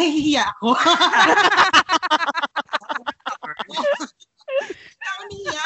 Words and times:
nahihiya 0.00 0.48
ako. 0.56 0.72
Nahihiya. 5.00 5.64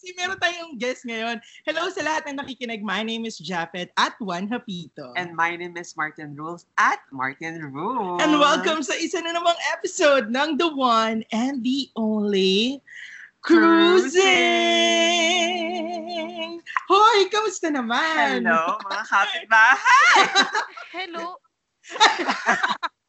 Kasi 0.00 0.16
meron 0.16 0.40
tayong 0.40 0.80
guest 0.80 1.04
ngayon. 1.04 1.40
Hello 1.64 1.88
sa 1.92 2.00
lahat 2.04 2.24
ng 2.28 2.40
nakikinig. 2.40 2.80
My 2.84 3.04
name 3.04 3.28
is 3.28 3.36
Japet 3.40 3.92
at 4.00 4.16
Juan 4.20 4.48
Hapito. 4.48 5.12
And 5.16 5.36
my 5.36 5.56
name 5.56 5.76
is 5.76 5.92
Martin 5.96 6.36
Rules 6.36 6.64
at 6.80 7.00
Martin 7.12 7.60
Rules. 7.72 8.20
And 8.20 8.40
welcome 8.40 8.80
sa 8.84 8.96
isa 8.96 9.20
na 9.20 9.36
namang 9.36 9.56
episode 9.76 10.32
ng 10.32 10.56
The 10.60 10.72
One 10.72 11.24
and 11.32 11.60
the 11.64 11.88
Only 11.96 12.80
Cruising! 13.40 14.20
Hoy, 16.90 17.18
kamusta 17.32 17.72
naman? 17.72 18.44
Hello, 18.44 18.76
mga 18.84 19.04
kapitbahay! 19.08 20.20
Hello. 20.92 21.40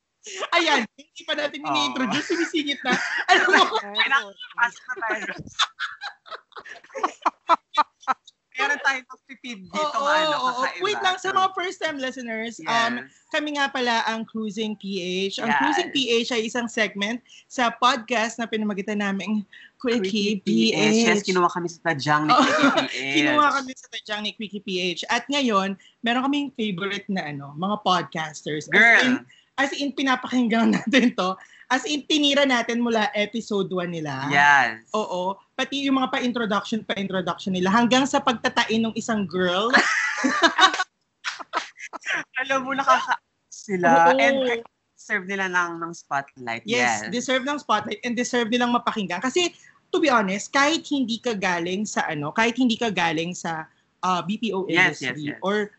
Ayan, 0.52 0.86
hindi 0.94 1.22
pa 1.26 1.34
natin 1.34 1.60
Oh. 1.60 1.68
ini-introduce, 1.68 2.30
sumisingit 2.30 2.78
na. 2.82 2.94
Alam 3.28 3.48
mo, 3.52 3.64
Pasok 4.54 4.84
na 4.86 4.96
tayo. 5.02 5.24
Meron 8.52 8.78
tayong 8.78 9.08
pagpipid 9.10 9.60
dito 9.66 9.80
Oo, 9.98 10.06
ng 10.06 10.14
ano, 10.22 10.36
oo. 10.38 10.50
kakaiba. 10.62 10.84
Wait 10.86 11.00
lang, 11.02 11.18
sa 11.18 11.34
mga 11.34 11.50
first-time 11.52 11.98
listeners, 11.98 12.62
um, 12.62 13.02
Yes. 13.02 13.18
kami 13.34 13.58
nga 13.58 13.66
pala 13.66 14.06
ang 14.06 14.22
Cruising 14.22 14.78
PH. 14.78 15.42
Ang 15.42 15.50
Yes. 15.50 15.58
Cruising 15.58 15.90
PH 15.90 16.30
ay 16.30 16.42
isang 16.46 16.68
segment 16.70 17.18
sa 17.50 17.74
podcast 17.74 18.38
na 18.38 18.46
pinamagitan 18.46 19.02
naming 19.02 19.42
Quickie 19.82 20.38
Quickie 20.38 20.78
PH. 20.78 20.94
Yes, 21.10 21.26
kinuha 21.26 21.50
kami 21.50 21.66
sa 21.66 21.90
tadyang 21.90 22.30
ni 22.30 22.32
Oo. 22.32 22.38
Quickie 22.38 22.70
PH. 22.94 23.16
Kinuha 23.18 23.48
kami 23.50 23.72
sa 23.74 23.88
tadyang 23.90 24.22
ni 24.22 24.32
Quickie 24.38 24.62
PH. 24.62 25.10
At 25.10 25.26
ngayon, 25.26 25.74
meron 26.06 26.22
kaming 26.22 26.54
favorite 26.54 27.10
na 27.10 27.34
ano, 27.34 27.58
mga 27.58 27.82
podcasters. 27.82 28.70
As 28.70 28.78
in, 28.78 28.78
Girl, 28.78 29.26
as 29.62 29.72
in 29.78 29.94
pinapakinggan 29.94 30.74
natin 30.76 31.14
to. 31.14 31.38
As 31.72 31.88
in, 31.88 32.04
tinira 32.04 32.44
natin 32.44 32.84
mula 32.84 33.08
episode 33.16 33.72
1 33.72 33.88
nila. 33.88 34.28
yes. 34.28 34.84
Oo. 34.92 35.40
Pati 35.56 35.88
yung 35.88 36.04
mga 36.04 36.12
pa-introduction, 36.12 36.84
pa-introduction 36.84 37.56
nila. 37.56 37.72
Hanggang 37.72 38.04
sa 38.04 38.20
pagtatain 38.20 38.84
ng 38.84 38.92
isang 39.00 39.24
girl. 39.24 39.72
Alam 42.44 42.60
mo, 42.68 42.72
nakaka 42.76 43.16
sila. 43.48 44.12
Oo. 44.12 44.20
And 44.20 44.66
serve 44.96 45.26
nila 45.26 45.48
ng, 45.48 45.80
ng 45.80 45.92
spotlight. 45.96 46.62
Yes, 46.68 47.08
Yes. 47.08 47.10
deserve 47.10 47.48
ng 47.48 47.58
spotlight 47.58 48.04
and 48.04 48.14
deserve 48.14 48.52
nilang 48.52 48.76
mapakinggan. 48.76 49.24
Kasi, 49.24 49.56
to 49.90 49.98
be 49.98 50.12
honest, 50.12 50.52
kahit 50.52 50.84
hindi 50.88 51.18
ka 51.24 51.34
galing 51.34 51.88
sa 51.88 52.06
ano, 52.06 52.30
kahit 52.30 52.60
hindi 52.60 52.76
ka 52.76 52.92
galing 52.92 53.32
sa 53.32 53.66
ah, 54.04 54.22
BPO 54.22 54.68
Yes, 54.68 55.02
industry 55.02 55.32
yes, 55.32 55.38
yes. 55.38 55.42
or 55.42 55.72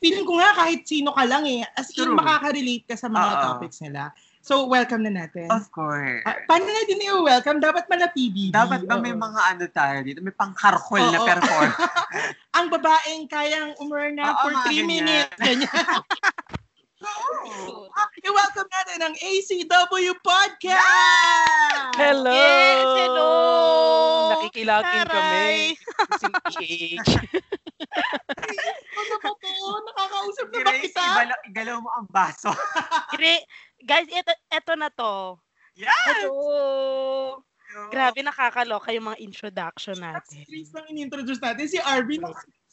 feeling 0.00 0.26
ko 0.28 0.36
nga 0.38 0.52
kahit 0.54 0.84
sino 0.84 1.10
ka 1.12 1.24
lang 1.24 1.44
eh, 1.48 1.64
as 1.76 1.90
in 1.96 2.12
True. 2.12 2.16
makaka-relate 2.16 2.84
ka 2.84 2.96
sa 2.96 3.08
mga 3.08 3.30
Oo. 3.32 3.42
topics 3.42 3.80
nila. 3.80 4.12
So, 4.46 4.70
welcome 4.70 5.02
na 5.02 5.10
natin. 5.10 5.50
Of 5.50 5.74
course. 5.74 6.22
Ah, 6.22 6.38
paano 6.46 6.70
natin 6.70 7.02
i-welcome? 7.02 7.58
Dapat 7.58 7.90
mala 7.90 8.06
PBB. 8.14 8.54
Dapat 8.54 8.86
ba 8.86 8.94
may 8.94 9.10
mga 9.10 9.40
ano 9.42 9.64
tayo 9.66 10.06
dito? 10.06 10.22
May 10.22 10.30
pangkarkol 10.30 11.02
na 11.02 11.18
perform. 11.18 11.72
Ang 12.56 12.66
babaeng 12.70 13.26
kayang 13.26 13.74
umurna 13.82 14.38
Oo, 14.38 14.42
for 14.46 14.52
mga 14.54 14.70
3 14.70 14.70
ganyan. 14.70 14.86
minutes. 14.86 15.38
Ganyan. 15.42 15.74
Oo. 16.96 17.92
I-welcome 18.24 18.70
natin 18.72 18.98
ang 19.04 19.12
ACW 19.12 20.16
Podcast! 20.24 21.92
Hello! 22.00 22.32
Yes, 22.32 22.88
hello! 23.04 23.32
Nakikilagin 24.32 25.04
kami. 25.04 25.76
Taray! 25.76 25.76
Si 26.16 26.26
PH. 26.56 27.08
Ano 28.96 29.14
ba 29.20 29.30
to? 29.36 29.52
Nakakausap 29.84 30.46
na 30.48 30.58
ba 30.64 30.72
kita? 30.80 31.04
ibala- 31.04 31.44
igalaw 31.44 31.76
mo 31.84 31.90
ang 31.92 32.08
baso. 32.08 32.48
Gre- 33.20 33.44
guys, 33.84 34.08
eto, 34.08 34.32
eto 34.48 34.72
na 34.72 34.88
to. 34.88 35.36
Yes! 35.76 35.92
Hello! 36.24 37.44
Grabe, 37.92 38.24
nakakaloka 38.24 38.88
yung 38.88 39.12
mga 39.12 39.20
introduction 39.20 40.00
natin. 40.00 40.48
Chris 40.48 40.72
lang 40.72 40.88
in-introduce 40.88 41.44
natin. 41.44 41.68
Si 41.68 41.76
Arvin. 41.76 42.24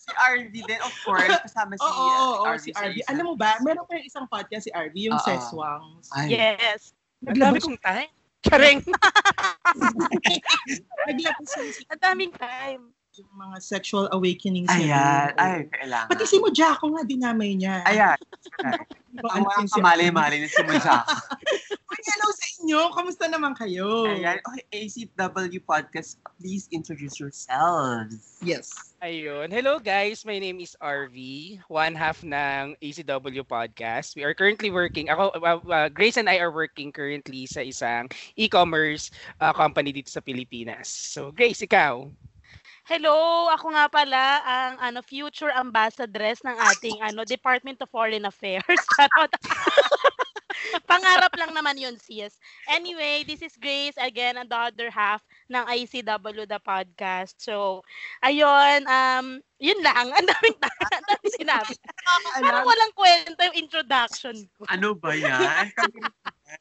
Si 0.03 0.11
RV 0.11 0.51
din, 0.51 0.79
of 0.83 0.91
course. 1.07 1.31
Kasama 1.47 1.79
si, 1.79 1.87
oo, 1.87 2.43
oo, 2.43 2.43
uh, 2.43 2.59
si 2.59 2.75
sa 2.75 2.83
Arvin. 2.83 2.99
isa. 2.99 3.07
Alam 3.15 3.25
mo 3.31 3.35
ba, 3.39 3.55
meron 3.63 3.87
kayong 3.87 4.03
isang 4.03 4.27
podcast 4.27 4.67
si 4.67 4.71
Arvin, 4.75 5.15
yung 5.15 5.15
Oo. 5.15 5.23
Seswangs. 5.23 6.11
Ay, 6.11 6.35
Yes. 6.35 6.91
Dami 7.23 7.63
kong 7.63 7.79
time. 7.79 8.11
Charing! 8.43 8.83
Naglabas 11.07 11.49
yun 11.55 11.69
si 11.71 11.81
Ang 11.87 12.01
daming 12.03 12.33
time. 12.35 12.91
Yung 13.13 13.29
mga 13.37 13.61
sexual 13.61 14.09
awakenings 14.09 14.73
Ayan. 14.73 14.89
niya. 14.89 15.05
Ay, 15.37 15.69
kailangan. 15.69 16.09
Pati 16.09 16.25
si 16.25 16.41
Mojako 16.41 16.97
nga, 16.97 17.03
dinamay 17.05 17.53
niya. 17.53 17.85
Ayan. 17.85 18.17
Diba, 19.13 19.29
Ang 19.29 19.69
si- 19.69 19.77
kamali-mali 19.77 20.41
ni 20.41 20.49
si 20.49 20.57
Mujak. 20.65 21.05
Uy, 21.69 21.99
hello 22.09 22.27
sa 22.33 22.45
inyo. 22.57 22.79
Kamusta 22.97 23.29
naman 23.29 23.53
kayo? 23.53 24.09
Ayan. 24.09 24.41
Okay, 24.41 24.65
ACW 24.73 25.61
Podcast, 25.61 26.17
please 26.41 26.65
introduce 26.73 27.21
yourselves. 27.21 28.41
Yes. 28.41 28.73
Ayun. 29.05 29.53
Hello 29.53 29.77
guys, 29.77 30.25
my 30.25 30.41
name 30.41 30.57
is 30.57 30.73
RV, 30.81 31.13
one 31.69 31.93
half 31.93 32.25
ng 32.25 32.73
ACW 32.81 33.45
podcast. 33.45 34.17
We 34.17 34.25
are 34.25 34.33
currently 34.33 34.73
working, 34.73 35.13
ako, 35.13 35.37
uh, 35.37 35.61
uh, 35.61 35.87
Grace 35.93 36.17
and 36.17 36.25
I 36.25 36.41
are 36.41 36.49
working 36.49 36.89
currently 36.89 37.45
sa 37.45 37.61
isang 37.61 38.09
e-commerce 38.33 39.13
uh, 39.37 39.53
company 39.53 39.93
dito 39.93 40.09
sa 40.09 40.25
Pilipinas. 40.25 40.89
So 40.89 41.29
Grace, 41.29 41.61
ikaw? 41.61 42.09
Hello, 42.83 43.47
ako 43.47 43.71
nga 43.71 43.87
pala 43.87 44.43
ang 44.43 44.75
ano 44.83 44.99
future 44.99 45.47
ambassadress 45.55 46.43
ng 46.43 46.51
ating 46.51 46.99
ano 46.99 47.23
Department 47.23 47.79
of 47.79 47.87
Foreign 47.87 48.27
Affairs. 48.27 48.59
Pangarap 50.91 51.31
lang 51.39 51.55
naman 51.55 51.79
yun, 51.79 51.95
sis. 51.95 52.35
Anyway, 52.67 53.23
this 53.23 53.39
is 53.39 53.55
Grace 53.55 53.95
again 53.95 54.35
and 54.35 54.51
the 54.51 54.59
other 54.59 54.91
half 54.91 55.23
ng 55.47 55.63
ICW 55.63 56.43
the 56.43 56.59
podcast. 56.59 57.39
So, 57.39 57.87
ayun, 58.19 58.83
um, 58.83 59.39
yun 59.63 59.79
lang. 59.79 60.11
Ang 60.11 60.27
daming, 60.27 60.55
ang 60.99 61.05
daming 61.07 61.35
sinabi. 61.39 61.73
Parang 62.35 62.67
walang 62.67 62.93
kwenta 62.99 63.47
yung 63.47 63.63
introduction 63.63 64.35
ko. 64.59 64.67
Ano 64.67 64.91
ba 64.91 65.15
yan? 65.15 65.71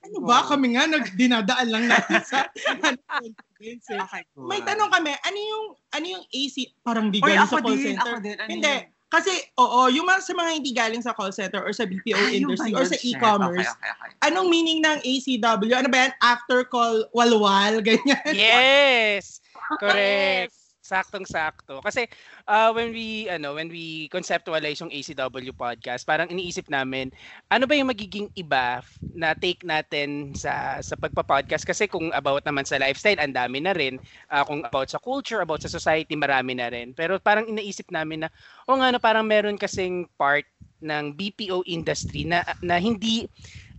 Ano 0.01 0.25
ba? 0.25 0.49
Kami 0.49 0.79
nga, 0.79 0.89
nagdinadaan 0.89 1.69
lang 1.69 1.85
natin 1.91 2.21
sa. 2.25 2.49
Okay. 2.49 4.23
May 4.51 4.61
tanong 4.65 4.91
kami, 4.91 5.13
ano 5.13 5.39
yung 5.39 5.67
ano 5.93 6.07
yung 6.19 6.25
AC 6.27 6.57
parang 6.83 7.13
di 7.13 7.23
galing 7.23 7.47
sa 7.47 7.61
call 7.61 7.77
din, 7.77 7.95
center? 7.95 8.15
ako 8.17 8.25
din. 8.25 8.37
Ano 8.41 8.51
Hindi. 8.51 8.73
yun? 8.73 8.91
Kasi, 9.13 9.33
oo, 9.61 9.93
yung 9.93 10.09
mga, 10.09 10.25
sa 10.25 10.33
mga 10.33 10.51
hindi 10.57 10.73
galing 10.73 11.05
sa 11.05 11.13
call 11.13 11.37
center 11.37 11.61
or 11.61 11.69
sa 11.77 11.85
BPO 11.85 12.17
yung 12.17 12.49
industry 12.49 12.73
or 12.73 12.89
sa 12.89 12.97
e-commerce, 13.05 13.69
Okay, 13.69 13.93
okay, 13.93 14.09
okay. 14.09 14.27
anong 14.33 14.49
meaning 14.49 14.81
ng 14.81 15.05
ACW? 15.05 15.69
Ano 15.77 15.93
ba 15.93 16.09
yan? 16.09 16.13
After 16.25 16.65
call, 16.65 17.05
walwal, 17.13 17.77
ganyan. 17.87 18.33
Yes! 18.33 19.45
Correct. 19.77 20.57
Saktong-sakto. 20.93 21.81
Kasi 21.81 22.05
uh, 22.45 22.69
when 22.77 22.93
we 22.93 23.27
ano, 23.33 23.57
when 23.57 23.73
we 23.73 24.13
conceptualize 24.13 24.85
yung 24.85 24.93
ACW 24.93 25.57
podcast, 25.57 26.05
parang 26.05 26.29
iniisip 26.29 26.69
namin 26.69 27.09
ano 27.49 27.65
ba 27.65 27.73
yung 27.73 27.89
magiging 27.89 28.29
iba 28.37 28.85
na 29.17 29.33
take 29.37 29.65
natin 29.65 30.37
sa 30.37 30.81
sa 30.85 30.95
pagpa-podcast 30.97 31.65
kasi 31.65 31.89
kung 31.89 32.13
about 32.13 32.45
naman 32.45 32.69
sa 32.69 32.77
lifestyle, 32.77 33.21
ang 33.21 33.33
dami 33.33 33.65
na 33.65 33.73
rin. 33.73 33.97
Ah, 34.29 34.45
kung 34.45 34.61
about 34.65 34.89
sa 34.93 35.01
culture, 35.01 35.41
about 35.41 35.65
sa 35.65 35.73
society, 35.73 36.13
marami 36.17 36.57
na 36.57 36.69
rin. 36.69 36.93
Pero 36.93 37.17
parang 37.21 37.49
iniisip 37.49 37.89
namin 37.93 38.27
na 38.27 38.29
o 38.69 38.77
nga 38.77 38.93
no, 38.93 39.01
parang 39.01 39.25
meron 39.25 39.57
kasing 39.57 40.05
part 40.21 40.45
ng 40.83 41.15
BPO 41.15 41.63
industry 41.65 42.27
na 42.27 42.43
na 42.61 42.77
hindi 42.77 43.25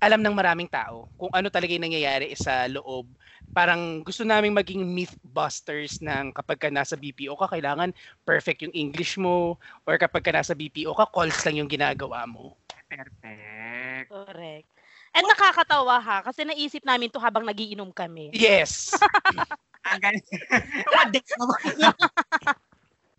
alam 0.03 0.19
ng 0.19 0.35
maraming 0.35 0.67
tao 0.67 1.07
kung 1.15 1.31
ano 1.31 1.47
talaga 1.47 1.71
yung 1.71 1.87
nangyayari 1.87 2.35
sa 2.35 2.67
loob 2.67 3.07
parang 3.53 4.01
gusto 4.01 4.25
naming 4.25 4.51
maging 4.51 4.81
mythbusters 4.81 6.01
ng 6.01 6.33
kapag 6.33 6.57
ka 6.57 6.69
nasa 6.73 6.97
BPO 6.97 7.37
ka, 7.37 7.53
kailangan 7.53 7.93
perfect 8.25 8.65
yung 8.65 8.73
English 8.73 9.15
mo 9.21 9.61
or 9.85 9.95
kapag 10.01 10.25
ka 10.25 10.33
nasa 10.33 10.57
BPO 10.57 10.91
ka, 10.97 11.05
calls 11.13 11.37
lang 11.45 11.61
yung 11.61 11.69
ginagawa 11.69 12.25
mo. 12.25 12.57
Perfect. 12.89 14.09
Correct. 14.09 14.67
And 15.13 15.29
nakakatawa 15.29 16.01
ha, 16.01 16.25
kasi 16.25 16.41
naisip 16.41 16.81
namin 16.81 17.13
to 17.13 17.21
habang 17.21 17.45
nagiinom 17.45 17.93
kami. 17.93 18.33
Yes! 18.33 18.97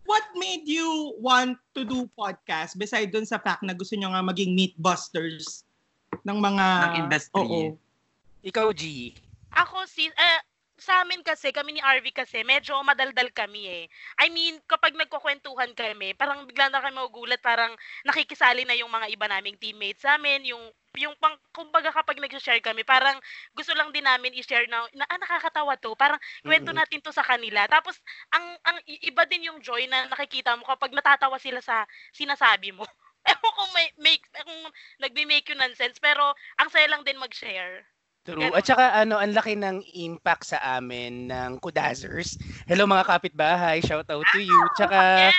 What 0.04 0.26
made 0.36 0.68
you 0.68 1.16
want 1.16 1.56
to 1.72 1.86
do 1.86 2.10
podcast 2.12 2.76
beside 2.76 3.08
dun 3.08 3.24
sa 3.24 3.40
fact 3.40 3.62
na 3.64 3.72
gusto 3.72 3.96
nyo 3.96 4.12
nga 4.12 4.20
maging 4.20 4.52
meatbusters 4.52 5.64
ng 6.22 6.38
mga... 6.38 6.66
Ng 6.66 6.96
industry. 7.06 7.40
Oo. 7.42 7.60
Ikaw, 8.44 8.68
G. 8.76 9.14
Ako 9.54 9.88
si 9.88 10.10
eh, 10.10 10.40
sa 10.74 11.00
amin 11.06 11.22
kasi, 11.22 11.54
kami 11.54 11.78
ni 11.78 11.80
RV 11.80 12.10
kasi, 12.12 12.42
medyo 12.42 12.74
madaldal 12.82 13.30
kami 13.30 13.64
eh. 13.70 13.84
I 14.18 14.28
mean, 14.28 14.58
kapag 14.66 14.98
nagkukwentuhan 14.98 15.72
kami, 15.72 16.18
parang 16.18 16.44
bigla 16.44 16.68
na 16.68 16.82
kami 16.82 16.98
magugulat, 16.98 17.38
parang 17.38 17.72
nakikisali 18.02 18.66
na 18.66 18.74
yung 18.74 18.90
mga 18.90 19.06
iba 19.14 19.26
naming 19.30 19.56
teammates 19.56 20.02
sa 20.02 20.18
amin, 20.18 20.44
yung 20.44 20.60
yung 20.94 21.14
pang, 21.18 21.34
kumbaga 21.50 21.90
kapag 21.90 22.22
nag-share 22.22 22.62
kami, 22.62 22.86
parang 22.86 23.18
gusto 23.50 23.74
lang 23.74 23.90
din 23.90 24.06
namin 24.06 24.30
i-share 24.38 24.70
na, 24.70 24.86
na 24.94 25.02
ah, 25.10 25.18
nakakatawa 25.18 25.74
to, 25.74 25.90
parang 25.98 26.22
kwento 26.46 26.70
natin 26.70 27.02
to 27.02 27.10
sa 27.10 27.26
kanila. 27.26 27.66
Tapos, 27.66 27.98
ang, 28.30 28.46
ang 28.62 28.78
iba 28.86 29.26
din 29.26 29.50
yung 29.50 29.58
joy 29.58 29.90
na 29.90 30.06
nakikita 30.06 30.54
mo 30.54 30.62
kapag 30.62 30.94
natatawa 30.94 31.34
sila 31.42 31.58
sa 31.58 31.82
sinasabi 32.14 32.70
mo. 32.70 32.86
Ewan 33.32 33.52
kung 33.56 33.72
may, 33.72 33.88
make, 33.96 34.24
kung 34.30 34.68
nagbe-make 35.00 35.48
you 35.48 35.56
nonsense, 35.56 35.96
pero 35.96 36.36
ang 36.60 36.68
saya 36.68 36.88
lang 36.92 37.02
din 37.02 37.16
mag-share. 37.16 37.84
True. 38.24 38.40
Ganun. 38.40 38.56
At 38.56 38.64
saka 38.64 38.84
ano, 38.96 39.20
ang 39.20 39.36
laki 39.36 39.52
ng 39.56 39.84
impact 40.00 40.56
sa 40.56 40.80
amin 40.80 41.28
ng 41.28 41.60
Kudazers. 41.60 42.40
Hello 42.64 42.88
mga 42.88 43.04
kapitbahay, 43.04 43.84
shout 43.84 44.08
out 44.08 44.24
to 44.24 44.40
you. 44.40 44.64
Tsaka 44.72 45.28
Yes! 45.28 45.36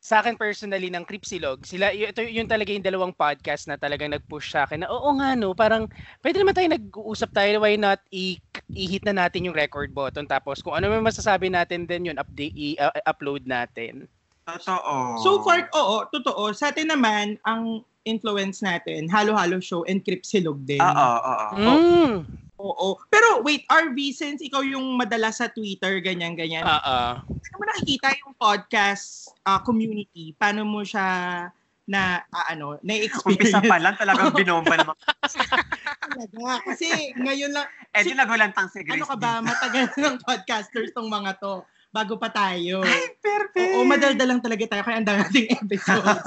sa 0.00 0.18
akin 0.24 0.34
personally 0.34 0.88
ng 0.88 1.04
Cripsilog, 1.04 1.62
sila 1.62 1.92
y- 1.92 2.08
ito 2.08 2.24
yun 2.24 2.48
talaga 2.48 2.72
yung 2.72 2.82
dalawang 2.82 3.12
podcast 3.14 3.68
na 3.68 3.76
talagang 3.76 4.10
nag-push 4.10 4.48
sa 4.50 4.64
akin 4.64 4.82
na 4.82 4.88
oo 4.88 5.12
nga 5.20 5.36
no, 5.36 5.52
parang 5.52 5.86
pwede 6.24 6.40
naman 6.40 6.56
tayo 6.56 6.72
nag-uusap 6.72 7.30
tayo, 7.36 7.60
why 7.62 7.76
not 7.76 8.00
i- 8.10 8.40
i-hit 8.72 9.04
na 9.04 9.12
natin 9.12 9.46
yung 9.46 9.54
record 9.54 9.92
button 9.92 10.24
tapos 10.24 10.64
kung 10.64 10.72
ano 10.72 10.88
man 10.88 11.04
masasabi 11.04 11.52
natin 11.52 11.84
din 11.84 12.10
yun, 12.10 12.18
update 12.18 12.56
i-upload 12.56 13.44
natin. 13.44 14.08
Totoo. 14.58 15.20
So 15.22 15.30
far, 15.46 15.70
oo, 15.76 16.06
totoo. 16.10 16.50
Sa 16.50 16.74
atin 16.74 16.90
naman, 16.90 17.38
ang 17.46 17.84
influence 18.08 18.64
natin, 18.64 19.06
Halo-Halo 19.06 19.60
Show 19.60 19.84
and 19.86 20.02
Cripsilog 20.02 20.64
din. 20.64 20.80
Oo, 20.80 21.10
oo. 21.20 21.46
Mm. 21.54 22.14
Oo. 22.60 22.88
Pero 23.08 23.40
wait, 23.40 23.64
RV, 23.68 23.96
since 24.12 24.40
ikaw 24.44 24.60
yung 24.60 24.96
madalas 24.96 25.40
sa 25.40 25.48
Twitter, 25.48 26.00
ganyan-ganyan, 26.04 26.64
Oo. 26.64 26.98
paano 27.24 27.54
mo 27.56 27.64
nakikita 27.72 28.12
yung 28.20 28.36
podcast 28.36 29.32
ah, 29.48 29.60
community? 29.64 30.36
Paano 30.36 30.64
mo 30.68 30.84
siya 30.84 31.48
na, 31.88 32.20
ah, 32.30 32.46
ano, 32.52 32.76
na-experience? 32.84 33.48
Umpisa 33.52 33.60
pa 33.64 33.80
lang 33.80 33.96
talagang 33.96 34.32
binomba 34.36 34.76
naman. 34.76 34.96
talaga. 36.10 36.60
Kasi 36.66 36.86
ngayon 37.16 37.52
lang, 37.54 37.66
Eh, 37.90 38.06
di 38.06 38.14
nagulantang 38.14 38.70
si 38.70 38.86
Grace. 38.86 39.02
ano 39.02 39.04
ka 39.08 39.16
ba, 39.18 39.42
matagal 39.42 39.90
ng 39.98 40.16
podcasters 40.22 40.94
tong 40.94 41.10
mga 41.10 41.42
to. 41.42 41.64
Bago 41.90 42.14
pa 42.22 42.30
tayo. 42.30 42.86
Ay, 42.86 43.18
perfect. 43.18 43.74
Oo, 43.74 43.82
madalda 43.82 44.22
lang 44.22 44.38
talaga 44.38 44.62
tayo. 44.70 44.82
Kaya 44.86 44.96
ang 45.02 45.06
dami 45.06 45.18
nating 45.26 45.48
episodes. 45.66 46.26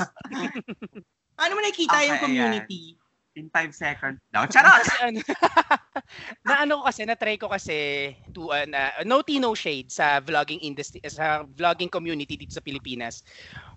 Paano 1.39 1.51
mo 1.55 1.61
nakikita 1.63 1.97
Okay, 1.97 2.07
yung 2.11 2.19
community? 2.19 2.83
In 3.33 3.49
five 3.49 3.73
seconds. 3.73 4.21
No, 4.29 4.45
charot! 4.45 4.85
Kasi 4.85 5.09
ano, 5.09 5.19
na 6.45 6.53
ano 6.61 6.71
ko 6.77 6.83
kasi, 6.85 7.01
na-try 7.01 7.33
ko 7.41 7.49
kasi 7.49 8.13
to, 8.29 8.53
uh, 8.53 8.69
no 9.09 9.25
tea, 9.25 9.41
no 9.41 9.57
shade 9.57 9.89
sa 9.89 10.21
vlogging 10.21 10.61
industry, 10.61 11.01
sa 11.09 11.41
vlogging 11.41 11.89
community 11.89 12.37
dito 12.37 12.53
sa 12.53 12.61
Pilipinas. 12.61 13.25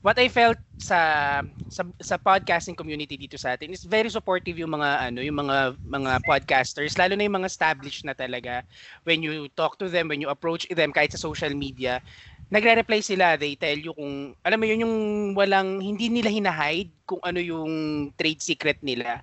What 0.05 0.21
I 0.21 0.29
felt 0.29 0.61
sa, 0.77 1.41
sa, 1.73 1.89
sa 2.05 2.21
podcasting 2.21 2.77
community 2.77 3.17
dito 3.17 3.41
sa 3.41 3.57
atin 3.57 3.73
is 3.73 3.89
very 3.89 4.13
supportive 4.13 4.61
yung 4.61 4.77
mga, 4.77 5.09
ano, 5.09 5.25
yung 5.25 5.41
mga, 5.41 5.73
mga 5.89 6.13
podcasters, 6.29 7.01
lalo 7.01 7.17
na 7.17 7.25
yung 7.25 7.41
mga 7.41 7.49
established 7.49 8.05
na 8.05 8.13
talaga. 8.13 8.61
When 9.09 9.25
you 9.25 9.49
talk 9.57 9.81
to 9.81 9.89
them, 9.89 10.13
when 10.13 10.21
you 10.21 10.29
approach 10.29 10.69
them, 10.69 10.93
kahit 10.93 11.17
sa 11.17 11.19
social 11.19 11.57
media, 11.57 12.05
nagre-reply 12.53 13.01
sila, 13.03 13.35
they 13.35 13.59
tell 13.59 13.77
you 13.77 13.93
kung, 13.93 14.35
alam 14.47 14.59
mo 14.59 14.67
yun, 14.67 14.87
yung 14.87 14.97
walang, 15.35 15.83
hindi 15.83 16.07
nila 16.09 16.31
hinahide 16.31 16.95
kung 17.07 17.23
ano 17.23 17.39
yung 17.43 17.73
trade 18.15 18.43
secret 18.43 18.79
nila 18.83 19.23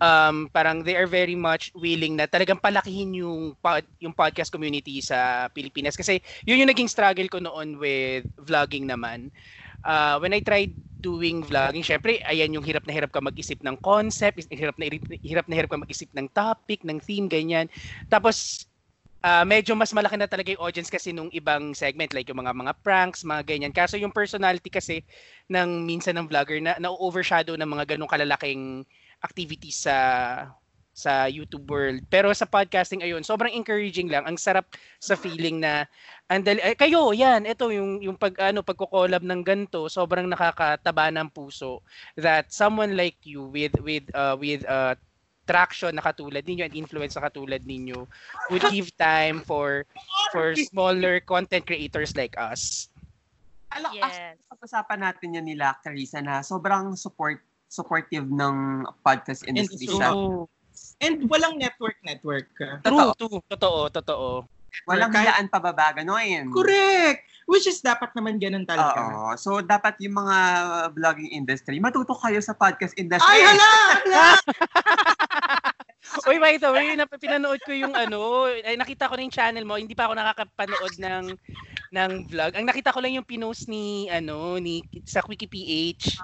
um, 0.00 0.48
parang 0.50 0.82
they 0.82 0.96
are 0.96 1.08
very 1.08 1.34
much 1.34 1.70
willing 1.74 2.16
na 2.18 2.26
talagang 2.26 2.60
palakihin 2.60 3.14
yung 3.14 3.54
pod, 3.58 3.84
yung 3.98 4.14
podcast 4.14 4.50
community 4.50 5.00
sa 5.02 5.50
Pilipinas 5.50 5.98
kasi 5.98 6.22
yun 6.46 6.62
yung 6.62 6.70
naging 6.70 6.90
struggle 6.90 7.26
ko 7.28 7.38
noon 7.42 7.78
with 7.78 8.26
vlogging 8.46 8.86
naman. 8.86 9.30
Uh, 9.84 10.16
when 10.16 10.32
I 10.32 10.40
tried 10.40 10.72
doing 11.04 11.44
vlogging, 11.44 11.84
syempre, 11.84 12.24
ayan 12.24 12.56
yung 12.56 12.64
hirap 12.64 12.88
na 12.88 12.96
hirap 12.96 13.12
ka 13.12 13.20
mag-isip 13.20 13.60
ng 13.60 13.76
concept, 13.84 14.40
hirap 14.48 14.80
na 14.80 14.88
hirap 15.20 15.44
na 15.44 15.54
hirap 15.60 15.68
ka 15.68 15.76
mag-isip 15.76 16.08
ng 16.16 16.32
topic, 16.32 16.80
ng 16.80 16.96
theme, 17.04 17.28
ganyan. 17.28 17.68
Tapos 18.08 18.64
ah, 19.24 19.44
medyo 19.48 19.72
mas 19.72 19.96
malaki 19.96 20.20
na 20.20 20.28
talaga 20.28 20.52
yung 20.52 20.60
audience 20.60 20.92
kasi 20.92 21.08
nung 21.16 21.32
ibang 21.32 21.72
segment 21.72 22.12
like 22.12 22.28
yung 22.28 22.44
mga 22.44 22.52
mga 22.52 22.74
pranks, 22.84 23.24
mga 23.24 23.42
ganyan. 23.48 23.72
Kaso 23.72 23.96
yung 23.96 24.12
personality 24.12 24.68
kasi 24.68 25.00
ng 25.48 25.88
minsan 25.88 26.20
ng 26.20 26.28
vlogger 26.28 26.60
na 26.60 26.76
na-overshadow 26.76 27.56
ng 27.56 27.64
mga 27.64 27.96
ganong 27.96 28.12
kalalaking 28.12 28.84
activities 29.24 29.88
sa 29.88 29.96
sa 30.94 31.26
YouTube 31.26 31.66
world. 31.66 32.06
Pero 32.06 32.30
sa 32.30 32.46
podcasting 32.46 33.02
ayun, 33.02 33.26
sobrang 33.26 33.50
encouraging 33.50 34.06
lang. 34.06 34.22
Ang 34.28 34.38
sarap 34.38 34.70
sa 35.02 35.18
feeling 35.18 35.58
na 35.58 35.90
andali 36.30 36.62
ay, 36.62 36.78
kayo, 36.78 37.10
yan, 37.10 37.48
ito 37.48 37.66
yung 37.74 37.98
yung 38.04 38.14
pag 38.14 38.36
ano 38.38 38.62
pagko-collab 38.62 39.24
ng 39.26 39.42
ganto, 39.42 39.90
sobrang 39.90 40.30
nakakataba 40.30 41.10
ng 41.10 41.32
puso 41.34 41.82
that 42.14 42.52
someone 42.54 42.94
like 42.94 43.18
you 43.26 43.50
with 43.50 43.74
with 43.82 44.06
uh, 44.14 44.38
with 44.38 44.62
uh, 44.70 44.94
traction 45.44 45.92
na 45.92 46.00
katulad 46.00 46.42
ninyo 46.42 46.64
and 46.64 46.74
influence 46.74 47.14
na 47.14 47.28
katulad 47.28 47.60
ninyo 47.62 48.08
would 48.48 48.64
give 48.74 48.88
time 48.96 49.44
for 49.44 49.84
for 50.32 50.56
smaller 50.56 51.20
content 51.20 51.64
creators 51.64 52.16
like 52.16 52.34
us. 52.36 52.88
Alam, 53.74 53.90
Yes. 53.92 54.38
pag-usapan 54.46 54.98
natin 55.02 55.36
yan 55.36 55.46
nila, 55.46 55.74
Carissa, 55.82 56.22
na 56.22 56.40
sobrang 56.40 56.94
support 56.94 57.42
supportive 57.66 58.30
ng 58.30 58.86
podcast 59.02 59.42
industry 59.44 59.90
Industry. 59.90 59.98
siya. 59.98 60.46
And 61.02 61.26
walang 61.26 61.58
network-network. 61.58 62.50
True, 62.82 63.10
true, 63.18 63.38
totoo, 63.50 63.90
totoo. 63.90 64.28
Walang 64.90 65.14
hilaan 65.14 65.46
pababa, 65.46 65.94
gano'n. 65.94 66.50
Correct! 66.50 67.30
Which 67.46 67.68
is 67.68 67.78
dapat 67.78 68.10
naman 68.16 68.42
ganun 68.42 68.66
talaga. 68.66 68.98
Oo. 68.98 69.38
So, 69.38 69.62
dapat 69.62 70.00
yung 70.02 70.18
mga 70.18 70.36
vlogging 70.96 71.30
industry, 71.30 71.78
matuto 71.78 72.16
kayo 72.18 72.42
sa 72.42 72.56
podcast 72.56 72.96
industry. 72.98 73.38
Ay, 73.38 73.54
hala! 73.54 73.70
hala! 73.94 74.24
Uy, 76.28 76.36
by 76.36 76.60
the 76.60 76.70
way, 76.70 76.92
nap- 76.94 77.16
pinanood 77.16 77.60
ko 77.64 77.72
yung 77.72 77.96
ano, 77.96 78.46
ay 78.48 78.76
nakita 78.76 79.08
ko 79.08 79.16
na 79.16 79.24
yung 79.24 79.34
channel 79.34 79.64
mo, 79.64 79.80
hindi 79.80 79.96
pa 79.96 80.06
ako 80.08 80.14
nakakapanood 80.14 80.94
ng 81.00 81.24
ng 81.94 82.10
vlog. 82.28 82.52
Ang 82.54 82.66
nakita 82.68 82.92
ko 82.92 83.00
lang 83.00 83.16
yung 83.16 83.26
pinost 83.26 83.66
ni 83.70 84.10
ano, 84.12 84.60
ni 84.60 84.84
sa 85.08 85.24
Quickie 85.24 85.48
PH. 85.48 86.20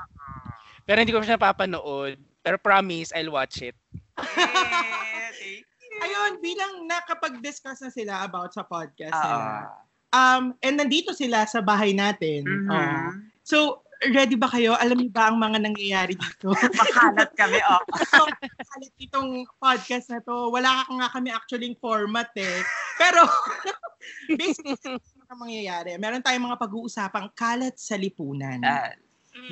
Pero 0.84 0.98
hindi 1.00 1.12
ko 1.14 1.22
siya 1.22 1.38
napapanood. 1.38 2.18
Pero 2.40 2.56
promise, 2.56 3.12
I'll 3.14 3.32
watch 3.32 3.62
it. 3.62 3.76
Eh, 4.18 5.62
Ayun, 6.00 6.40
bilang 6.40 6.88
nakapag-discuss 6.88 7.84
na 7.84 7.92
sila 7.92 8.24
about 8.24 8.56
sa 8.56 8.64
podcast 8.64 9.12
Oo. 9.12 9.28
nila. 9.28 9.68
Um, 10.10 10.56
and 10.64 10.80
nandito 10.80 11.12
sila 11.12 11.44
sa 11.44 11.60
bahay 11.60 11.92
natin. 11.92 12.42
Mhm. 12.48 12.72
Oo. 12.72 13.00
So, 13.44 13.84
ready 14.08 14.36
ba 14.36 14.48
kayo? 14.48 14.72
Alam 14.80 15.04
niyo 15.04 15.12
ba 15.12 15.28
ang 15.28 15.36
mga 15.36 15.60
nangyayari 15.60 16.16
dito? 16.16 16.56
Makalat 16.80 17.30
kami, 17.36 17.60
oh. 17.68 17.82
so, 18.12 18.24
kalat 18.40 18.94
itong 18.96 19.44
podcast 19.60 20.08
na 20.08 20.24
to. 20.24 20.48
Wala 20.48 20.88
ka 20.88 20.90
nga 20.96 21.08
kami 21.12 21.28
actually 21.28 21.76
format 21.76 22.32
eh. 22.40 22.64
Pero, 22.96 23.28
basically, 24.40 24.96
ano 24.96 25.28
ang 25.28 25.40
mangyayari? 25.44 26.00
Meron 26.00 26.24
tayong 26.24 26.48
mga 26.48 26.60
pag-uusapang 26.60 27.28
kalat 27.36 27.76
sa 27.76 28.00
lipunan. 28.00 28.64
Ah, 28.64 28.96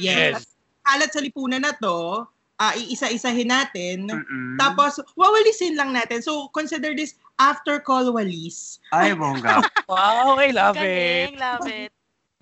yes. 0.00 0.56
Kalat 0.80 1.12
sa 1.12 1.20
lipunan 1.20 1.60
na 1.60 1.76
to, 1.76 2.24
ah, 2.56 2.72
iisa-isahin 2.72 3.52
natin. 3.52 4.08
mm-mm. 4.08 4.56
Tapos, 4.56 4.96
wawalisin 5.12 5.76
lang 5.76 5.92
natin. 5.92 6.24
So, 6.24 6.48
consider 6.56 6.96
this 6.96 7.20
after 7.36 7.84
call 7.84 8.08
walis. 8.16 8.80
Ay, 8.96 9.12
bongga. 9.12 9.60
Wow, 9.84 10.40
I 10.40 10.50
love 10.56 10.80
it. 10.80 11.36
Galing, 11.36 11.36
love 11.36 11.68
it. 11.68 11.92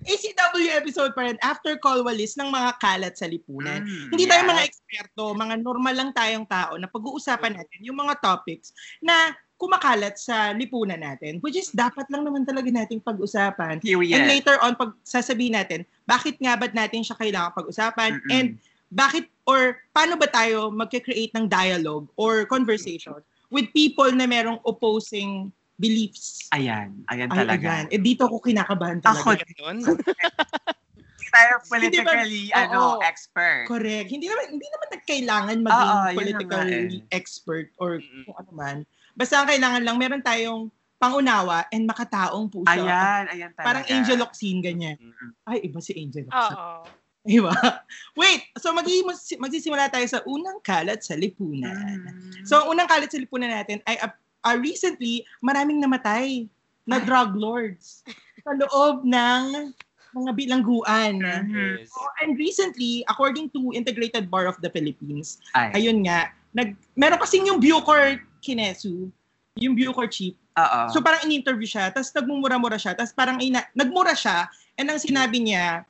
ACW 0.05 0.77
episode 0.77 1.17
pa 1.17 1.25
rin, 1.25 1.41
after 1.41 1.81
call 1.81 2.05
walis 2.05 2.37
ng 2.37 2.53
mga 2.53 2.77
kalat 2.77 3.15
sa 3.17 3.25
lipunan. 3.25 3.81
Mm, 3.81 4.13
Hindi 4.13 4.25
tayo 4.29 4.43
yeah. 4.45 4.53
mga 4.53 4.63
eksperto, 4.69 5.25
mga 5.33 5.55
normal 5.65 5.95
lang 5.97 6.11
tayong 6.13 6.45
tao 6.45 6.77
na 6.77 6.85
pag-uusapan 6.85 7.57
natin 7.57 7.81
yung 7.81 7.97
mga 7.97 8.21
topics 8.21 8.77
na 9.01 9.33
kumakalat 9.57 10.21
sa 10.21 10.53
lipunan 10.53 11.01
natin, 11.01 11.41
which 11.41 11.57
is 11.57 11.73
dapat 11.73 12.05
lang 12.13 12.29
naman 12.29 12.45
talaga 12.45 12.69
nating 12.69 13.01
pag-usapan. 13.01 13.81
Period. 13.81 14.21
And 14.21 14.29
later 14.29 14.61
on, 14.61 14.77
pag 14.77 14.93
sasabihin 15.01 15.57
natin, 15.57 15.89
bakit 16.05 16.37
nga 16.37 16.61
ba't 16.61 16.77
natin 16.77 17.01
siya 17.01 17.17
kailangan 17.17 17.57
pag-usapan? 17.57 18.21
Mm-mm. 18.21 18.37
And 18.37 18.49
bakit 18.93 19.33
or 19.49 19.81
paano 19.97 20.21
ba 20.21 20.29
tayo 20.29 20.69
magke-create 20.71 21.33
ng 21.35 21.49
dialogue 21.49 22.07
or 22.21 22.45
conversation 22.47 23.17
with 23.49 23.73
people 23.73 24.11
na 24.13 24.29
merong 24.29 24.61
opposing 24.69 25.51
beliefs? 25.77 26.49
Ayan, 26.53 27.05
ayan 27.09 27.29
Ay, 27.33 27.37
talaga. 27.45 27.69
ayan. 27.69 27.87
Eh, 27.93 28.01
dito 28.01 28.29
ko 28.29 28.41
kinakabahan 28.41 29.01
talaga. 29.01 29.21
Ako, 29.23 29.29
Ganun. 29.37 29.79
tayo 31.37 31.53
politically, 31.69 32.49
ba- 32.49 32.65
ano, 32.65 32.81
Oo. 32.97 33.05
expert. 33.05 33.69
Correct. 33.69 34.09
Hindi 34.09 34.27
naman 34.31 34.57
hindi 34.57 34.67
naman 34.73 34.89
kailangan 35.07 35.57
maging 35.61 35.91
Oo, 35.93 36.07
yun 36.17 36.87
eh. 36.97 37.15
expert 37.15 37.69
or 37.77 38.01
Mm-mm. 38.01 38.25
kung 38.27 38.37
ano 38.41 38.51
man. 38.57 38.77
Basta 39.13 39.41
ang 39.41 39.49
kailangan 39.49 39.83
lang 39.85 39.97
meron 40.01 40.25
tayong 40.25 40.73
pangunawa 40.97 41.69
and 41.71 41.85
makataong 41.85 42.49
puso. 42.49 42.69
Ayan, 42.69 43.29
ayan 43.29 43.51
talaga. 43.53 43.67
Parang 43.69 43.85
Angel 43.87 44.21
Oxine 44.25 44.61
ganyan. 44.65 44.97
Mm-mm. 44.97 45.31
Ay, 45.45 45.69
iba 45.69 45.79
si 45.85 45.93
Angel 45.93 46.25
Oxine. 46.27 46.57
Oo. 46.57 46.85
Diba? 47.27 47.51
Wait, 48.21 48.55
so 48.57 48.71
magsi- 48.71 49.37
magsisimula 49.37 49.91
tayo 49.91 50.07
sa 50.07 50.23
unang 50.25 50.63
kalat 50.63 51.03
sa 51.03 51.19
lipunan. 51.19 51.99
Mm. 52.07 52.47
So, 52.47 52.63
ang 52.63 52.71
unang 52.71 52.87
kalat 52.87 53.11
sa 53.11 53.19
lipunan 53.19 53.51
natin 53.51 53.83
ay 53.83 53.99
uh, 53.99 54.15
uh, 54.47 54.57
recently, 54.63 55.27
maraming 55.43 55.83
namatay 55.83 56.47
na 56.87 57.03
drug 57.03 57.35
lords 57.35 58.07
sa 58.47 58.55
loob 58.55 59.03
ng 59.03 59.75
mga 60.15 60.31
bilangguan. 60.39 61.19
Yes. 61.19 61.91
So, 61.91 61.99
and 62.23 62.39
recently, 62.39 63.03
according 63.11 63.51
to 63.53 63.75
Integrated 63.75 64.31
Bar 64.31 64.47
of 64.47 64.57
the 64.63 64.71
Philippines, 64.71 65.43
Ay, 65.53 65.83
ayun 65.83 66.07
nga, 66.07 66.31
nag, 66.55 66.79
meron 66.95 67.19
kasing 67.19 67.51
yung 67.51 67.59
Bucor 67.59 68.23
Kinesu, 68.41 69.11
yung 69.59 69.75
Bucor 69.75 70.07
chief. 70.09 70.39
oo. 70.57 70.81
So 70.89 71.05
parang 71.05 71.27
in-interview 71.29 71.69
siya, 71.69 71.93
tapos 71.93 72.15
nagmumura-mura 72.17 72.81
siya, 72.81 72.97
tapos 72.97 73.13
parang 73.13 73.43
ina, 73.43 73.67
nagmura 73.77 74.17
siya, 74.17 74.49
and 74.79 74.89
ang 74.89 74.97
sinabi 74.97 75.43
niya 75.43 75.85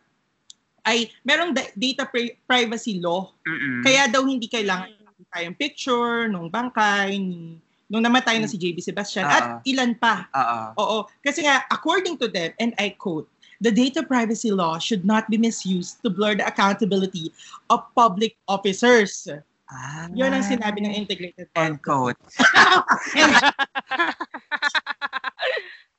ay 0.83 1.07
merong 1.23 1.55
da- 1.55 1.71
data 1.79 2.03
pri- 2.07 2.35
privacy 2.47 2.99
law, 2.99 3.31
Mm-mm. 3.47 3.87
kaya 3.87 4.11
daw 4.11 4.27
hindi 4.27 4.51
kailangan 4.51 4.91
makita 5.07 5.37
yung 5.47 5.57
picture 5.59 6.27
nung 6.27 6.51
bangkay 6.51 7.15
ni 7.15 7.63
nung 7.87 8.03
namatay 8.03 8.43
na 8.43 8.51
si 8.51 8.59
JB 8.59 8.83
Sebastian, 8.83 9.27
Ah. 9.27 9.35
at 9.39 9.45
ilan 9.63 9.95
pa. 9.99 10.27
Oo. 10.35 10.59
Oo. 10.83 10.99
Kasi 11.23 11.47
nga, 11.47 11.63
according 11.71 12.19
to 12.19 12.27
them, 12.27 12.51
and 12.59 12.75
I 12.79 12.95
quote, 12.95 13.31
the 13.63 13.71
data 13.73 14.03
privacy 14.03 14.51
law 14.51 14.77
should 14.77 15.07
not 15.07 15.31
be 15.31 15.39
misused 15.39 16.03
to 16.03 16.11
blur 16.11 16.35
the 16.37 16.45
accountability 16.45 17.33
of 17.71 17.87
public 17.95 18.37
officers. 18.51 19.31
Ah. 19.71 20.11
Yun 20.15 20.35
ang 20.35 20.45
sinabi 20.47 20.83
ng 20.83 20.95
Integrated 20.95 21.51
End 21.55 21.79
quote. 21.83 22.19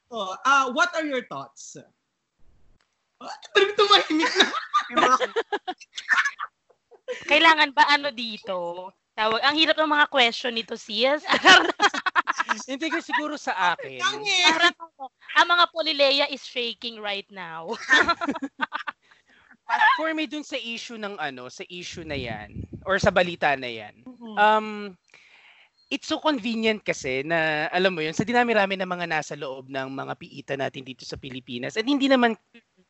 So, 0.08 0.16
uh, 0.48 0.72
what 0.72 0.92
are 0.96 1.04
your 1.08 1.24
thoughts? 1.28 1.76
Ah, 3.18 3.34
tumahimik 3.56 4.30
na. 4.94 5.18
Kailangan 7.26 7.74
ba 7.74 7.84
ano 7.90 8.14
dito? 8.14 8.92
Tawag, 9.18 9.42
ang 9.42 9.58
hirap 9.58 9.74
ng 9.82 9.90
mga 9.90 10.06
question 10.14 10.54
nito, 10.54 10.78
sis. 10.78 11.26
Hindi 12.70 12.88
ko 12.94 13.00
siguro 13.02 13.34
sa 13.40 13.74
akin. 13.74 14.30
Parang 14.44 14.74
ang 15.38 15.48
mga 15.50 15.66
Polileya 15.74 16.26
is 16.30 16.46
shaking 16.46 17.02
right 17.02 17.26
now. 17.34 17.74
For 19.98 20.14
me, 20.14 20.30
dun 20.30 20.46
sa 20.46 20.62
issue 20.62 21.02
ng 21.02 21.18
ano, 21.18 21.50
sa 21.50 21.66
issue 21.68 22.06
na 22.06 22.14
yan, 22.14 22.62
or 22.86 23.02
sa 23.02 23.10
balita 23.10 23.58
na 23.58 23.66
yan, 23.66 24.06
Mhm. 24.06 24.38
um, 24.38 24.68
it's 25.90 26.08
so 26.10 26.20
convenient 26.22 26.84
kasi 26.86 27.24
na, 27.26 27.68
alam 27.74 27.96
mo 27.96 28.02
yun, 28.04 28.14
sa 28.16 28.26
dinami-rami 28.28 28.76
ng 28.80 28.90
mga 28.90 29.08
nasa 29.10 29.34
loob 29.40 29.70
ng 29.72 29.88
mga 29.94 30.14
piita 30.20 30.54
natin 30.60 30.84
dito 30.86 31.04
sa 31.08 31.16
Pilipinas, 31.20 31.76
at 31.80 31.86
hindi 31.88 32.08
naman 32.12 32.36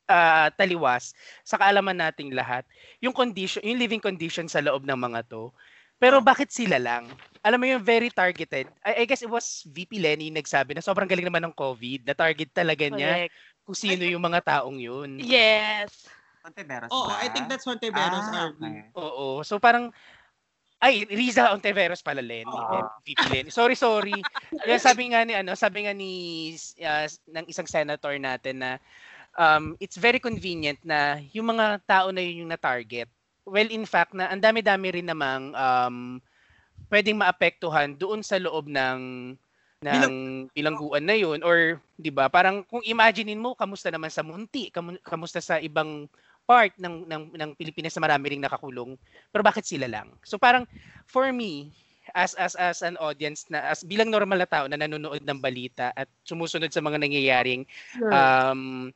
ah, 0.10 0.50
taliwas 0.56 1.14
sa 1.48 1.58
kaalaman 1.62 1.98
nating 2.00 2.32
lahat, 2.36 2.64
yung 3.04 3.14
condition, 3.16 3.62
yung 3.66 3.80
living 3.82 4.02
condition 4.04 4.48
sa 4.52 4.60
loob 4.64 4.84
ng 4.88 4.98
mga 5.00 5.28
to. 5.32 5.52
Pero 5.98 6.22
bakit 6.22 6.54
sila 6.54 6.78
lang? 6.78 7.10
Alam 7.42 7.60
mo 7.62 7.66
yung 7.66 7.82
very 7.82 8.14
targeted. 8.14 8.70
I, 8.86 9.02
I 9.02 9.06
guess 9.10 9.26
it 9.26 9.32
was 9.32 9.66
VP 9.66 9.98
Lenny 9.98 10.30
nagsabi 10.30 10.78
na 10.78 10.86
sobrang 10.86 11.10
galing 11.10 11.26
naman 11.26 11.42
ng 11.50 11.56
COVID, 11.58 12.06
na 12.06 12.14
target 12.14 12.54
talaga 12.54 12.86
niya 12.86 13.26
Correct. 13.26 13.34
kung 13.66 13.78
sino 13.78 14.04
yung 14.06 14.22
mga 14.22 14.42
taong 14.46 14.78
yun. 14.78 15.18
Yes. 15.18 16.06
Ontiveros 16.46 16.94
Oo, 16.94 17.10
ba? 17.10 17.20
I 17.20 17.28
think 17.34 17.50
that's 17.50 17.66
Fonteveros 17.66 18.30
ah, 18.32 18.48
RV. 18.54 18.62
okay. 18.62 18.78
Oo. 18.96 19.42
So 19.42 19.58
parang 19.58 19.90
ay 20.78 21.10
Riza 21.10 21.50
Ontiveros 21.50 22.06
pala 22.06 22.22
Len, 22.22 22.46
Oo. 22.46 22.78
eh, 22.78 22.86
VP 23.04 23.22
Len. 23.34 23.48
Sorry, 23.50 23.74
sorry. 23.74 24.22
Kaya 24.62 24.78
sabi 24.78 25.10
nga 25.10 25.26
ni 25.26 25.34
ano, 25.34 25.58
sabi 25.58 25.90
nga 25.90 25.94
ni 25.98 26.12
ah, 26.86 27.10
ng 27.10 27.46
isang 27.50 27.66
senator 27.66 28.14
natin 28.22 28.62
na 28.62 28.72
um, 29.34 29.74
it's 29.82 29.98
very 29.98 30.22
convenient 30.22 30.78
na 30.86 31.18
yung 31.34 31.50
mga 31.50 31.82
tao 31.90 32.14
na 32.14 32.22
yun 32.22 32.46
yung 32.46 32.52
na-target. 32.54 33.10
Well, 33.48 33.72
in 33.72 33.88
fact, 33.88 34.12
na 34.12 34.28
ang 34.28 34.44
dami-dami 34.44 35.00
rin 35.00 35.08
namang 35.08 35.56
um, 35.56 36.20
pwedeng 36.92 37.20
maapektuhan 37.24 37.96
doon 37.96 38.20
sa 38.20 38.36
loob 38.40 38.68
ng 38.68 39.34
ng 39.78 40.14
bilangguan 40.58 41.06
na 41.06 41.16
yun 41.16 41.40
or 41.46 41.78
'di 41.96 42.10
ba 42.10 42.28
parang 42.28 42.66
kung 42.66 42.82
imaginein 42.82 43.40
mo 43.40 43.54
kamusta 43.56 43.88
naman 43.94 44.10
sa 44.12 44.26
Munti? 44.26 44.74
Kamu- 44.74 45.00
kamusta 45.06 45.40
sa 45.40 45.62
ibang 45.62 46.10
part 46.50 46.74
ng 46.82 47.06
ng 47.08 47.24
ng 47.38 47.52
Pilipinas 47.56 47.94
na 47.96 48.04
marami 48.10 48.36
ring 48.36 48.44
nakakulong 48.44 48.98
pero 49.32 49.46
bakit 49.46 49.64
sila 49.70 49.86
lang? 49.88 50.12
So 50.26 50.42
parang 50.42 50.66
for 51.08 51.30
me 51.32 51.72
as 52.18 52.34
as 52.36 52.58
as 52.58 52.82
an 52.84 52.98
audience 53.00 53.48
na 53.54 53.70
as 53.70 53.86
bilang 53.86 54.10
normal 54.10 54.42
na 54.42 54.50
tao 54.50 54.66
na 54.66 54.80
nanonood 54.82 55.22
ng 55.22 55.40
balita 55.40 55.94
at 55.94 56.10
sumusunod 56.26 56.74
sa 56.74 56.82
mga 56.82 56.98
nangyayaring 57.00 57.64
um 58.10 58.90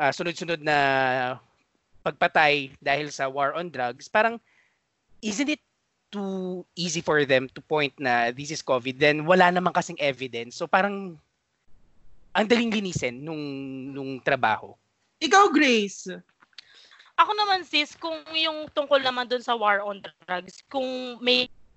ah, 0.00 0.12
sunod-sunod 0.12 0.60
na 0.64 0.76
pagpatay 2.06 2.70
dahil 2.78 3.10
sa 3.10 3.26
war 3.26 3.50
on 3.58 3.66
drugs 3.66 4.06
parang 4.06 4.38
isn't 5.18 5.50
it 5.50 5.62
too 6.14 6.62
easy 6.78 7.02
for 7.02 7.26
them 7.26 7.50
to 7.50 7.58
point 7.58 7.90
na 7.98 8.30
this 8.30 8.54
is 8.54 8.62
COVID? 8.62 8.94
Then 8.94 9.26
wala 9.26 9.50
naman 9.50 9.74
kasing 9.74 9.98
evidence. 9.98 10.54
So 10.54 10.70
parang 10.70 11.18
ang 12.36 12.46
daling 12.46 12.70
linisin 12.70 13.26
nung 13.26 13.42
nung 13.90 14.22
trabaho. 14.22 14.76
Ikaw, 15.18 15.48
Grace. 15.50 16.12
Ako 17.16 17.32
naman 17.32 17.64
sis, 17.64 17.96
kung 17.96 18.20
yung 18.36 18.68
tungkol 18.76 19.00
naman 19.00 19.24
dun 19.24 19.40
sa 19.40 19.56
war 19.56 19.80
on 19.80 20.04
drugs, 20.04 20.60
kung 20.68 21.16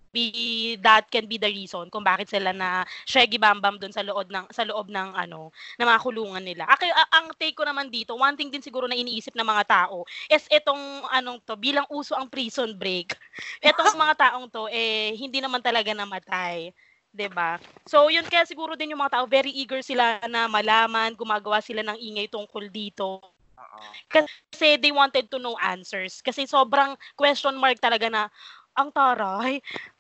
maybe 0.09 0.77
that 0.81 1.05
can 1.13 1.29
be 1.29 1.37
the 1.37 1.49
reason 1.49 1.85
kung 1.93 2.01
bakit 2.01 2.29
sila 2.29 2.49
na 2.49 2.81
shaggy 3.05 3.37
bambam 3.37 3.77
dun 3.77 3.93
sa 3.93 4.01
loob 4.01 4.29
ng 4.29 4.49
sa 4.49 4.65
loob 4.65 4.89
ng 4.89 5.13
ano 5.13 5.53
ng 5.77 5.87
mga 5.87 6.01
kulungan 6.01 6.43
nila. 6.43 6.65
Aki, 6.65 6.87
a- 6.89 7.11
ang 7.21 7.27
take 7.37 7.53
ko 7.53 7.63
naman 7.65 7.93
dito, 7.93 8.17
one 8.17 8.33
thing 8.33 8.49
din 8.49 8.63
siguro 8.63 8.89
na 8.89 8.97
iniisip 8.97 9.33
ng 9.37 9.45
mga 9.45 9.63
tao 9.69 10.03
is 10.29 10.45
itong 10.49 11.05
anong 11.13 11.39
to 11.45 11.53
bilang 11.55 11.85
uso 11.93 12.17
ang 12.17 12.29
prison 12.29 12.73
break. 12.73 13.13
Itong 13.69 13.95
mga 13.95 14.15
taong 14.29 14.47
to 14.49 14.67
eh 14.71 15.13
hindi 15.15 15.39
naman 15.39 15.61
talaga 15.61 15.93
namatay. 15.93 16.73
'di 17.09 17.27
ba? 17.33 17.57
So, 17.89 18.09
yun 18.13 18.25
kaya 18.29 18.45
siguro 18.45 18.77
din 18.77 18.93
yung 18.93 19.01
mga 19.01 19.17
tao 19.21 19.25
very 19.25 19.49
eager 19.49 19.81
sila 19.81 20.21
na 20.29 20.45
malaman, 20.45 21.17
gumagawa 21.17 21.57
sila 21.57 21.81
ng 21.81 21.97
ingay 21.97 22.29
tungkol 22.29 22.69
dito 22.69 23.17
Oo. 23.57 23.81
kasi 24.07 24.77
they 24.77 24.93
wanted 24.93 25.25
to 25.27 25.41
know 25.41 25.57
answers. 25.57 26.21
Kasi 26.21 26.45
sobrang 26.45 26.93
question 27.17 27.57
mark 27.57 27.81
talaga 27.81 28.07
na, 28.07 28.29
ang 28.77 28.93
taray, 28.93 29.59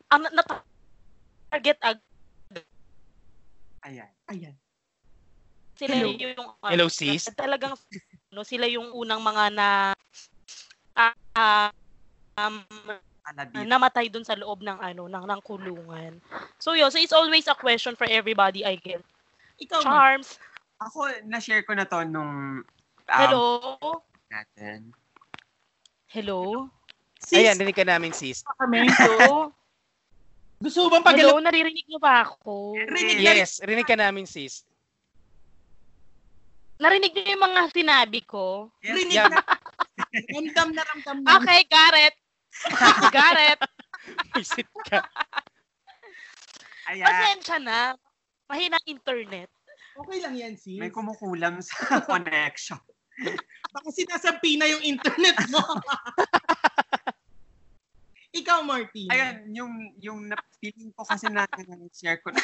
ang 0.09 0.23
na- 0.29 0.63
target 1.49 1.79
ag 1.81 1.97
Ayan. 3.87 4.11
Ayan. 4.27 4.55
sila 5.79 5.95
Hello. 5.95 6.11
yung 6.11 6.49
Hello, 6.67 6.85
sis. 6.91 7.31
talagang 7.31 7.71
no, 8.35 8.43
sila 8.43 8.67
yung 8.67 8.91
unang 8.91 9.23
mga 9.23 9.43
na 9.55 9.67
ah, 10.99 11.71
um, 12.35 12.59
Alabit. 13.23 13.63
namatay 13.63 14.11
dun 14.11 14.27
sa 14.27 14.35
loob 14.35 14.59
ng 14.59 14.75
ano 14.75 15.07
ng, 15.07 15.23
ng 15.23 15.41
kulungan. 15.47 16.19
So 16.59 16.75
yun, 16.75 16.91
so 16.91 16.99
it's 16.99 17.15
always 17.15 17.47
a 17.47 17.55
question 17.55 17.95
for 17.95 18.03
everybody 18.11 18.67
I 18.67 18.75
guess. 18.75 18.99
Ikaw. 19.63 19.79
Charms. 19.79 20.35
Ako, 20.79 21.11
na-share 21.27 21.63
ko 21.63 21.75
na 21.75 21.87
to 21.87 22.03
nung 22.03 22.63
um, 22.63 23.07
Hello. 23.07 23.43
natin. 24.27 24.91
Hello. 26.11 26.67
Sis, 27.23 27.39
ayan 27.39 27.55
rinig 27.55 27.75
ka 27.79 27.87
namin 27.87 28.11
sis 28.11 28.43
kami. 28.59 28.83
Hello. 28.91 29.51
Gusto 30.59 30.77
mo 30.85 30.87
bang 30.91 31.03
Hello, 31.15 31.39
pagalo? 31.39 31.39
naririnig 31.39 31.87
niyo 31.87 31.99
ba 32.03 32.27
ako? 32.27 32.75
Rinig 32.75 33.23
na 33.23 33.31
yes 33.39 33.63
rinig 33.63 33.87
ka 33.87 33.95
namin 33.95 34.27
sis 34.27 34.67
Narinig 36.79 37.11
niyo 37.11 37.35
yung 37.35 37.43
mga 37.43 37.61
sinabi 37.75 38.19
ko? 38.23 38.71
Yes, 38.79 38.95
Rinig 38.95 39.19
yeah. 39.19 39.27
na. 39.27 39.43
Ramdam 40.35 40.69
na 40.71 40.81
ramdam 40.87 41.17
na. 41.27 41.29
Okay, 41.43 41.59
got 41.67 41.91
it. 41.91 42.15
got 43.15 43.35
it. 43.35 43.59
Visit 44.31 44.67
ka 44.87 45.03
Ayan. 46.87 47.03
Pasensya 47.03 47.59
na. 47.59 47.79
Mahina 48.47 48.79
internet. 48.87 49.51
Okay 49.99 50.17
lang 50.23 50.33
yan, 50.39 50.55
sis. 50.55 50.79
May 50.79 50.87
kumukulam 50.89 51.59
sa 51.59 51.99
connection. 52.09 52.79
Baka 53.69 53.89
sinasabi 53.91 54.55
na 54.55 54.65
yung 54.71 54.81
internet 54.81 55.35
mo. 55.51 55.59
Ikaw, 58.29 58.59
Martin. 58.61 59.09
Ayan, 59.09 59.35
yung, 59.53 59.73
yung 59.97 60.19
na- 60.29 60.37
feeling 60.61 60.93
ko 60.93 61.01
kasi 61.05 61.25
na 61.33 61.49
share 61.89 62.21
ko 62.21 62.29
na. 62.29 62.37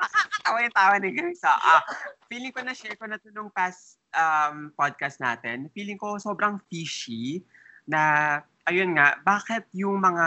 Nakakatawa 0.00 0.58
yung 0.64 0.76
tawa 0.76 0.94
ni 0.98 1.10
Grace. 1.12 1.44
ah. 1.44 1.84
Feeling 2.26 2.52
ko 2.52 2.60
na 2.64 2.72
share 2.72 2.96
ko 2.96 3.04
na 3.04 3.20
to 3.20 3.28
nung 3.30 3.52
past 3.52 4.00
um, 4.16 4.72
podcast 4.72 5.20
natin. 5.20 5.68
Feeling 5.76 6.00
ko 6.00 6.16
sobrang 6.16 6.56
fishy 6.72 7.44
na, 7.84 8.40
ayun 8.64 8.96
nga, 8.96 9.20
bakit 9.22 9.68
yung 9.76 10.00
mga 10.00 10.26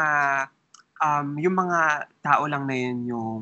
um, 1.03 1.35
yung 1.39 1.55
mga 1.57 2.07
tao 2.23 2.43
lang 2.47 2.63
na 2.69 2.75
yun 2.75 2.97
yung 3.07 3.41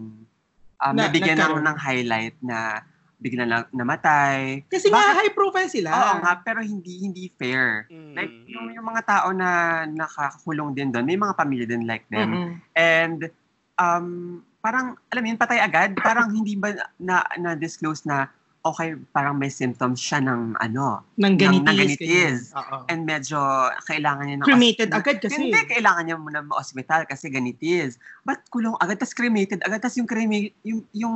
um, 0.81 0.93
Na- 0.95 1.07
nabigyan 1.09 1.37
ng, 1.37 1.61
ng 1.61 1.77
highlight 1.77 2.35
na 2.41 2.81
bigla 3.21 3.45
lang 3.45 3.63
namatay. 3.69 4.65
Kasi 4.65 4.89
nga 4.89 4.97
Bakit? 4.97 5.15
high 5.21 5.33
profile 5.37 5.69
sila. 5.69 5.89
Oo 5.93 6.13
nga, 6.25 6.41
pero 6.41 6.65
hindi 6.65 7.05
hindi 7.05 7.29
fair. 7.37 7.85
Mm. 7.93 8.13
Like, 8.17 8.33
yung, 8.49 8.73
yung 8.73 8.85
mga 8.89 9.01
tao 9.05 9.29
na 9.29 9.49
nakakulong 9.85 10.73
din 10.73 10.89
doon, 10.89 11.05
may 11.05 11.21
mga 11.21 11.37
pamilya 11.37 11.69
din 11.69 11.85
like 11.85 12.09
them. 12.09 12.33
Mm-mm. 12.33 12.51
And, 12.73 13.29
um, 13.77 14.41
parang, 14.65 14.97
alam 15.13 15.21
mo 15.21 15.27
yun, 15.29 15.37
patay 15.37 15.61
agad. 15.61 15.93
Parang 16.01 16.33
hindi 16.37 16.57
ba 16.57 16.73
na, 16.97 17.21
na-disclose 17.37 18.09
na, 18.09 18.25
okay, 18.65 18.97
parang 19.13 19.37
may 19.37 19.53
symptoms 19.53 20.01
siya 20.01 20.21
ng, 20.21 20.57
ano, 20.57 21.05
Nang 21.21 21.37
ganitis. 21.37 21.61
ng 21.61 21.77
ganitis. 21.77 22.39
ganyan. 22.49 22.57
Oo. 22.57 22.77
and 22.89 23.01
medyo 23.05 23.37
kailangan 23.85 24.23
niya 24.25 24.37
ng... 24.41 24.47
Cremated 24.49 24.89
os- 24.89 24.97
agad 24.97 25.15
kasi. 25.21 25.33
Hindi, 25.37 25.61
kailangan 25.69 26.03
niya 26.09 26.17
muna 26.17 26.41
ma-hospital 26.41 27.05
kasi 27.05 27.29
ganitis. 27.29 28.01
Ba't 28.25 28.49
kulong 28.49 28.77
agad? 28.81 28.97
Tapos 28.97 29.13
cremated 29.13 29.61
agad. 29.61 29.77
Tapos 29.77 29.97
yung 30.01 30.09
cremate, 30.09 30.57
yung, 30.65 30.81
yung, 30.93 31.15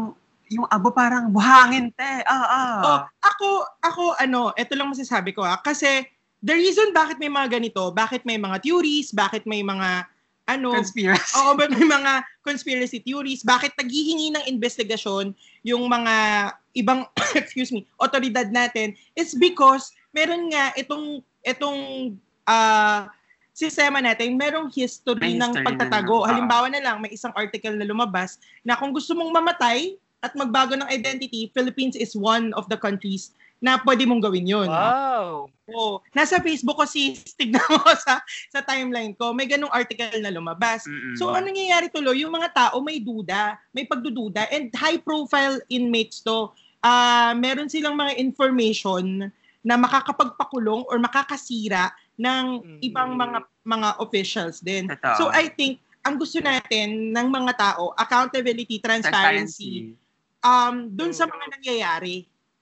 yung 0.50 0.68
abo 0.70 0.94
parang 0.94 1.34
buhangin, 1.34 1.90
te. 1.94 2.14
Ah, 2.26 2.48
ah. 2.48 2.78
Oh, 2.82 3.00
ako, 3.26 3.48
ako, 3.82 4.04
ano, 4.22 4.54
ito 4.54 4.74
lang 4.78 4.92
masasabi 4.94 5.34
ko 5.34 5.42
ah. 5.42 5.58
Kasi, 5.62 6.06
the 6.46 6.54
reason 6.54 6.94
bakit 6.94 7.18
may 7.18 7.32
mga 7.32 7.58
ganito, 7.58 7.90
bakit 7.90 8.22
may 8.24 8.38
mga 8.38 8.62
theories, 8.62 9.10
bakit 9.10 9.44
may 9.50 9.66
mga, 9.66 10.06
ano, 10.46 10.78
Conspiracy. 10.78 11.34
Oo, 11.42 11.58
may 11.58 11.70
mga 11.74 12.22
conspiracy 12.46 13.02
theories? 13.02 13.42
Bakit 13.42 13.74
naghihingi 13.82 14.38
ng 14.38 14.46
investigasyon 14.46 15.34
yung 15.66 15.90
mga 15.90 16.14
ibang, 16.78 17.10
excuse 17.40 17.74
me, 17.74 17.90
otoridad 17.98 18.54
natin 18.54 18.94
is 19.18 19.34
because 19.34 19.90
meron 20.14 20.54
nga 20.54 20.70
itong, 20.78 21.26
itong, 21.42 22.14
ah, 22.46 23.10
sistema 23.56 24.04
natin, 24.04 24.36
merong 24.36 24.68
history 24.68 25.32
May 25.32 25.40
ng 25.40 25.56
history 25.56 25.64
na 25.64 25.68
pagtatago. 25.72 26.22
nun, 26.22 26.24
ah. 26.24 26.30
Halimbawa 26.30 26.68
na 26.70 26.84
lang, 26.84 27.00
may 27.00 27.10
isang 27.16 27.32
article 27.34 27.74
na 27.74 27.88
lumabas 27.88 28.38
na 28.62 28.76
kung 28.76 28.92
gusto 28.92 29.16
mong 29.16 29.32
mamatay 29.32 29.96
at 30.26 30.34
magbago 30.34 30.74
ng 30.74 30.90
identity, 30.90 31.54
Philippines 31.54 31.94
is 31.94 32.18
one 32.18 32.50
of 32.58 32.66
the 32.66 32.76
countries 32.76 33.30
na 33.62 33.78
pwede 33.86 34.04
mong 34.10 34.26
gawin 34.26 34.50
yun. 34.50 34.68
Wow. 34.68 35.48
Oo. 35.70 36.02
Nasa 36.12 36.42
Facebook 36.42 36.78
ko 36.78 36.86
si 36.86 37.14
tignan 37.38 37.64
mo 37.70 37.82
sa 38.02 38.20
sa 38.54 38.60
timeline 38.66 39.14
ko, 39.14 39.32
may 39.32 39.46
ganung 39.46 39.72
article 39.72 40.18
na 40.20 40.34
lumabas. 40.34 40.86
Mm-mm. 40.90 41.16
So 41.16 41.30
ano 41.30 41.50
nangyayari 41.50 41.94
tuloy, 41.94 42.26
yung 42.26 42.34
mga 42.34 42.52
tao 42.54 42.82
may 42.82 42.98
duda, 42.98 43.58
may 43.70 43.86
pagdududa 43.86 44.50
and 44.50 44.74
high 44.74 44.98
profile 44.98 45.62
inmates 45.70 46.26
to. 46.26 46.50
Ah, 46.82 47.34
meron 47.34 47.70
silang 47.70 47.98
mga 47.98 48.18
information 48.22 49.30
na 49.66 49.74
makakapagpakulong 49.78 50.86
or 50.86 51.02
makakasira 51.02 51.90
ng 52.22 52.46
Mm. 52.62 52.80
ibang 52.86 53.18
mga 53.18 53.40
mga 53.66 53.90
officials 53.98 54.62
din. 54.62 54.86
Totoo. 54.86 55.18
So 55.18 55.24
I 55.34 55.50
think 55.50 55.82
ang 56.06 56.22
gusto 56.22 56.38
natin 56.38 57.10
ng 57.10 57.28
mga 57.34 57.58
tao, 57.58 57.90
accountability, 57.98 58.78
transparency, 58.78 59.98
um 60.46 60.76
dun 60.94 61.10
sa 61.10 61.26
Mm. 61.26 61.34
mga 61.34 61.46
nangyayari 61.58 62.16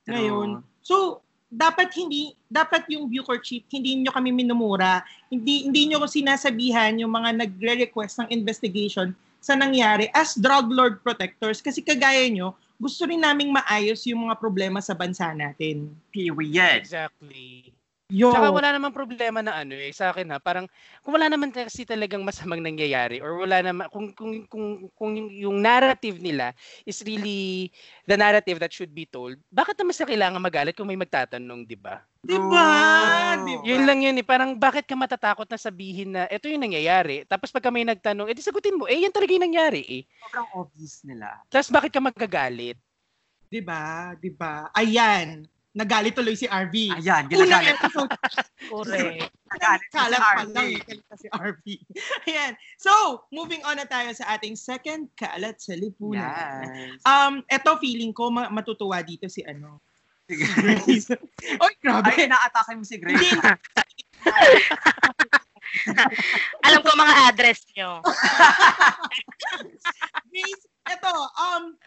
ngayon. 0.07 0.49
So, 0.79 1.19
dapat 1.53 1.93
hindi 1.93 2.33
dapat 2.49 2.89
yung 2.89 3.05
Bucor 3.05 3.37
chief 3.37 3.61
hindi 3.69 3.93
niyo 4.01 4.09
kami 4.09 4.33
minumura 4.33 5.05
hindi 5.29 5.69
hindi 5.69 5.85
niyo 5.85 6.01
sinasabihan 6.09 6.97
yung 6.97 7.13
mga 7.13 7.45
nagre-request 7.45 8.25
ng 8.25 8.29
investigation 8.33 9.13
sa 9.37 9.53
nangyari 9.53 10.09
as 10.17 10.33
drug 10.33 10.73
lord 10.73 10.97
protectors 11.05 11.61
kasi 11.61 11.85
kagaya 11.85 12.25
nyo 12.25 12.57
gusto 12.81 13.05
rin 13.05 13.21
naming 13.21 13.53
maayos 13.53 14.01
yung 14.09 14.25
mga 14.25 14.41
problema 14.41 14.81
sa 14.81 14.97
bansa 14.97 15.29
natin 15.29 15.93
Period. 16.09 16.81
Exactly. 16.81 17.69
Yo 18.13 18.29
Tsaka 18.29 18.53
wala 18.53 18.69
namang 18.77 18.93
problema 18.93 19.41
na 19.41 19.65
ano 19.65 19.73
eh, 19.73 19.89
sa 19.89 20.13
akin 20.13 20.29
ha, 20.29 20.37
parang 20.37 20.69
kung 21.01 21.17
wala 21.17 21.25
naman 21.25 21.49
kasi 21.49 21.81
talagang 21.81 22.21
masamang 22.21 22.61
nangyayari 22.61 23.17
or 23.17 23.41
wala 23.41 23.65
naman, 23.65 23.89
kung, 23.89 24.13
kung, 24.13 24.45
kung, 24.45 24.85
kung 24.93 25.11
yung, 25.17 25.29
yung 25.33 25.57
narrative 25.57 26.21
nila 26.21 26.53
is 26.85 27.01
really 27.01 27.73
the 28.05 28.13
narrative 28.13 28.61
that 28.61 28.69
should 28.69 28.93
be 28.93 29.09
told, 29.09 29.33
bakit 29.49 29.73
naman 29.81 29.97
sila 29.97 30.13
kailangan 30.13 30.37
magalit 30.37 30.77
kung 30.77 30.85
may 30.85 30.99
magtatanong, 31.01 31.65
di 31.65 31.73
ba? 31.73 32.05
di 32.23 32.37
ba 32.37 32.63
Oh. 32.63 33.43
di 33.43 33.53
ba 33.59 33.65
Yun 33.65 33.83
lang 33.83 33.99
yun 34.05 34.15
eh, 34.21 34.23
parang 34.23 34.55
bakit 34.55 34.85
ka 34.85 34.93
matatakot 34.93 35.49
na 35.49 35.57
sabihin 35.57 36.13
na 36.13 36.29
ito 36.29 36.45
yung 36.45 36.61
nangyayari, 36.61 37.25
tapos 37.25 37.49
pagka 37.49 37.73
may 37.73 37.83
nagtanong, 37.83 38.29
edi 38.29 38.45
sagutin 38.45 38.77
mo, 38.77 38.85
eh 38.85 39.03
yan 39.03 39.11
talaga 39.11 39.33
yung 39.33 39.49
nangyari 39.49 39.81
eh. 39.89 40.03
Sobrang 40.29 40.47
obvious 40.53 41.01
nila. 41.01 41.41
Tapos 41.49 41.73
bakit 41.73 41.89
ka 41.89 41.99
magagalit? 41.99 42.77
di 43.53 43.61
ba 43.61 44.17
di 44.17 44.33
ba 44.33 44.73
ayan 44.73 45.45
nagalit 45.73 46.13
tuloy 46.13 46.33
si 46.33 46.45
RV 46.45 46.73
Ayan, 46.95 47.25
unang 47.27 47.49
ginagalit. 47.49 47.75
episode 47.75 48.11
Correct. 48.69 49.29
Nagalit 49.49 49.81
si 49.83 49.89
Kalat 49.91 50.21
pa 50.21 50.31
RV. 50.39 50.53
lang, 50.53 50.69
si 51.13 51.27
RV. 51.27 51.65
Ayan. 52.29 52.51
So, 52.77 52.93
moving 53.29 53.61
on 53.63 53.77
na 53.77 53.85
tayo 53.85 54.13
sa 54.13 54.33
ating 54.33 54.53
second 54.53 55.09
kalat 55.13 55.57
sa 55.57 55.73
lipunan. 55.73 56.65
Yes. 56.65 57.01
Um, 57.03 57.41
eto 57.47 57.77
feeling 57.77 58.09
ko 58.09 58.29
ma- 58.29 58.49
matutuwa 58.49 59.01
dito 59.01 59.25
si 59.25 59.41
ano. 59.43 59.81
Sige. 60.23 60.45
Grace. 60.55 61.09
Oy, 61.59 61.73
grabe. 61.77 62.07
Ay, 62.07 62.25
inaatake 62.25 62.73
mo 62.73 62.85
si 62.85 62.95
Grace. 62.95 63.17
Hindi. 63.19 63.51
Alam 66.67 66.79
ko 66.81 66.89
mga 66.93 67.15
address 67.29 67.65
nyo. 67.75 67.99
Grace, 70.33 70.63
eto, 70.89 71.11
um, 71.37 71.77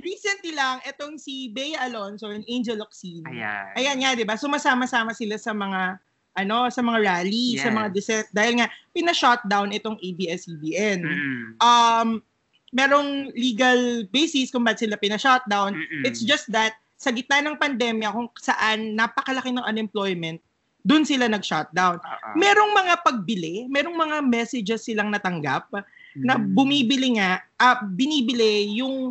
recently 0.00 0.54
lang, 0.54 0.78
etong 0.86 1.18
si 1.18 1.50
Bea 1.50 1.78
Alonso 1.86 2.30
and 2.30 2.46
Angel 2.46 2.78
Oxin. 2.82 3.22
Ayan. 3.26 3.74
Ayan 3.74 3.98
nga, 4.02 4.14
di 4.14 4.24
ba? 4.24 4.38
Sumasama-sama 4.38 5.12
sila 5.12 5.36
sa 5.36 5.50
mga 5.50 5.98
ano, 6.36 6.68
sa 6.68 6.84
mga 6.84 6.98
rally, 7.00 7.56
sa 7.56 7.72
Yes. 7.72 7.76
mga 7.80 7.88
dissent. 7.96 8.28
Dahil 8.28 8.60
nga, 8.60 8.68
pina-shutdown 8.92 9.72
itong 9.72 9.96
ABS-CBN. 10.04 11.00
Mm-mm. 11.00 11.42
um, 11.64 12.20
merong 12.76 13.32
legal 13.32 14.04
basis 14.12 14.52
kung 14.52 14.60
ba't 14.60 14.76
sila 14.76 15.00
pina-shutdown. 15.00 15.72
Mm-mm. 15.72 16.02
It's 16.04 16.20
just 16.20 16.52
that 16.52 16.76
sa 17.00 17.08
gitna 17.08 17.40
ng 17.40 17.56
pandemya 17.56 18.12
kung 18.12 18.28
saan 18.36 18.92
napakalaki 18.96 19.52
ng 19.52 19.64
unemployment, 19.64 20.40
dun 20.86 21.02
sila 21.02 21.26
nag-shutdown. 21.26 21.98
Oo. 21.98 22.28
Merong 22.38 22.70
mga 22.70 22.94
pagbili, 23.02 23.66
merong 23.66 23.98
mga 23.98 24.22
messages 24.22 24.86
silang 24.86 25.10
natanggap 25.10 25.66
na 26.14 26.38
Mm. 26.38 26.54
bumibili 26.54 27.18
nga, 27.18 27.42
ah, 27.58 27.82
binibili 27.82 28.78
yung 28.78 29.10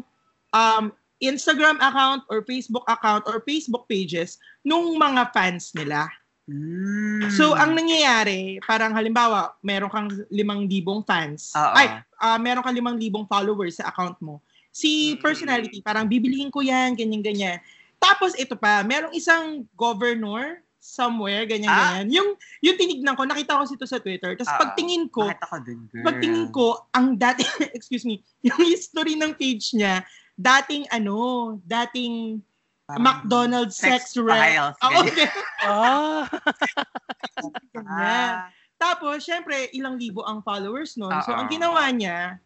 um, 0.55 0.85
Instagram 1.19 1.75
account 1.83 2.23
or 2.31 2.39
Facebook 2.47 2.87
account 2.87 3.27
or 3.27 3.43
Facebook 3.43 3.91
pages 3.91 4.39
nung 4.63 4.95
mga 4.95 5.35
fans 5.35 5.75
nila. 5.75 6.07
Mm. 6.47 7.27
So, 7.35 7.57
ang 7.57 7.75
nangyayari, 7.75 8.63
parang 8.63 8.95
halimbawa, 8.95 9.57
meron 9.59 9.91
kang 9.91 10.07
limang 10.31 10.69
libong 10.69 11.03
fans. 11.03 11.51
Oo. 11.59 11.73
Ay, 11.75 11.91
ah, 12.23 12.39
meron 12.39 12.63
kang 12.63 12.77
limang 12.77 12.95
libong 12.95 13.27
followers 13.27 13.83
sa 13.83 13.91
account 13.91 14.15
mo. 14.23 14.39
Si 14.71 15.15
Mm. 15.15 15.19
personality, 15.19 15.79
parang 15.83 16.07
bibilihin 16.07 16.47
ko 16.47 16.63
yan, 16.63 16.95
ganyan-ganyan. 16.95 17.59
Tapos 17.95 18.37
ito 18.37 18.53
pa, 18.53 18.85
merong 18.85 19.11
isang 19.11 19.65
governor 19.73 20.61
somewhere, 20.85 21.49
ganyan-ganyan. 21.49 22.07
Yung, 22.13 22.29
yung 22.61 22.77
tinignan 22.77 23.17
ko, 23.17 23.25
nakita 23.25 23.57
ko 23.57 23.65
ito 23.65 23.89
sa 23.89 23.97
Twitter. 23.97 24.37
Tapos 24.37 24.53
Oo. 24.53 24.61
pagtingin 24.61 25.09
ko, 25.09 25.25
Bakit 25.25 25.41
ako 25.49 25.55
dun, 25.65 25.79
girl? 25.89 26.05
pagtingin 26.05 26.47
ko, 26.53 26.65
ang 26.93 27.17
dati, 27.17 27.41
excuse 27.77 28.05
me, 28.05 28.21
yung 28.45 28.61
history 28.61 29.17
ng 29.17 29.33
page 29.33 29.73
niya, 29.73 30.05
dating 30.37 30.85
ano, 30.93 31.57
dating 31.65 32.45
Parang 32.85 33.01
McDonald's 33.01 33.73
sex, 33.73 34.13
sex 34.13 34.21
rep. 34.21 34.37
files, 34.37 34.77
Oo, 34.85 35.01
ganyan. 35.01 35.29
Ah, 35.65 36.21
ganyan. 37.73 37.89
Ah, 37.89 38.53
Tapos, 38.77 39.25
syempre, 39.25 39.73
ilang 39.73 39.97
libo 39.97 40.21
ang 40.21 40.45
followers 40.45 40.93
nun. 40.93 41.17
So, 41.25 41.33
Oo. 41.33 41.39
ang 41.41 41.49
ginawa 41.49 41.89
niya, 41.89 42.37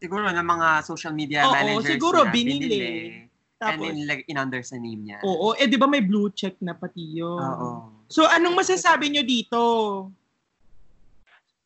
siguro 0.00 0.26
ng 0.32 0.48
mga 0.48 0.68
social 0.82 1.12
media 1.12 1.44
Oo, 1.44 1.52
managers 1.52 1.92
siguro 2.00 2.24
niya, 2.24 2.32
binili. 2.32 2.80
And 3.20 3.31
tapos, 3.62 3.86
then, 3.86 4.06
like, 4.10 4.26
in-under 4.26 4.62
sa 4.66 4.74
name 4.74 5.06
niya. 5.06 5.18
oo, 5.22 5.54
eh 5.54 5.70
di 5.70 5.78
ba 5.78 5.86
may 5.86 6.02
blue 6.02 6.34
check 6.34 6.58
na 6.58 6.74
pati 6.74 7.22
yun? 7.22 7.38
Oo. 7.38 7.70
So, 8.10 8.26
anong 8.26 8.58
masasabi 8.58 9.14
nyo 9.14 9.22
dito? 9.22 9.60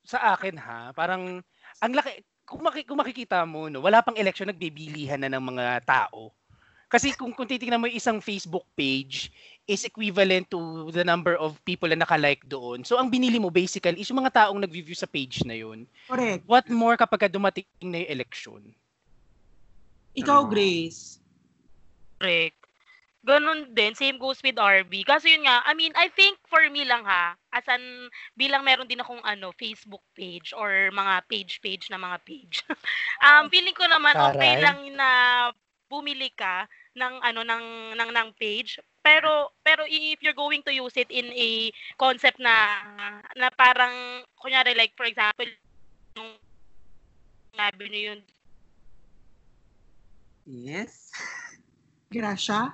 sa 0.07 0.39
akin 0.39 0.55
ha, 0.57 0.95
parang 0.95 1.43
ang 1.83 1.93
laki 1.93 2.23
kung, 2.47 2.63
maki, 2.63 2.87
kung 2.87 3.03
makikita 3.03 3.43
mo 3.43 3.67
no, 3.67 3.83
wala 3.83 4.01
pang 4.01 4.15
election 4.15 4.47
nagbibilihan 4.47 5.19
na 5.19 5.27
ng 5.35 5.43
mga 5.43 5.83
tao. 5.83 6.31
Kasi 6.87 7.11
kung 7.19 7.35
kung 7.35 7.51
titingnan 7.51 7.83
mo 7.83 7.91
yung 7.91 7.99
isang 7.99 8.19
Facebook 8.23 8.63
page 8.79 9.35
is 9.67 9.83
equivalent 9.83 10.47
to 10.47 10.87
the 10.95 11.03
number 11.03 11.35
of 11.35 11.59
people 11.67 11.91
na 11.91 11.99
naka-like 11.99 12.47
doon. 12.47 12.87
So 12.87 12.95
ang 12.95 13.11
binili 13.11 13.43
mo 13.43 13.51
basically 13.51 13.99
is 13.99 14.07
yung 14.07 14.23
mga 14.23 14.47
taong 14.47 14.63
nag-view 14.63 14.95
sa 14.95 15.11
page 15.11 15.43
na 15.43 15.59
yun. 15.59 15.91
Correct. 16.07 16.47
What 16.47 16.71
more 16.71 16.95
kapag 16.95 17.27
ka 17.27 17.29
dumating 17.29 17.67
na 17.83 18.07
yung 18.07 18.11
election? 18.15 18.63
Ikaw, 20.15 20.47
Oo. 20.47 20.49
Grace. 20.49 21.19
Correct. 22.21 22.57
Ganun 23.27 23.75
din, 23.75 23.91
same 23.99 24.23
goes 24.23 24.39
with 24.39 24.55
RB. 24.55 25.03
Kasi 25.03 25.35
yun 25.35 25.51
nga, 25.51 25.59
I 25.67 25.75
mean, 25.75 25.91
I 25.99 26.07
think 26.15 26.39
for 26.47 26.63
me 26.71 26.87
lang 26.87 27.03
ha, 27.03 27.35
as 27.51 27.67
an, 27.67 28.07
bilang 28.39 28.63
meron 28.63 28.87
din 28.87 29.03
akong 29.03 29.19
ano, 29.27 29.51
Facebook 29.59 30.03
page 30.15 30.55
or 30.55 30.95
mga 30.95 31.27
page-page 31.27 31.91
na 31.91 31.99
mga 31.99 32.23
page. 32.23 32.63
um, 33.27 33.51
feeling 33.51 33.75
ko 33.75 33.83
naman 33.91 34.15
okay 34.15 34.55
Taray. 34.55 34.63
lang 34.63 34.79
na 34.95 35.11
bumili 35.91 36.31
ka 36.35 36.67
ng 36.99 37.15
ano 37.23 37.47
ng 37.47 37.95
ng 37.95 38.11
ng 38.11 38.29
page 38.35 38.83
pero 39.07 39.55
pero 39.63 39.87
if 39.87 40.19
you're 40.19 40.35
going 40.35 40.63
to 40.67 40.75
use 40.75 40.99
it 40.99 41.07
in 41.15 41.31
a 41.31 41.71
concept 41.95 42.43
na 42.43 42.83
na 43.39 43.49
parang 43.55 44.27
kunyari 44.35 44.75
like 44.75 44.91
for 44.99 45.07
example 45.07 45.47
yung 46.19 46.35
sabi 47.55 47.87
niyo 47.87 48.03
yun 48.15 48.21
Yes? 50.47 51.11
Gracia? 52.11 52.71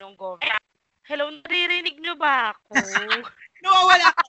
yung 0.00 0.16
government. 0.16 0.64
Hello, 1.04 1.28
naririnig 1.28 2.00
niyo 2.00 2.16
ba 2.16 2.56
ako? 2.56 2.72
Nawawala 3.64 4.08
ka. 4.16 4.22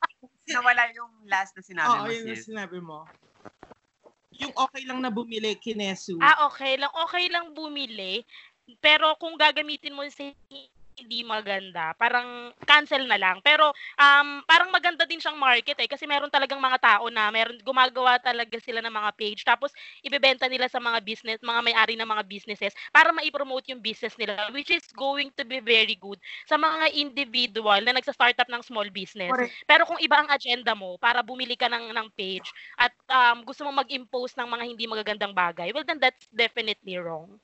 Nawala 0.52 0.84
yung 0.92 1.12
last 1.32 1.56
na 1.56 1.64
sinabi 1.64 1.96
Oo, 1.96 2.04
mo, 2.04 2.12
yun 2.12 2.32
yung 2.36 2.44
sinabi 2.44 2.78
mo. 2.84 3.08
Yung 4.36 4.52
okay 4.58 4.84
lang 4.84 5.00
na 5.00 5.08
bumili, 5.14 5.56
kinesu. 5.56 6.20
ah, 6.20 6.50
okay 6.50 6.76
lang. 6.76 6.92
Okay 7.08 7.30
lang 7.32 7.56
bumili. 7.56 8.26
Pero 8.84 9.16
kung 9.16 9.40
gagamitin 9.40 9.96
mo 9.96 10.04
sa 10.12 10.28
hindi 10.98 11.24
maganda, 11.24 11.96
parang 11.96 12.52
cancel 12.68 13.08
na 13.08 13.18
lang. 13.18 13.40
Pero 13.40 13.72
um, 13.98 14.30
parang 14.44 14.70
maganda 14.74 15.08
din 15.08 15.22
siyang 15.22 15.40
market 15.40 15.78
eh 15.80 15.90
kasi 15.90 16.04
meron 16.06 16.32
talagang 16.32 16.60
mga 16.60 16.80
tao 16.82 17.08
na 17.08 17.32
meron 17.32 17.58
gumagawa 17.64 18.20
talaga 18.20 18.58
sila 18.60 18.84
ng 18.84 18.94
mga 18.94 19.12
page 19.16 19.42
tapos 19.48 19.72
ibebenta 20.04 20.46
nila 20.46 20.68
sa 20.68 20.82
mga 20.82 21.00
business, 21.02 21.40
mga 21.42 21.62
may-ari 21.64 21.96
ng 21.98 22.08
mga 22.08 22.24
businesses 22.28 22.74
para 22.92 23.16
mai-promote 23.16 23.72
yung 23.72 23.82
business 23.82 24.16
nila 24.20 24.50
which 24.52 24.70
is 24.70 24.86
going 24.94 25.32
to 25.34 25.44
be 25.48 25.62
very 25.62 25.96
good 25.96 26.18
sa 26.46 26.60
mga 26.60 26.94
individual 26.98 27.80
na 27.82 27.96
nagsa-startup 27.96 28.48
ng 28.50 28.62
small 28.66 28.88
business. 28.90 29.32
Correct. 29.32 29.54
Pero 29.66 29.84
kung 29.88 30.00
iba 30.02 30.22
ang 30.22 30.30
agenda 30.30 30.74
mo 30.78 30.98
para 30.98 31.22
bumili 31.26 31.56
ka 31.56 31.70
ng 31.70 31.94
ng 31.94 32.08
page 32.14 32.48
at 32.78 32.94
um, 33.10 33.44
gusto 33.46 33.64
mo 33.66 33.72
mag-impose 33.74 34.36
ng 34.38 34.48
mga 34.48 34.64
hindi 34.66 34.86
magagandang 34.88 35.34
bagay, 35.34 35.70
well 35.76 35.86
then 35.86 36.02
that's 36.02 36.28
definitely 36.32 36.98
wrong. 36.98 37.40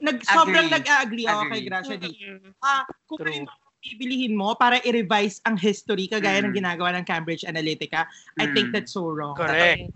Nag, 0.00 0.22
sobrang 0.22 0.66
Agree. 0.70 0.76
nag-agree 0.78 1.26
ako 1.26 1.42
kay 1.42 1.58
Agree. 1.58 1.68
Gracia 1.68 1.96
dito. 1.98 2.22
Mm-mm. 2.22 2.52
Ah, 2.62 2.82
kung 3.06 3.18
True. 3.18 3.28
halimbawa 3.30 3.58
bibilihin 3.82 4.38
mo 4.38 4.54
para 4.54 4.78
i-revise 4.86 5.42
ang 5.42 5.58
history 5.58 6.06
kagaya 6.06 6.38
ng 6.38 6.54
Mm. 6.54 6.58
ginagawa 6.62 6.94
ng 6.94 7.02
Cambridge 7.02 7.42
Analytica. 7.42 8.06
I 8.38 8.46
think 8.54 8.70
Mm. 8.70 8.74
that's 8.78 8.94
so 8.94 9.10
wrong. 9.10 9.34
Correct. 9.34 9.90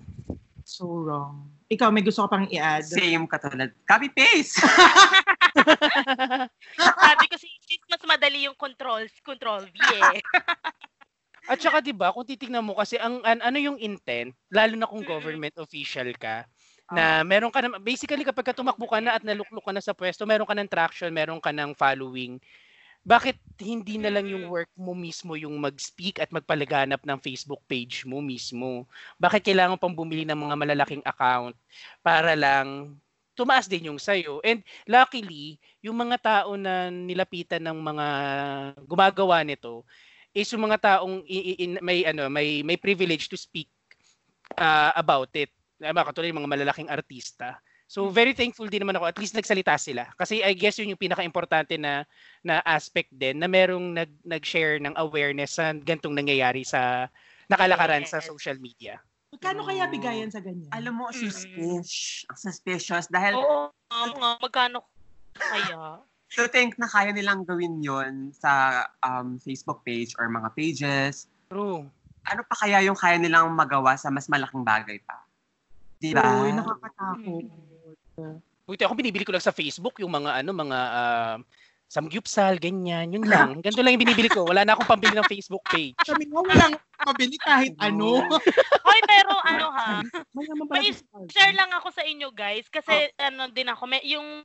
So 0.67 0.91
wrong. 0.91 1.55
Ikaw, 1.71 1.95
may 1.95 2.03
gusto 2.03 2.27
ka 2.27 2.35
pang 2.35 2.51
i-add? 2.51 2.83
Same 2.83 3.31
katulad. 3.31 3.71
Copy-paste! 3.87 4.59
Sabi 6.99 7.25
ko 7.31 7.39
si 7.39 7.47
sis, 7.63 7.79
mas 7.87 8.03
madali 8.03 8.51
yung 8.51 8.59
control, 8.59 9.07
control 9.23 9.71
V 9.71 9.79
eh. 9.95 10.19
At 11.47 11.63
saka 11.63 11.79
'di 11.79 11.95
ba, 11.95 12.11
kung 12.11 12.27
titingnan 12.27 12.67
mo 12.67 12.75
kasi 12.75 12.99
ang 12.99 13.23
an- 13.23 13.39
ano 13.43 13.59
yung 13.63 13.79
intent, 13.79 14.35
lalo 14.51 14.75
na 14.75 14.91
kung 14.91 15.07
Mm. 15.07 15.11
government 15.11 15.55
official 15.63 16.11
ka, 16.19 16.43
na 16.91 17.23
meron 17.27 17.51
ka 17.51 17.61
na 17.65 17.79
basically 17.83 18.23
kapag 18.23 18.53
ka 18.53 18.55
tumakbo 18.57 18.87
ka 18.87 19.01
na 19.03 19.19
at 19.19 19.23
naluklok 19.27 19.65
ka 19.65 19.73
na 19.75 19.83
sa 19.83 19.95
pwesto, 19.97 20.23
meron 20.29 20.47
ka 20.49 20.55
ng 20.57 20.71
traction, 20.71 21.11
meron 21.13 21.43
ka 21.43 21.51
ng 21.55 21.75
following. 21.75 22.39
Bakit 23.07 23.39
hindi 23.63 24.03
na 24.03 24.11
lang 24.11 24.27
yung 24.27 24.51
work 24.51 24.71
mo 24.75 24.91
mismo 24.93 25.39
yung 25.39 25.55
mag-speak 25.63 26.19
at 26.19 26.35
magpalaganap 26.35 27.01
ng 27.07 27.19
Facebook 27.23 27.63
page 27.71 28.03
mo 28.03 28.19
mismo? 28.19 28.91
Bakit 29.23 29.47
kailangan 29.47 29.79
pang 29.79 29.95
bumili 29.95 30.27
ng 30.27 30.37
mga 30.39 30.57
malalaking 30.59 31.05
account 31.07 31.55
para 32.03 32.35
lang 32.35 32.99
tumaas 33.39 33.71
din 33.71 33.95
yung 33.95 34.01
sayo? 34.03 34.43
And 34.43 34.61
luckily, 34.91 35.63
yung 35.87 35.97
mga 36.03 36.19
tao 36.19 36.59
na 36.59 36.91
nilapitan 36.91 37.63
ng 37.63 37.79
mga 37.79 38.07
gumagawa 38.91 39.43
nito, 39.47 39.87
is 40.37 40.51
yung 40.53 40.69
mga 40.69 40.79
taong 41.01 41.25
i- 41.25 41.57
i- 41.65 41.81
may 41.81 42.05
ano 42.05 42.29
may 42.29 42.61
may 42.61 42.77
privilege 42.77 43.31
to 43.31 43.39
speak 43.41 43.71
uh, 44.59 44.93
about 44.97 45.33
it. 45.37 45.51
Diba? 45.77 46.03
Katulad 46.09 46.33
yung 46.33 46.41
mga 46.45 46.53
malalaking 46.57 46.89
artista. 46.89 47.61
So 47.87 48.11
very 48.11 48.35
thankful 48.35 48.67
din 48.67 48.83
naman 48.83 48.99
ako 48.99 49.07
at 49.07 49.19
least 49.23 49.39
nagsalita 49.39 49.79
sila 49.79 50.11
kasi 50.19 50.43
I 50.43 50.59
guess 50.59 50.75
yun 50.75 50.91
yung 50.91 50.99
pinaka-importante 50.99 51.79
na 51.79 52.03
na 52.43 52.59
aspect 52.67 53.15
din 53.15 53.39
na 53.39 53.47
merong 53.47 53.95
nag 53.95 54.11
nag-share 54.27 54.83
ng 54.83 54.99
awareness 54.99 55.55
sa 55.55 55.71
gantong 55.71 56.19
nangyayari 56.19 56.67
sa 56.67 57.07
nakalakaran 57.47 58.03
sa 58.03 58.19
Yes. 58.19 58.27
social 58.27 58.59
media. 58.59 58.99
Magkano 59.31 59.63
kaya 59.63 59.87
bigayan 59.87 60.33
sa 60.35 60.43
ganyan? 60.43 60.67
Alam 60.75 60.99
mo, 60.99 61.07
Mm. 61.15 61.31
suspicious. 61.31 62.27
Ang 62.27 62.39
suspicious. 62.43 63.07
Dahil 63.07 63.39
Oo, 63.39 63.71
nga, 63.71 64.31
magkano 64.43 64.83
kaya? 65.39 66.03
to 66.35 66.51
think 66.51 66.75
na 66.75 66.91
kaya 66.91 67.15
nilang 67.15 67.47
gawin 67.47 67.79
yon 67.79 68.35
sa 68.35 68.83
um, 69.07 69.39
Facebook 69.39 69.87
page 69.87 70.11
or 70.19 70.27
mga 70.27 70.51
pages, 70.59 71.31
True. 71.47 71.87
ano 72.27 72.43
pa 72.51 72.55
kaya 72.67 72.83
yung 72.83 72.99
kaya 72.99 73.15
nilang 73.15 73.55
magawa 73.55 73.95
sa 73.95 74.11
mas 74.11 74.27
malaking 74.27 74.67
bagay 74.67 74.99
pa? 75.07 75.26
Di 75.97 76.13
ba? 76.13 76.45
Uy, 76.45 76.53
nakakatakot. 76.53 77.45
Buti 78.67 78.83
ako 78.83 78.95
binibili 78.99 79.23
ko 79.23 79.31
lang 79.31 79.45
sa 79.45 79.55
Facebook 79.55 80.03
yung 80.03 80.11
mga 80.11 80.43
ano 80.43 80.51
mga 80.51 80.79
uh, 80.79 81.37
samgyupsal, 81.87 82.59
ganyan, 82.59 83.15
yun 83.15 83.25
lang. 83.25 83.55
Ganito 83.65 83.83
lang 83.83 83.95
yung 83.95 84.05
binibili 84.05 84.27
ko. 84.27 84.43
Wala 84.43 84.67
na 84.67 84.75
akong 84.75 84.91
pambili 84.91 85.15
ng 85.15 85.31
Facebook 85.31 85.63
page. 85.71 85.95
Kami 86.03 86.27
nga 86.27 86.43
walang 86.43 86.75
mabili 87.07 87.39
kahit 87.39 87.79
ano. 87.79 88.27
Hoy, 88.87 89.01
pero 89.07 89.33
ano 89.47 89.67
ha, 89.71 90.03
May 90.75 90.91
share 91.31 91.55
lang 91.55 91.71
ako 91.79 91.95
sa 91.95 92.03
inyo 92.03 92.35
guys 92.35 92.67
kasi 92.67 93.15
ano 93.23 93.47
din 93.55 93.71
ako, 93.71 93.87
may, 93.87 94.03
yung 94.03 94.43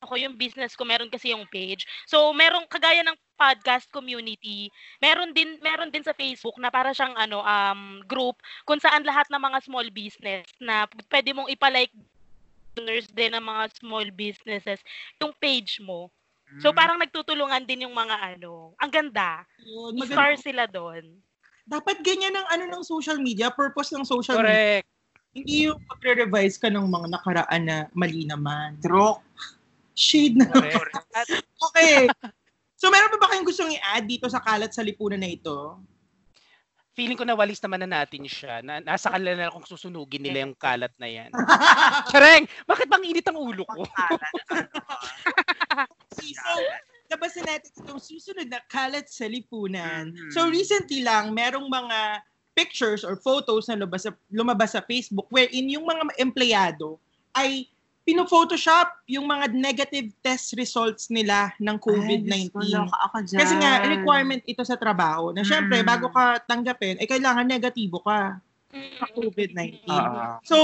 ako 0.00 0.16
yung 0.16 0.34
business 0.34 0.72
ko 0.72 0.82
meron 0.82 1.12
kasi 1.12 1.30
yung 1.30 1.44
page. 1.48 1.84
So 2.08 2.32
merong 2.32 2.66
kagaya 2.66 3.04
ng 3.04 3.16
podcast 3.36 3.88
community, 3.92 4.68
meron 4.98 5.32
din 5.32 5.60
meron 5.60 5.92
din 5.92 6.04
sa 6.04 6.16
Facebook 6.16 6.56
na 6.56 6.72
para 6.72 6.92
siyang 6.92 7.12
ano 7.16 7.40
um 7.40 8.00
group 8.08 8.40
kung 8.64 8.80
saan 8.80 9.04
lahat 9.04 9.28
ng 9.28 9.40
mga 9.40 9.58
small 9.64 9.88
business 9.92 10.48
na 10.58 10.88
pwede 11.12 11.32
mong 11.32 11.52
ipalike 11.52 11.92
owners 12.76 13.08
din 13.12 13.36
ng 13.36 13.44
mga 13.44 13.64
small 13.76 14.08
businesses 14.10 14.80
yung 15.20 15.32
page 15.36 15.78
mo. 15.80 16.08
So 16.58 16.74
Mm. 16.74 16.76
parang 16.76 16.98
nagtutulungan 16.98 17.62
din 17.62 17.86
yung 17.86 17.94
mga 17.94 18.34
ano. 18.34 18.74
Ang 18.82 18.90
ganda. 18.90 19.46
Yun, 19.62 19.94
Star 20.02 20.34
maganda. 20.34 20.42
sila 20.42 20.64
doon. 20.66 21.04
Dapat 21.62 22.02
ganyan 22.02 22.34
ang 22.34 22.42
ano 22.50 22.64
ng 22.66 22.82
social 22.82 23.22
media, 23.22 23.54
purpose 23.54 23.94
ng 23.94 24.02
social 24.02 24.34
media. 24.42 24.82
Correct. 24.82 24.88
Hindi 25.30 25.70
yung 25.70 25.78
pagre-revise 25.86 26.58
ka 26.58 26.66
ng 26.66 26.90
mga 26.90 27.06
nakaraan 27.14 27.62
na 27.62 27.76
mali 27.94 28.26
naman. 28.26 28.74
True. 28.82 29.22
Shade 30.00 30.40
na. 30.40 30.48
Okay. 31.68 32.08
So 32.80 32.88
meron 32.88 33.12
pa 33.12 33.20
ba 33.20 33.28
kayong 33.28 33.44
gustong 33.44 33.76
i-add 33.76 34.08
dito 34.08 34.24
sa 34.32 34.40
kalat 34.40 34.72
sa 34.72 34.80
lipunan 34.80 35.20
na 35.20 35.28
ito? 35.28 35.76
feeling 37.00 37.16
ko 37.16 37.24
nawalis 37.24 37.62
naman 37.64 37.80
na 37.80 38.04
natin 38.04 38.28
siya. 38.28 38.60
Na, 38.60 38.76
nasa 38.84 39.08
kanila 39.08 39.32
na 39.32 39.48
kung 39.48 39.64
susunugin 39.64 40.20
nila 40.20 40.44
yung 40.44 40.52
kalat 40.52 40.92
na 41.00 41.08
yan. 41.08 41.32
Chareng! 42.12 42.44
Bakit 42.68 42.86
bang 42.92 43.04
init 43.08 43.24
ang 43.24 43.40
ulo 43.40 43.64
ko? 43.64 43.88
So, 46.20 46.52
labasin 47.08 47.48
natin 47.48 47.70
itong 47.80 48.02
susunod 48.02 48.46
na 48.52 48.60
kalat 48.68 49.08
sa 49.08 49.24
lipunan. 49.24 50.12
Mhm. 50.12 50.30
So 50.36 50.46
recently 50.52 51.00
lang, 51.00 51.32
merong 51.32 51.66
mga 51.66 52.20
pictures 52.52 53.02
or 53.02 53.16
photos 53.16 53.66
na 53.66 53.80
lumabas 53.80 54.04
sa, 54.04 54.12
lumabas 54.28 54.70
sa 54.76 54.84
Facebook 54.84 55.26
wherein 55.32 55.72
yung 55.72 55.88
mga 55.88 56.20
empleyado 56.20 57.00
ay 57.32 57.70
pino-photoshop 58.10 59.06
yung 59.06 59.22
mga 59.22 59.54
negative 59.54 60.10
test 60.18 60.58
results 60.58 61.06
nila 61.14 61.54
ng 61.62 61.78
COVID-19. 61.78 62.50
Ay, 62.58 62.74
ko, 62.74 62.96
ako 63.06 63.16
dyan. 63.22 63.38
Kasi 63.38 63.54
nga, 63.54 63.72
requirement 63.86 64.42
ito 64.42 64.62
sa 64.66 64.74
trabaho 64.74 65.30
na 65.30 65.46
syempre, 65.46 65.78
Mm. 65.78 65.86
bago 65.86 66.10
ka 66.10 66.42
tanggapin, 66.42 66.98
ay 66.98 67.06
kailangan 67.06 67.46
negatibo 67.46 68.02
ka 68.02 68.42
sa 68.98 69.06
COVID-19. 69.14 69.86
Oo. 69.86 70.22
So, 70.42 70.56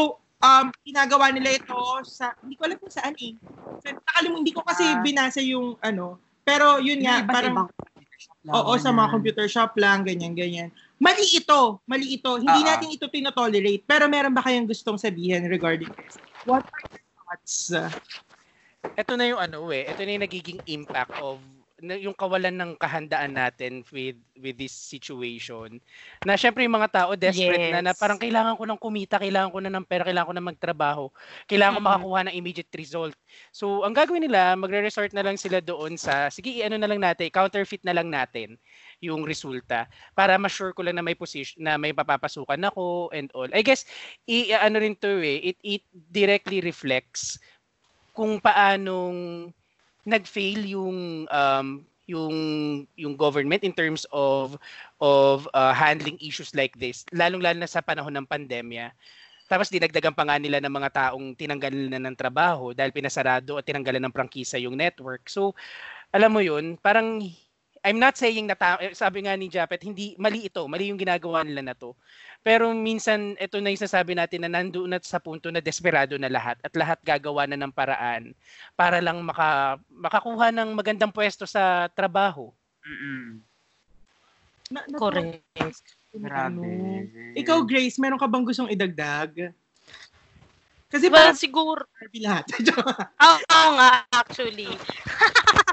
um, 0.42 0.74
ginagawa 0.82 1.30
nila 1.30 1.54
ito 1.54 1.78
sa, 2.02 2.34
hindi 2.42 2.58
ko 2.58 2.66
alam 2.66 2.78
kung 2.82 2.90
saan 2.90 3.14
eh. 3.14 3.38
Sa, 3.78 3.94
nakalimutan, 3.94 4.42
hindi 4.42 4.52
ko 4.52 4.66
kasi 4.66 4.82
Ah. 4.82 4.98
binasa 4.98 5.38
yung 5.38 5.78
ano, 5.78 6.18
pero 6.42 6.82
yun 6.82 6.98
nga, 6.98 7.22
Iba't 7.22 7.30
parang, 7.30 7.54
ibang 7.54 7.68
computer 7.70 8.18
shop 8.18 8.38
lang, 8.42 8.54
oo, 8.58 8.72
sa 8.74 8.90
mga 8.90 8.98
ganyan. 8.98 9.14
computer 9.14 9.46
shop 9.46 9.72
lang, 9.78 9.98
ganyan, 10.02 10.34
ganyan. 10.34 10.68
Mali 10.96 11.26
ito, 11.28 11.78
mali 11.84 12.16
ito. 12.16 12.40
Hindi 12.40 12.60
Oo. 12.62 12.68
natin 12.72 12.88
ito 12.88 13.04
tinotolerate. 13.06 13.84
Pero 13.84 14.08
meron 14.08 14.32
ba 14.32 14.40
kayong 14.40 14.64
gustong 14.64 14.96
sabihin 14.96 15.44
regarding 15.44 15.92
this? 15.92 16.16
What 16.48 16.64
are 16.64 17.05
thoughts? 17.26 17.74
ito 18.94 19.12
na 19.18 19.26
yung 19.26 19.40
ano 19.42 19.66
eh, 19.74 19.90
ito 19.90 20.00
na 20.06 20.12
yung 20.14 20.24
nagiging 20.24 20.60
impact 20.70 21.10
of 21.18 21.42
yung 21.80 22.16
kawalan 22.16 22.56
ng 22.56 22.72
kahandaan 22.80 23.36
natin 23.36 23.84
with 23.92 24.16
with 24.40 24.56
this 24.56 24.72
situation. 24.72 25.76
Na 26.24 26.32
syempre 26.38 26.64
yung 26.64 26.72
mga 26.76 26.88
tao 27.04 27.10
desperate 27.18 27.64
na, 27.68 27.84
na 27.84 27.92
Yes. 27.92 27.96
parang 27.96 28.16
kailangan 28.16 28.56
ko 28.56 28.64
ng 28.64 28.80
kumita, 28.80 29.20
kailangan 29.20 29.52
ko 29.52 29.60
na 29.60 29.68
ng 29.72 29.84
pera, 29.84 30.04
kailangan 30.08 30.28
ko 30.32 30.36
na 30.36 30.46
magtrabaho, 30.48 31.04
kailangan 31.44 31.76
ko 31.76 31.80
Mm. 31.80 31.84
makakuha 31.84 32.20
ng 32.28 32.34
immediate 32.40 32.72
result. 32.80 33.12
So, 33.52 33.84
ang 33.84 33.92
gagawin 33.92 34.24
nila, 34.24 34.56
magre-resort 34.56 35.12
na 35.12 35.20
lang 35.24 35.36
sila 35.36 35.60
doon 35.60 36.00
sa, 36.00 36.32
sige, 36.32 36.64
ano 36.64 36.80
na 36.80 36.88
lang 36.88 37.00
natin, 37.02 37.28
counterfeit 37.28 37.84
na 37.84 37.92
lang 37.96 38.08
natin 38.08 38.56
yung 39.04 39.28
resulta 39.28 39.84
para 40.16 40.40
ma-sure 40.40 40.72
ko 40.72 40.80
lang 40.80 40.96
na 40.96 41.04
may 41.04 41.16
position 41.18 41.60
na 41.60 41.76
may 41.76 41.92
papapasukan 41.92 42.60
ako 42.72 43.12
and 43.12 43.28
all. 43.36 43.48
I 43.52 43.60
guess 43.60 43.84
i 44.28 44.52
ano 44.56 44.80
rin 44.80 44.96
to 44.96 45.20
eh, 45.20 45.52
it 45.52 45.58
it 45.62 45.82
directly 45.92 46.60
reflects 46.64 47.36
kung 48.16 48.40
paanong 48.40 49.50
nag-fail 50.06 50.62
yung 50.64 51.26
um 51.28 51.82
yung 52.06 52.34
yung 52.94 53.18
government 53.18 53.66
in 53.66 53.74
terms 53.74 54.06
of 54.14 54.54
of 55.02 55.50
uh, 55.52 55.74
handling 55.74 56.14
issues 56.22 56.54
like 56.54 56.72
this 56.78 57.02
lalong 57.10 57.42
lalo 57.42 57.58
na 57.58 57.70
sa 57.70 57.82
panahon 57.82 58.14
ng 58.14 58.26
pandemya. 58.30 58.94
Tapos 59.46 59.70
dinagdagan 59.70 60.14
pa 60.14 60.26
nga 60.26 60.42
nila 60.42 60.58
ng 60.58 60.74
mga 60.74 60.90
taong 60.90 61.38
tinanggalan 61.38 61.86
na 61.86 62.02
ng 62.02 62.18
trabaho 62.18 62.74
dahil 62.74 62.90
pinasarado 62.90 63.54
at 63.54 63.66
tinanggalan 63.66 64.02
ng 64.02 64.14
prangkisa 64.14 64.58
yung 64.58 64.74
network. 64.74 65.30
So 65.30 65.54
alam 66.10 66.34
mo 66.34 66.42
yun 66.42 66.78
parang 66.78 67.22
I'm 67.86 68.02
not 68.02 68.18
saying 68.18 68.50
na 68.50 68.58
ta- 68.58 68.82
eh, 68.82 68.90
sabi 68.98 69.22
nga 69.22 69.38
ni 69.38 69.46
Japet 69.46 69.86
hindi 69.86 70.18
mali 70.18 70.50
ito 70.50 70.66
mali 70.66 70.90
yung 70.90 70.98
ginagawa 70.98 71.46
nila 71.46 71.62
na 71.62 71.74
to 71.78 71.94
pero 72.42 72.70
minsan 72.74 73.38
ito 73.38 73.58
na 73.58 73.70
yung 73.70 73.82
sasabi 73.82 74.14
natin 74.14 74.46
na 74.46 74.50
nandoon 74.50 74.90
na 74.90 74.98
sa 75.02 75.22
punto 75.22 75.50
na 75.50 75.58
desperado 75.62 76.14
na 76.14 76.30
lahat 76.30 76.58
at 76.62 76.74
lahat 76.78 76.98
gagawa 77.02 77.42
na 77.46 77.58
ng 77.58 77.74
paraan 77.74 78.34
para 78.78 79.02
lang 79.02 79.18
maka, 79.22 79.78
makakuha 79.90 80.54
ng 80.54 80.70
magandang 80.74 81.10
pwesto 81.10 81.42
sa 81.42 81.90
trabaho. 81.90 82.54
Mm-mm. 82.86 83.42
Na, 84.70 84.86
na- 84.86 84.98
Correct. 84.98 85.42
Grabe. 86.16 86.70
Ano? 87.10 87.34
Ikaw, 87.34 87.58
Grace, 87.66 87.98
meron 87.98 88.16
ka 88.16 88.30
bang 88.30 88.46
gustong 88.46 88.70
idagdag? 88.70 89.52
Kasi 90.86 91.10
Well, 91.10 91.34
parang 91.34 91.36
siguro, 91.36 91.82
lahat. 92.14 92.46
Oo 93.26 93.36
oo 93.42 93.68
nga, 93.74 94.06
actually. 94.14 94.70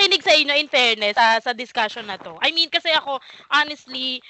Makinig 0.00 0.24
sa 0.24 0.32
inyo, 0.32 0.54
in 0.56 0.72
fairness, 0.72 1.12
sa, 1.12 1.36
sa 1.44 1.52
discussion 1.52 2.08
na 2.08 2.16
to. 2.16 2.32
I 2.40 2.56
mean, 2.56 2.72
kasi 2.72 2.88
ako, 2.88 3.20
honestly, 3.52 4.24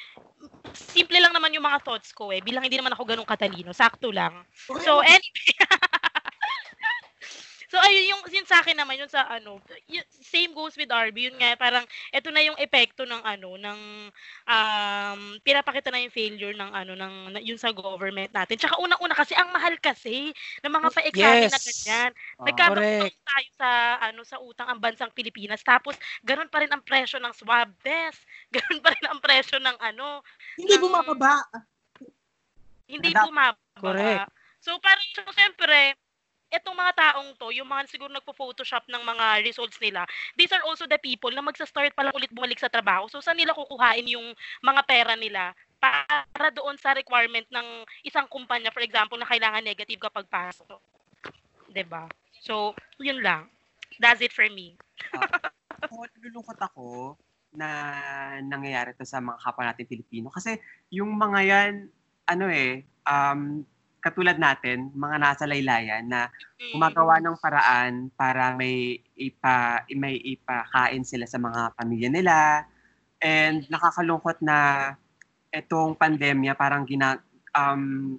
simple 0.74 1.14
lang 1.22 1.30
naman 1.30 1.54
yung 1.54 1.62
mga 1.62 1.78
thoughts 1.86 2.10
ko 2.10 2.34
eh. 2.34 2.42
Bilang 2.42 2.66
hindi 2.66 2.74
naman 2.74 2.90
ako 2.90 3.06
ganun 3.06 3.22
katalino. 3.28 3.70
Sakto 3.70 4.10
lang. 4.10 4.42
So, 4.82 4.98
anyway. 4.98 5.54
so, 7.70 7.78
ayun, 7.78 8.10
yung, 8.10 8.22
yung 8.34 8.48
sa 8.50 8.58
akin 8.58 8.74
naman, 8.74 8.98
yung 8.98 9.08
sa 9.08 9.30
ano, 9.30 9.62
y- 9.86 10.02
same 10.10 10.50
goes 10.50 10.74
with 10.74 10.90
RB. 10.90 11.30
Yun 11.30 11.38
nga, 11.38 11.54
parang 11.54 11.86
ito 12.10 12.28
na 12.28 12.42
yung 12.42 12.58
epekto 12.58 13.06
ng 13.06 13.22
ano, 13.22 13.54
ng 13.54 13.80
um, 14.44 15.20
pinapakita 15.40 15.88
na 15.88 16.02
yung 16.02 16.10
failure 16.10 16.50
ng 16.52 16.70
ano, 16.74 16.92
ng 16.98 17.14
na- 17.30 17.44
yun 17.44 17.54
sa 17.56 17.70
government 17.70 18.34
natin. 18.34 18.58
Tsaka 18.58 18.74
unang-una 18.76 19.14
kasi, 19.14 19.38
ang 19.38 19.54
mahal 19.54 19.78
kasi 19.78 20.34
ng 20.60 20.72
mga 20.72 20.88
pa-examine 20.90 21.46
na 21.46 21.56
Yes. 21.56 21.66
ganyan. 21.70 22.10
Ah. 22.36 22.44
Nagkakaroon 22.50 23.06
Correct. 23.06 23.22
tayo 23.22 23.48
sa 23.54 23.68
ano 24.02 24.20
sa 24.26 24.36
utang 24.42 24.66
ang 24.66 24.80
bansang 24.82 25.14
Pilipinas. 25.14 25.62
Tapos 25.62 25.94
ganun 26.20 26.50
pa 26.50 26.66
rin 26.66 26.72
ang 26.74 26.82
presyo 26.82 27.22
ng 27.22 27.32
swab 27.32 27.70
test. 27.80 28.18
Ganun 28.54 28.82
pa 28.82 28.90
rin 28.90 29.06
ang 29.06 29.22
presyo 29.22 29.62
ng 29.62 29.78
ano, 29.78 30.26
Hindi 30.58 30.74
ng- 30.74 30.82
bumababa. 30.82 31.38
hindi 32.90 33.14
bumababa. 33.14 33.54
Correct. 33.78 34.28
So 34.58 34.74
parang 34.82 35.06
so, 35.14 35.22
siyempre, 35.30 35.94
etong 36.50 36.74
mga 36.74 36.92
taong 36.98 37.30
to, 37.38 37.54
yung 37.54 37.70
mga 37.70 37.86
siguro 37.86 38.10
nagpo-photoshop 38.10 38.90
ng 38.90 39.02
mga 39.06 39.26
results 39.46 39.78
nila, 39.78 40.02
these 40.34 40.50
are 40.50 40.62
also 40.66 40.84
the 40.90 40.98
people 40.98 41.30
na 41.30 41.42
magsa-start 41.42 41.94
pa 41.94 42.02
lang 42.02 42.14
ulit 42.14 42.30
bumalik 42.34 42.58
sa 42.58 42.70
trabaho. 42.70 43.06
So 43.06 43.22
saan 43.22 43.38
nila 43.38 43.54
kukuhain 43.54 44.06
yung 44.10 44.34
mga 44.60 44.82
pera 44.84 45.14
nila 45.14 45.54
para 45.80 46.52
doon 46.52 46.76
sa 46.76 46.92
requirement 46.92 47.46
ng 47.48 47.66
isang 48.04 48.28
kumpanya, 48.28 48.68
for 48.68 48.84
example, 48.84 49.16
na 49.16 49.30
kailangan 49.30 49.64
negative 49.64 50.02
kapag 50.02 50.28
pasok. 50.28 50.76
ba? 51.88 52.04
So, 52.44 52.76
yun 53.00 53.24
lang. 53.24 53.48
That's 53.96 54.20
it 54.20 54.34
for 54.34 54.44
me. 54.52 54.76
ako, 55.80 56.04
nalulungkot 56.20 56.60
ako 56.60 57.16
na 57.56 57.68
nangyayari 58.44 58.94
to 58.94 59.08
sa 59.08 59.18
mga 59.18 59.40
kapwa 59.40 59.64
natin 59.66 59.88
Pilipino. 59.88 60.28
Kasi 60.28 60.60
yung 60.92 61.16
mga 61.16 61.40
yan, 61.48 61.72
ano 62.28 62.46
eh, 62.52 62.84
um, 63.08 63.64
katulad 64.00 64.40
natin, 64.40 64.90
mga 64.96 65.16
nasa 65.20 65.44
laylayan 65.44 66.08
na 66.08 66.32
gumagawa 66.72 67.20
ng 67.20 67.36
paraan 67.38 68.08
para 68.16 68.56
may 68.56 69.00
ipa 69.16 69.84
may 69.92 70.16
ipakain 70.20 71.04
sila 71.04 71.28
sa 71.28 71.36
mga 71.36 71.76
pamilya 71.76 72.08
nila. 72.08 72.64
And 73.20 73.68
nakakalungkot 73.68 74.40
na 74.40 74.92
itong 75.52 75.94
pandemya 76.00 76.56
parang 76.56 76.88
gina 76.88 77.20
um 77.52 78.16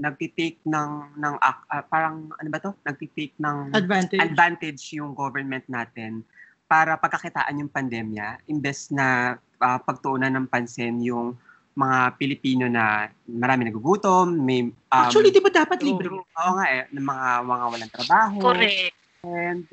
nagtitake 0.00 0.64
ng 0.64 1.20
ng 1.20 1.34
ah, 1.44 1.84
parang 1.86 2.32
ano 2.34 2.48
ba 2.48 2.58
to? 2.58 2.72
Nagtitake 2.88 3.36
ng 3.38 3.76
Advantage. 3.76 4.20
advantage 4.20 4.82
yung 4.96 5.12
government 5.12 5.64
natin 5.68 6.24
para 6.66 6.96
pagkakitaan 6.96 7.60
yung 7.60 7.70
pandemya 7.70 8.40
imbes 8.48 8.88
na 8.90 9.36
ah, 9.60 9.78
pagtuunan 9.78 10.32
ng 10.34 10.46
pansin 10.48 10.98
yung 11.04 11.36
mga 11.74 11.98
Pilipino 12.18 12.66
na 12.66 13.06
marami 13.30 13.70
nagugutom, 13.70 14.34
may 14.34 14.66
um, 14.66 14.74
Actually, 14.90 15.30
di 15.30 15.38
ba 15.38 15.52
dapat 15.54 15.80
libre? 15.80 16.10
oo 16.10 16.52
nga 16.58 16.66
eh, 16.66 16.84
ng 16.90 17.06
mga 17.06 17.28
mga 17.46 17.64
walang 17.70 17.92
trabaho. 17.94 18.38
Correct. 18.42 18.96
And 19.22 19.66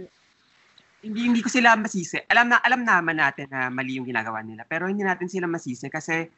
hindi 1.01 1.19
hindi 1.29 1.41
ko 1.41 1.49
sila 1.49 1.77
masisi. 1.77 2.21
Alam 2.29 2.53
na 2.53 2.61
alam 2.61 2.81
naman 2.85 3.17
natin 3.17 3.49
na 3.49 3.69
mali 3.73 3.97
yung 3.97 4.05
ginagawa 4.05 4.45
nila, 4.45 4.65
pero 4.65 4.85
hindi 4.85 5.01
natin 5.01 5.29
sila 5.29 5.49
masisi 5.49 5.89
kasi 5.89 6.29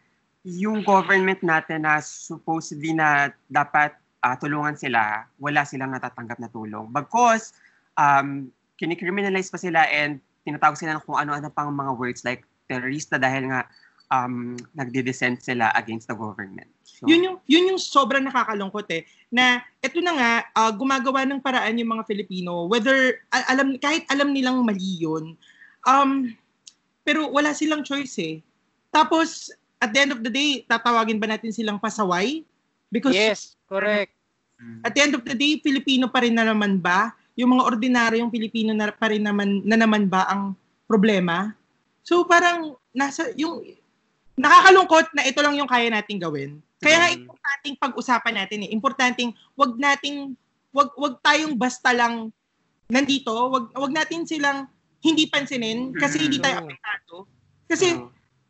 yung 0.47 0.87
government 0.87 1.43
natin 1.43 1.83
na 1.83 1.99
supposedly 1.99 2.95
na 2.95 3.27
dapat 3.51 3.91
ah, 4.23 4.35
tulungan 4.39 4.75
sila, 4.79 5.27
wala 5.39 5.67
silang 5.67 5.91
natatanggap 5.91 6.39
na 6.39 6.51
tulong. 6.51 6.87
Bagkos 6.91 7.55
um 7.99 8.47
kini-criminalize 8.79 9.51
pa 9.51 9.59
sila 9.59 9.83
and 9.91 10.23
tinatawag 10.47 10.79
sila 10.79 10.95
ng 10.95 11.03
kung 11.03 11.19
ano-ano 11.19 11.51
pang 11.51 11.67
mga 11.67 11.91
words 11.99 12.23
like 12.23 12.47
terrorista 12.71 13.19
dahil 13.19 13.51
nga 13.51 13.67
um 14.09 14.57
nagde-dissent 14.73 15.37
sila 15.39 15.69
against 15.77 16.09
the 16.09 16.17
government. 16.17 16.69
So, 16.81 17.05
Yun 17.05 17.21
yung 17.23 17.37
yun 17.45 17.69
yung 17.73 17.81
sobrang 17.81 18.25
nakakalungkot 18.25 18.89
eh 18.91 19.05
na 19.29 19.61
eto 19.79 20.01
na 20.01 20.13
nga 20.17 20.31
ah, 20.57 20.73
gumagawa 20.73 21.23
ng 21.29 21.39
paraan 21.39 21.77
yung 21.77 21.93
mga 21.95 22.03
Filipino 22.09 22.65
whether 22.65 23.21
alam 23.29 23.77
kahit 23.77 24.03
alam 24.09 24.33
nilang 24.33 24.65
mali 24.65 24.97
yun 24.99 25.37
um 25.85 26.33
pero 27.05 27.29
wala 27.31 27.53
silang 27.57 27.81
choice 27.85 28.17
eh. 28.21 28.35
Tapos 28.89 29.53
at 29.79 29.93
the 29.93 29.99
end 30.01 30.11
of 30.11 30.21
the 30.25 30.29
day 30.33 30.65
tatawagin 30.65 31.21
ba 31.21 31.29
natin 31.29 31.53
silang 31.53 31.79
pasaway? 31.79 32.41
Because 32.89 33.13
Yes, 33.15 33.55
correct. 33.69 34.11
mm, 34.57 34.81
at 34.83 34.91
the 34.97 35.01
end 35.05 35.13
of 35.13 35.21
the 35.23 35.37
day 35.37 35.61
Filipino 35.61 36.09
pa 36.09 36.25
rin 36.25 36.33
na 36.33 36.45
naman 36.49 36.81
ba? 36.81 37.13
Yung 37.37 37.55
mga 37.55 37.63
ordinaryong 37.69 38.33
Pilipino 38.33 38.73
na 38.73 38.91
pa 38.91 39.13
rin 39.13 39.23
naman 39.23 39.61
na 39.63 39.77
naman 39.79 40.09
ba 40.09 40.25
ang 40.27 40.57
problema? 40.89 41.53
So 42.03 42.25
parang 42.25 42.75
nasa 42.91 43.29
yung 43.37 43.61
nakakalungkot 44.39 45.11
na 45.11 45.27
ito 45.27 45.39
lang 45.43 45.59
yung 45.59 45.67
kaya 45.67 45.91
nating 45.91 46.17
gawin. 46.17 46.63
Kaya 46.79 46.95
nga 46.95 47.09
Mm. 47.11 47.27
importanteng 47.27 47.75
pag-usapan 47.75 48.35
natin 48.39 48.59
eh. 48.63 48.69
Importanteng 48.71 49.29
wag 49.53 49.75
nating 49.75 50.31
wag 50.71 50.95
wag 50.95 51.19
tayong 51.19 51.59
basta 51.59 51.91
lang 51.91 52.31
nandito, 52.87 53.35
wag 53.51 53.75
wag 53.75 53.91
natin 53.91 54.23
silang 54.23 54.71
hindi 55.03 55.27
pansinin 55.27 55.91
kasi 55.91 56.15
Mm. 56.17 56.23
hindi 56.23 56.39
tayo 56.39 56.55
Oo. 56.55 56.63
apektado. 56.65 57.15
Kasi 57.67 57.87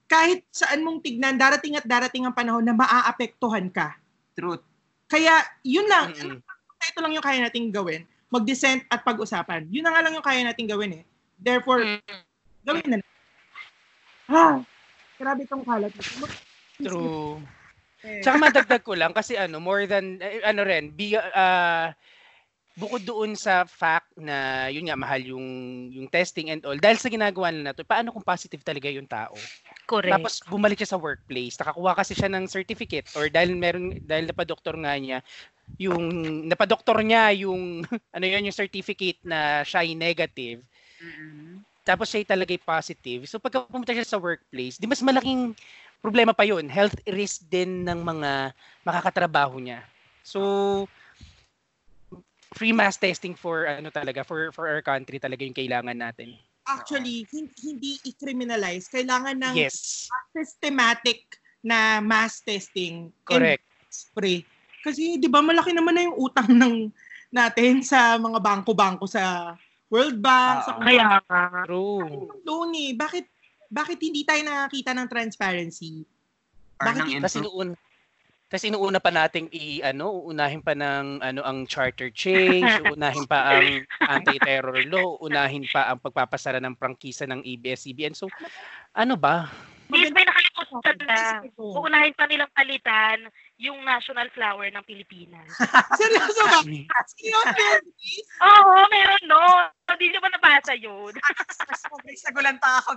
kahit 0.06 0.46
saan 0.50 0.82
mong 0.82 1.02
tignan, 1.02 1.38
darating 1.38 1.74
at 1.74 1.86
darating 1.86 2.26
ang 2.26 2.34
panahon 2.34 2.62
na 2.62 2.74
maaapektuhan 2.74 3.70
ka. 3.70 3.98
truth. 4.34 4.64
Kaya 5.12 5.36
yun 5.68 5.84
lang, 5.84 6.16
Mm-mm. 6.16 6.40
ito 6.80 7.00
lang 7.04 7.12
yung 7.12 7.20
kaya 7.20 7.44
nating 7.44 7.76
gawin. 7.76 8.08
Mag-dissent 8.32 8.88
at 8.88 9.04
pag-usapan. 9.04 9.68
Yun 9.68 9.84
na 9.84 9.92
nga 9.92 10.00
lang 10.00 10.16
yung 10.16 10.24
kaya 10.24 10.48
nating 10.48 10.64
gawin 10.64 10.96
eh. 10.96 11.04
Therefore, 11.36 11.84
Mm. 11.84 12.24
gawin 12.64 12.88
na. 12.88 12.98
Ah, 14.32 14.64
grabe 15.20 15.44
tong 15.46 15.64
kalat. 15.68 15.92
True. 16.80 17.44
Eh, 18.08 18.24
Tsaka 18.24 18.40
madagdag 18.40 18.84
ko 18.88 18.96
lang 18.96 19.12
kasi 19.12 19.36
ano, 19.36 19.60
more 19.60 19.84
than, 19.84 20.16
eh, 20.24 20.40
ano 20.48 20.64
rin, 20.64 20.96
bi, 20.96 21.20
ah, 21.20 21.92
bukod 22.80 23.04
doon 23.04 23.36
sa 23.36 23.68
fact 23.68 24.08
na 24.16 24.68
yun 24.72 24.88
nga 24.88 24.96
mahal 24.96 25.20
yung 25.20 25.48
yung 25.92 26.08
testing 26.08 26.48
and 26.48 26.64
all 26.64 26.80
dahil 26.80 26.96
sa 26.96 27.12
ginagawa 27.12 27.52
nila 27.52 27.72
na 27.72 27.76
to 27.76 27.84
paano 27.84 28.16
kung 28.16 28.24
positive 28.24 28.64
talaga 28.64 28.88
yung 28.88 29.04
tao 29.04 29.36
Correct. 29.84 30.16
tapos 30.16 30.34
bumalik 30.48 30.80
siya 30.80 30.96
sa 30.96 31.02
workplace 31.02 31.60
nakakuha 31.60 31.92
kasi 32.00 32.16
siya 32.16 32.32
ng 32.32 32.48
certificate 32.48 33.12
or 33.20 33.28
dahil 33.28 33.52
meron 33.52 34.00
dahil 34.08 34.32
napadoktor 34.32 34.80
nga 34.80 34.96
niya 34.96 35.20
yung 35.76 36.08
napadoktor 36.48 37.04
niya 37.04 37.36
yung 37.44 37.84
ano 38.16 38.26
yun 38.26 38.48
yung 38.48 38.56
certificate 38.56 39.20
na 39.28 39.60
siya 39.68 39.84
ay 39.84 39.92
negative 40.00 40.64
Mm-mm. 41.04 41.60
Tapos 41.90 42.06
siya 42.06 42.22
talaga 42.22 42.54
positive. 42.62 43.26
So 43.26 43.42
pagka 43.42 43.66
pumunta 43.66 43.98
siya 43.98 44.06
sa 44.06 44.22
workplace, 44.22 44.78
di 44.78 44.86
mas 44.86 45.02
malaking 45.02 45.58
problema 45.98 46.38
pa 46.38 46.46
yun. 46.46 46.70
Health 46.70 47.02
risk 47.10 47.50
din 47.50 47.82
ng 47.82 48.06
mga 48.06 48.54
makakatrabaho 48.86 49.58
niya. 49.58 49.82
So 50.22 50.86
free 52.54 52.74
mass 52.78 53.02
testing 53.02 53.34
for 53.34 53.66
ano 53.66 53.90
talaga 53.90 54.22
for 54.22 54.54
for 54.54 54.70
our 54.70 54.86
country 54.86 55.18
talaga 55.18 55.42
yung 55.42 55.58
kailangan 55.58 55.98
natin. 55.98 56.38
actually, 56.70 57.26
hin- 57.34 57.54
hindi 57.66 57.98
i-criminalize. 58.06 58.86
Kailangan 58.94 59.42
ng 59.42 59.56
Yes, 59.58 60.06
systematic 60.30 61.26
na 61.66 61.98
mass 62.00 62.46
testing. 62.46 63.10
correct. 63.26 63.66
spray. 63.90 64.46
Kasi 64.86 65.18
'di 65.18 65.28
ba 65.28 65.42
malaki 65.42 65.74
naman 65.74 65.98
na 65.98 66.06
yung 66.06 66.18
utang 66.22 66.46
ng 66.54 66.94
natin 67.34 67.82
sa 67.82 68.16
mga 68.22 68.38
bangko-bangko 68.38 69.10
sa 69.10 69.54
World 69.90 70.22
Bank, 70.22 70.58
sa 70.66 70.72
Oo. 70.78 70.82
Kaya. 70.86 71.08
True. 71.66 72.30
loan 72.46 72.72
eh. 72.78 72.94
Bakit 72.94 73.26
bakit 73.70 74.02
hindi 74.02 74.26
tayo 74.26 74.42
nakakita 74.46 74.94
ng 74.98 75.08
transparency? 75.10 76.06
Or 76.82 76.90
Bakit 76.90 77.02
ng 77.06 77.10
improve. 77.18 77.38
inuun 77.46 77.70
tapos 78.50 78.66
inuuna 78.66 78.98
pa 78.98 79.14
nating 79.14 79.46
i 79.54 79.78
ano, 79.86 80.26
uunahin 80.26 80.66
pa 80.66 80.74
ng 80.74 81.22
ano 81.22 81.46
ang 81.46 81.70
charter 81.70 82.10
change, 82.10 82.66
uunahin 82.90 83.30
pa 83.30 83.54
ang 83.62 83.86
anti-terror 84.02 84.90
law, 84.90 85.22
unahin 85.22 85.70
pa 85.70 85.86
ang 85.86 86.02
pagpapasara 86.02 86.58
ng 86.58 86.74
prangkisa 86.74 87.30
ng 87.30 87.46
ABS-CBN. 87.46 88.18
So 88.18 88.26
ano 88.98 89.14
ba? 89.14 89.54
Please, 89.86 90.10
may 90.10 90.26
nakalimutan 90.26 90.98
na. 91.06 91.46
Uunahin 91.62 92.14
pa 92.18 92.26
nilang 92.26 92.50
palitan 92.58 93.30
yung 93.60 93.84
national 93.84 94.32
flower 94.32 94.72
ng 94.72 94.84
Pilipinas. 94.88 95.52
Seryoso 96.00 96.42
ba? 96.48 96.64
Seryoso 97.12 97.52
yan? 97.60 97.84
Oo, 98.40 98.76
meron 98.88 99.24
no. 99.28 99.44
Hindi 99.92 100.16
nyo 100.16 100.20
ba 100.24 100.32
nabasa 100.32 100.74
yun? 100.80 101.12
Grace, 102.08 102.24
nagulanta 102.32 102.80
ako. 102.80 102.96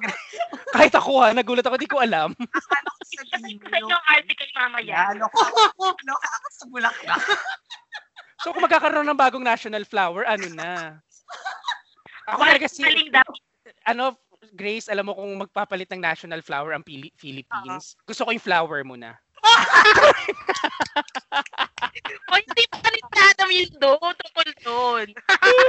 Kahit 0.70 0.94
ako 0.94 1.10
ha, 1.18 1.34
nagulat 1.34 1.66
ako, 1.66 1.76
di 1.82 1.90
ko 1.90 1.98
alam. 1.98 2.30
Akala 2.38 2.88
ko 2.94 3.02
sa 3.10 3.22
inyo 3.42 3.90
ang 3.90 4.06
article 4.06 4.50
mamaya. 4.54 5.10
Lalo 5.10 5.26
ko. 5.34 5.42
Lalo 5.42 6.14
ako 6.38 6.48
sa 6.54 6.64
bulaklak. 6.70 7.22
So 8.46 8.54
kung 8.54 8.62
magkakaroon 8.62 9.06
ng 9.10 9.18
bagong 9.18 9.42
national 9.42 9.82
flower, 9.82 10.22
ano 10.30 10.46
na? 10.54 11.02
Ako 12.30 12.38
talaga 12.46 12.70
si, 12.70 12.86
ano, 13.82 14.14
Grace, 14.54 14.86
alam 14.86 15.10
mo 15.10 15.18
kung 15.18 15.30
magpapalit 15.38 15.90
ng 15.90 16.02
national 16.02 16.42
flower 16.42 16.70
ang 16.74 16.86
Pili- 16.86 17.14
Philippines? 17.18 17.98
Gusto 18.06 18.26
ko 18.26 18.30
yung 18.30 18.42
flower 18.42 18.86
mo 18.86 18.94
na. 18.94 19.18
O 22.30 22.34
hindi 22.38 22.64
pa 22.70 22.88
rin 22.88 23.06
natin 23.12 23.48
yun 23.52 23.72
doon. 23.82 24.14
Tungkol 24.14 24.48
doon. 24.64 25.06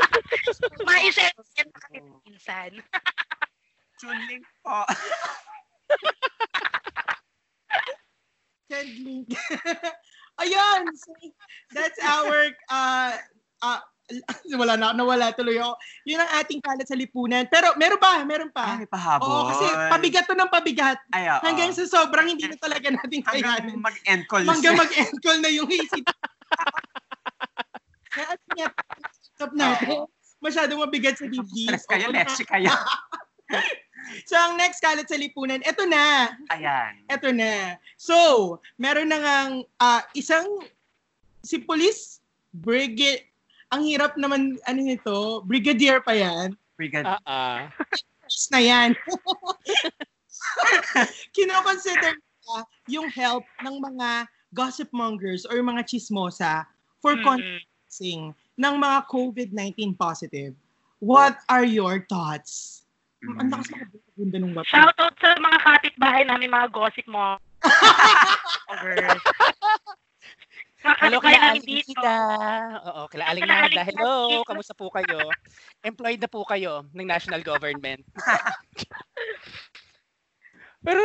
Ma-share 0.87 1.33
yan 1.57 1.69
sa 1.69 1.87
akin 1.89 2.05
minsan. 2.23 2.71
Chunling 3.99 4.43
po. 4.63 4.83
Send 8.71 8.89
link. 9.05 9.29
Ayun. 10.41 10.81
So, 10.97 11.13
that's 11.77 11.99
our 12.01 12.49
uh, 12.71 13.13
uh, 13.61 13.79
wala 14.59 14.75
na, 14.75 14.91
nawala 14.91 15.31
tuloy 15.31 15.55
ako. 15.55 15.79
Yun 16.03 16.19
ang 16.19 16.31
ating 16.43 16.59
kalat 16.59 16.87
sa 16.87 16.97
lipunan. 16.97 17.47
Pero 17.47 17.71
meron 17.79 17.99
pa, 17.99 18.21
meron 18.27 18.51
Ay, 18.51 18.55
pa. 18.55 18.65
may 18.75 18.89
pahabol. 18.89 19.27
Oo, 19.27 19.47
kasi 19.49 19.65
pabigat 19.87 20.25
to 20.27 20.35
ng 20.35 20.51
pabigat. 20.51 20.99
Ay, 21.15 21.31
oo. 21.31 21.39
Hanggang 21.39 21.71
sa 21.71 21.87
sobrang 21.87 22.27
hindi 22.27 22.45
na 22.45 22.59
talaga 22.59 22.91
natin 22.91 23.23
Hanggang 23.23 23.63
kayanin. 23.63 23.79
mag-end 23.79 24.23
call. 24.27 24.43
Hanggang 24.43 24.75
mag-end 24.75 25.15
call 25.23 25.39
na 25.39 25.49
yung 25.49 25.67
AC. 25.71 25.93
Kaya 28.13 28.27
at 28.35 28.41
nga, 28.53 28.67
stop 29.33 29.51
natin. 29.55 30.05
Masyadong 30.43 30.83
mabigat 30.83 31.15
sa 31.17 31.25
dibdib. 31.25 31.71
Stress 31.71 31.87
kayo, 31.87 32.11
let's 32.11 32.37
kayo. 32.43 32.69
So, 34.27 34.35
ang 34.35 34.59
next 34.59 34.83
kalat 34.83 35.07
sa 35.07 35.15
lipunan, 35.15 35.63
eto 35.63 35.87
na. 35.87 36.27
Ayan. 36.51 37.07
Eto 37.07 37.31
na. 37.31 37.79
So, 37.95 38.59
meron 38.75 39.07
na 39.07 39.19
ngang 39.19 39.53
ah, 39.79 40.03
isang 40.11 40.43
si 41.39 41.63
police 41.63 42.19
brigade 42.51 43.32
ang 43.73 43.81
hirap 43.81 44.13
naman 44.21 44.61
ano 44.69 44.79
nito, 44.85 45.41
brigadier 45.49 45.97
pa 46.05 46.13
yan. 46.13 46.53
Brigad. 46.77 47.09
Ah, 47.09 47.17
ah. 47.25 47.59
Yes 48.29 48.49
na 48.53 48.61
yan. 48.61 48.93
Kino-consider 51.35 52.13
nila 52.17 52.57
yung 52.89 53.07
help 53.09 53.45
ng 53.65 53.75
mga 53.81 54.29
gossip 54.53 54.89
mongers 54.93 55.45
or 55.49 55.57
mga 55.65 55.81
chismosa 55.89 56.69
for 57.01 57.17
Mm-mm. 57.17 57.25
contacting 57.25 58.21
ng 58.57 58.75
mga 58.77 58.97
COVID-19 59.09 59.97
positive. 59.97 60.53
What 61.01 61.41
are 61.49 61.65
your 61.65 62.05
thoughts? 62.05 62.85
Mm. 63.25 63.37
Ang 63.41 63.47
lakas 63.51 63.67
ng 63.73 63.89
bunda 64.15 64.37
ng 64.39 64.53
bata. 64.53 64.69
Shoutout 64.69 65.15
sa 65.19 65.29
mga 65.35 65.57
kapitbahay 65.65 66.23
namin, 66.29 66.53
mga 66.53 66.67
gossip 66.71 67.05
mo. 67.09 67.41
Overs. 68.71 69.21
Hello, 70.83 71.23
namin 71.23 71.39
Aling 71.39 71.63
dito. 71.63 71.95
Nida. 71.95 72.19
Oo, 72.91 73.01
kila 73.07 73.23
Aling 73.31 73.47
Nida. 73.47 73.83
Hello, 73.87 74.43
kamusta 74.43 74.75
po 74.75 74.91
kayo? 74.91 75.31
Employed 75.79 76.19
na 76.19 76.27
po 76.27 76.43
kayo 76.43 76.83
ng 76.91 77.07
national 77.07 77.39
government. 77.39 78.03
Pero 80.83 80.99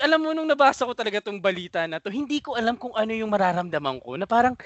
alam 0.00 0.24
mo, 0.24 0.32
nung 0.32 0.48
nabasa 0.48 0.88
ko 0.88 0.96
talaga 0.96 1.20
tong 1.20 1.36
balita 1.44 1.84
na 1.84 2.00
to, 2.00 2.08
hindi 2.08 2.40
ko 2.40 2.56
alam 2.56 2.80
kung 2.80 2.96
ano 2.96 3.12
yung 3.12 3.28
mararamdaman 3.28 4.00
ko. 4.00 4.16
Na 4.16 4.24
parang 4.24 4.56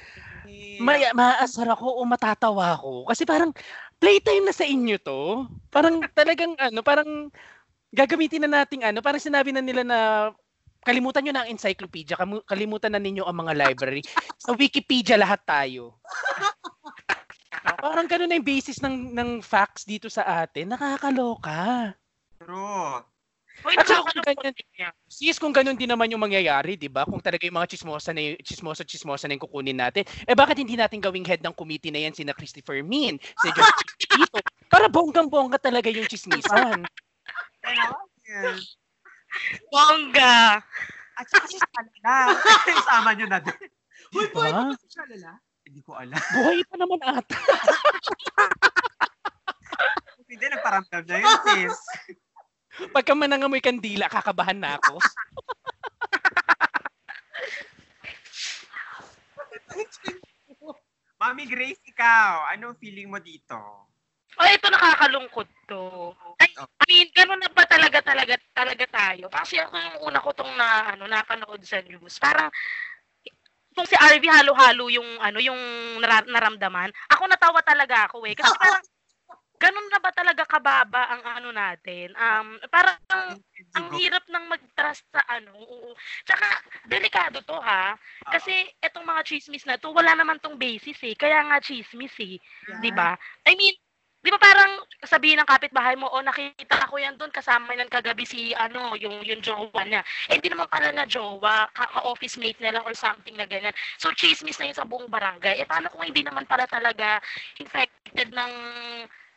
may, 0.78 1.10
maasar 1.10 1.66
ako 1.74 1.98
o 1.98 2.06
matatawa 2.06 2.78
ako. 2.78 3.10
Kasi 3.10 3.26
parang 3.26 3.50
playtime 3.98 4.46
na 4.46 4.54
sa 4.54 4.62
inyo 4.62 4.96
to. 5.02 5.50
Parang 5.74 6.06
talagang 6.14 6.54
ano, 6.54 6.78
parang 6.86 7.26
gagamitin 7.90 8.46
na 8.46 8.62
nating 8.62 8.86
ano, 8.86 9.02
parang 9.02 9.18
sinabi 9.18 9.50
na 9.50 9.60
nila 9.60 9.82
na 9.82 9.98
kalimutan 10.82 11.22
nyo 11.24 11.32
na 11.34 11.40
ang 11.46 11.50
encyclopedia, 11.54 12.18
kalimutan 12.46 12.92
na 12.94 13.00
ninyo 13.02 13.24
ang 13.24 13.38
mga 13.38 13.54
library. 13.54 14.02
Sa 14.38 14.54
Wikipedia 14.54 15.14
lahat 15.18 15.42
tayo. 15.46 15.98
parang 17.82 18.06
ganun 18.06 18.30
na 18.30 18.38
yung 18.38 18.46
basis 18.46 18.78
ng, 18.82 19.14
ng 19.14 19.30
facts 19.42 19.82
dito 19.86 20.06
sa 20.06 20.46
atin. 20.46 20.74
Nakakaloka. 20.74 21.94
True. 22.38 23.02
Uy, 23.62 23.76
At 23.76 23.84
saka 23.84 24.10
kung 24.10 24.24
ganyan, 24.24 24.54
sis, 25.06 25.36
kung 25.38 25.54
ganun 25.54 25.76
din 25.76 25.86
naman 25.86 26.10
yung 26.10 26.24
mangyayari, 26.24 26.74
di 26.74 26.88
ba? 26.88 27.04
Kung 27.04 27.20
talaga 27.20 27.44
yung 27.46 27.54
mga 27.60 27.76
chismosa 27.76 28.10
na 28.10 28.24
yung, 28.24 28.40
chismosa, 28.40 28.82
chismosa 28.82 29.28
na 29.28 29.36
yung 29.36 29.44
kukunin 29.44 29.76
natin, 29.76 30.02
eh 30.24 30.34
bakit 30.34 30.58
hindi 30.58 30.74
natin 30.74 30.98
gawing 30.98 31.26
head 31.26 31.44
ng 31.44 31.54
committee 31.54 31.92
na 31.92 32.02
yan 32.02 32.16
sina 32.16 32.34
Christopher 32.34 32.80
Min, 32.82 33.20
si 33.20 33.48
George 33.52 34.08
dito, 34.08 34.40
para 34.72 34.88
bonggang-bongga 34.88 35.60
talaga 35.60 35.92
yung 35.92 36.08
chismisan. 36.08 36.88
Yes. 38.26 38.81
Bongga! 39.72 40.60
At 41.16 41.26
saka 41.28 41.46
si 41.48 41.58
Shalala. 41.60 42.36
Isama 42.80 43.10
nyo 43.16 43.26
na 43.28 43.38
din. 43.40 43.56
Uy, 44.16 44.26
Diba? 44.28 44.34
boy, 44.34 44.50
ba 44.52 44.74
si 44.76 44.88
Shalala? 44.92 45.32
Hindi 45.62 45.80
ko 45.84 45.94
alam. 45.94 46.18
Buhay 46.18 46.60
pa 46.66 46.74
naman 46.76 47.00
ata. 47.04 47.36
Hindi, 50.32 50.48
nagparamdam 50.48 51.04
na 51.04 51.16
yun, 51.20 51.36
sis. 51.44 51.76
Pagka 52.88 53.12
manangamoy 53.12 53.60
kandila, 53.60 54.08
kakabahan 54.08 54.56
na 54.56 54.80
ako. 54.80 54.96
Mami 61.20 61.44
Grace, 61.46 61.84
ikaw, 61.86 62.48
anong 62.50 62.80
feeling 62.80 63.12
mo 63.12 63.20
dito? 63.20 63.54
Oh, 64.40 64.48
ito 64.48 64.66
nakakalungkot 64.72 65.48
to. 65.68 66.12
Ay, 66.40 66.50
I 66.56 66.84
mean, 66.88 67.08
ganun 67.12 67.40
na 67.40 67.52
ba 67.52 67.68
talaga 67.68 68.00
talaga 68.00 68.34
talaga 68.56 68.84
tayo? 68.88 69.28
Kasi 69.28 69.60
ako 69.60 69.74
yung 69.76 69.98
una 70.08 70.18
ko 70.24 70.30
tong 70.32 70.52
na 70.56 70.96
ano 70.96 71.04
napanood 71.04 71.60
sa 71.62 71.84
news. 71.84 72.16
Parang 72.16 72.48
kung 73.72 73.88
si 73.88 73.96
RV 73.96 74.24
halo-halo 74.28 74.92
yung 74.92 75.08
ano 75.20 75.38
yung 75.40 75.58
nara- 76.00 76.28
naramdaman. 76.28 76.92
Ako 77.12 77.28
natawa 77.28 77.60
talaga 77.64 78.08
ako 78.08 78.24
eh. 78.28 78.36
Kasi 78.36 78.52
parang 78.62 78.84
ganun 79.62 79.86
na 79.94 80.00
ba 80.02 80.10
talaga 80.10 80.42
kababa 80.42 81.06
ang 81.12 81.22
ano 81.22 81.48
natin? 81.54 82.10
Um, 82.18 82.58
parang 82.66 82.98
ang 83.78 83.86
hirap 83.96 84.26
ng 84.28 84.44
mag-trust 84.50 85.06
sa 85.14 85.22
ano. 85.30 85.54
Oo. 85.54 85.94
Tsaka, 86.26 86.60
delikado 86.90 87.40
to 87.46 87.56
ha. 87.62 87.94
Kasi 88.26 88.68
etong 88.82 89.06
mga 89.06 89.22
chismis 89.24 89.64
na 89.64 89.78
to, 89.78 89.94
wala 89.94 90.12
naman 90.18 90.42
tong 90.42 90.58
basis 90.58 90.98
eh. 91.06 91.14
Kaya 91.16 91.46
nga 91.46 91.62
chismis 91.62 92.12
eh. 92.20 92.36
Di 92.82 92.90
ba? 92.92 93.14
I 93.48 93.54
mean, 93.54 93.72
di 94.22 94.30
ba 94.30 94.38
parang 94.38 94.78
sabihin 95.02 95.42
ng 95.42 95.50
kapitbahay 95.50 95.98
mo, 95.98 96.06
oh 96.06 96.22
nakita 96.22 96.86
ko 96.86 96.94
yan 96.94 97.18
doon, 97.18 97.34
kasama 97.34 97.74
yan 97.74 97.90
kagabi 97.90 98.22
si 98.22 98.54
ano, 98.54 98.94
yung, 98.94 99.18
yung 99.26 99.42
jowa 99.42 99.82
niya. 99.82 100.06
Eh, 100.30 100.38
hindi 100.38 100.46
naman 100.46 100.70
pala 100.70 100.94
na 100.94 101.02
jowa, 101.10 101.66
ka- 101.74 101.90
ka-office 101.90 102.38
mate 102.38 102.62
na 102.62 102.78
lang 102.78 102.86
or 102.86 102.94
something 102.94 103.34
na 103.34 103.50
ganyan. 103.50 103.74
So, 103.98 104.14
chismis 104.14 104.62
na 104.62 104.70
yun 104.70 104.78
sa 104.78 104.86
buong 104.86 105.10
barangay. 105.10 105.58
Eh, 105.58 105.66
paano 105.66 105.90
kung 105.90 106.06
hindi 106.06 106.22
naman 106.22 106.46
pala 106.46 106.70
talaga 106.70 107.18
infected 107.58 108.30
ng 108.30 108.52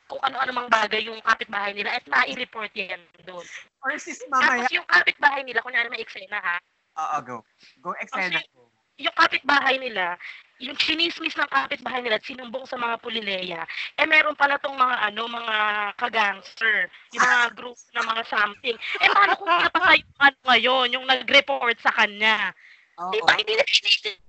kung 0.05 0.21
ano-ano 0.21 0.53
mang 0.53 0.69
bagay 0.69 1.01
yung 1.09 1.17
kapitbahay 1.25 1.73
nila 1.73 1.97
at 1.97 2.05
nai-report 2.05 2.69
yan 2.77 3.01
doon. 3.25 3.45
Or 3.81 3.97
sis, 3.97 4.21
mamaya. 4.29 4.61
Tapos 4.61 4.69
yung 4.69 4.85
kapitbahay 4.85 5.41
nila, 5.41 5.65
kunyari 5.65 5.89
may 5.89 6.05
eksena 6.05 6.37
ha, 6.37 6.61
Oo, 6.95 7.17
go. 7.27 7.37
Go, 7.83 7.91
eksena 7.99 8.39
ko. 8.55 8.64
Yung 8.95 9.15
kapitbahay 9.15 9.75
nila, 9.75 10.15
yung 10.63 10.75
chinismis 10.79 11.35
ng 11.35 11.51
kapitbahay 11.51 11.99
nila 11.99 12.15
at 12.15 12.23
sinumbong 12.23 12.63
sa 12.63 12.79
mga 12.79 12.95
pulileya, 13.03 13.61
eh 13.99 14.07
meron 14.07 14.39
pala 14.39 14.55
tong 14.63 14.75
mga 14.75 15.11
ano, 15.11 15.27
mga 15.27 15.57
kagangster, 15.99 16.87
yung 17.11 17.23
mga 17.23 17.47
group 17.59 17.79
na 17.91 18.01
mga 18.07 18.23
something. 18.31 18.75
Eh 19.03 19.09
paano 19.11 19.35
kung 19.35 19.51
napatay 19.51 19.99
yung 19.99 20.21
ano 20.23 20.37
ngayon, 20.47 20.87
yung 20.95 21.05
nag-report 21.07 21.77
sa 21.83 21.91
kanya? 21.91 22.55
Oo. 23.03 23.11
Di 23.11 23.19
ba, 23.19 23.35
hindi 23.35 23.51
nila 23.51 23.67
inisip 23.67 24.19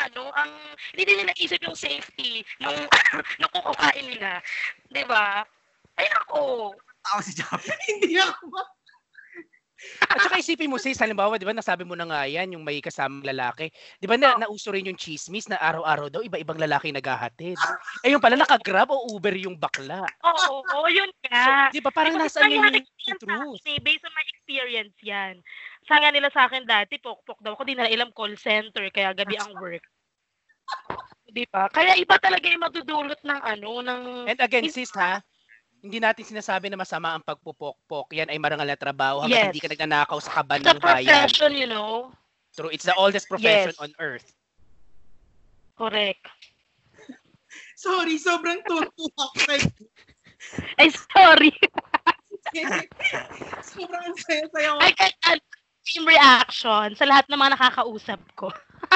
ano, 0.00 0.30
ang 0.38 0.50
hindi 0.94 1.02
nila 1.02 1.32
naisip 1.32 1.58
yung 1.66 1.74
safety 1.74 2.46
nung 2.62 2.76
nung 3.40 3.52
kukuhain 3.52 4.06
nila. 4.06 4.38
Di 4.86 5.02
ba? 5.04 5.42
Ay 5.98 6.06
ako. 6.24 6.74
Tao 7.00 7.18
si 7.24 7.32
Javi. 7.32 7.72
Hindi 7.96 8.20
ako. 8.20 8.60
At 10.06 10.18
saka 10.20 10.40
isipin 10.40 10.68
mo, 10.68 10.76
sis, 10.76 10.98
halimbawa, 11.00 11.40
di 11.40 11.48
ba, 11.48 11.56
nasabi 11.56 11.88
mo 11.88 11.96
na 11.96 12.04
nga 12.04 12.28
yan, 12.28 12.52
yung 12.52 12.64
may 12.64 12.80
kasamang 12.84 13.24
lalaki. 13.24 13.72
Di 13.96 14.04
ba, 14.04 14.16
na, 14.20 14.36
nauso 14.36 14.72
rin 14.72 14.88
yung 14.88 14.98
chismis 14.98 15.48
na 15.48 15.56
araw-araw 15.56 16.12
daw, 16.12 16.20
iba-ibang 16.20 16.60
lalaki 16.60 16.92
naghahatid. 16.92 17.56
Eh, 18.04 18.12
yung 18.12 18.20
pala, 18.20 18.36
nakagrab 18.36 18.92
o 18.92 19.16
Uber 19.16 19.36
yung 19.40 19.56
bakla. 19.56 20.04
Oo, 20.24 20.60
oo, 20.60 20.86
yun 20.90 21.08
nga. 21.28 21.72
Di 21.72 21.80
ba, 21.80 21.90
parang 21.92 22.20
nasaan 22.20 22.52
yun 22.52 22.64
kaya 22.64 22.76
yung, 22.80 22.88
yung 22.88 23.20
truth? 23.20 23.62
eh, 23.64 23.80
based 23.80 24.04
on 24.04 24.12
my 24.12 24.24
experience 24.28 24.96
yan. 25.00 25.34
Sabi 25.88 26.04
nga 26.04 26.12
nila 26.12 26.28
sa 26.32 26.44
akin 26.48 26.64
dati, 26.68 27.00
pok-pok 27.00 27.40
daw 27.40 27.56
ako, 27.56 27.64
di 27.64 27.74
nila 27.78 27.88
ilam 27.88 28.12
call 28.12 28.36
center, 28.36 28.84
kaya 28.92 29.16
gabi 29.16 29.40
ang 29.40 29.56
work. 29.56 29.84
Di 31.30 31.46
ba? 31.46 31.70
Kaya 31.70 31.94
iba 31.94 32.18
talaga 32.18 32.42
yung 32.50 32.66
madudulot 32.66 33.22
ng 33.22 33.40
ano, 33.40 33.70
ng... 33.86 34.00
And 34.26 34.40
again, 34.42 34.66
Is- 34.66 34.74
sis, 34.74 34.90
ha? 34.98 35.22
Hindi 35.80 35.96
natin 35.96 36.24
sinasabi 36.28 36.68
na 36.68 36.76
masama 36.76 37.16
ang 37.16 37.24
pagpupok-pok. 37.24 38.12
Yan 38.12 38.28
ay 38.28 38.36
marangal 38.36 38.68
na 38.68 38.76
trabaho 38.76 39.24
hanggang 39.24 39.48
Yes. 39.48 39.52
hindi 39.56 39.64
ka 39.64 39.72
nagnanakaw 39.72 40.18
sa 40.20 40.32
kaban 40.40 40.60
ng 40.60 40.76
bayan. 40.76 41.08
profession, 41.24 41.56
you 41.56 41.64
know? 41.64 42.12
True. 42.52 42.68
It's 42.68 42.84
the 42.84 42.92
oldest 43.00 43.32
profession 43.32 43.72
Yes. 43.72 43.80
on 43.80 43.90
earth. 43.96 44.36
Correct. 45.80 46.20
Sorry, 47.80 48.20
sobrang 48.20 48.60
tunto 48.68 49.08
ako 49.16 49.40
Ay, 50.76 50.88
sorry. 50.92 51.52
Sobrang 53.64 54.02
ang 54.04 54.16
saya-saya 54.16 54.68
ko. 54.74 54.80
I 54.80 54.92
can 54.96 55.12
ano, 55.28 55.40
team 55.84 56.04
reaction 56.08 56.96
sa 56.96 57.04
lahat 57.04 57.28
ng 57.28 57.36
mga 57.36 57.52
nakakausap 57.56 58.20
ko. 58.36 58.48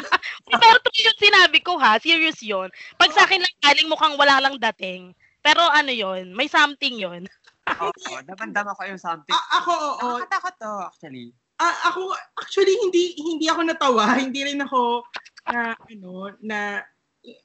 Pero 0.49 0.77
true 0.81 1.05
yung 1.05 1.20
sinabi 1.20 1.59
ko 1.61 1.77
ha, 1.77 2.01
serious 2.01 2.40
yon. 2.40 2.73
Pag 2.97 3.12
sa 3.12 3.29
akin 3.29 3.40
lang 3.44 3.55
galing 3.61 3.88
mukhang 3.88 4.16
wala 4.16 4.40
lang 4.40 4.57
dating. 4.73 5.12
Pero 5.44 5.61
ano 5.68 5.92
yon, 5.92 6.33
may 6.33 6.48
something 6.48 6.96
yon. 6.96 7.28
Oo, 7.68 8.16
damandama 8.24 8.72
ko 8.72 8.88
yung 8.88 9.00
something. 9.00 9.37
A- 9.37 9.61
ako, 9.61 9.72
oo. 9.76 10.16
Nakakatakot 10.16 10.54
to, 10.57 10.72
actually. 10.88 11.26
Ah, 11.61 11.92
ako, 11.92 12.16
actually, 12.40 12.72
hindi 12.80 13.14
hindi 13.20 13.47
ako 13.47 13.61
natawa. 13.68 14.09
Hindi 14.24 14.40
rin 14.42 14.59
ako 14.64 15.05
na, 15.47 15.76
ano, 15.76 16.34
na, 16.42 16.82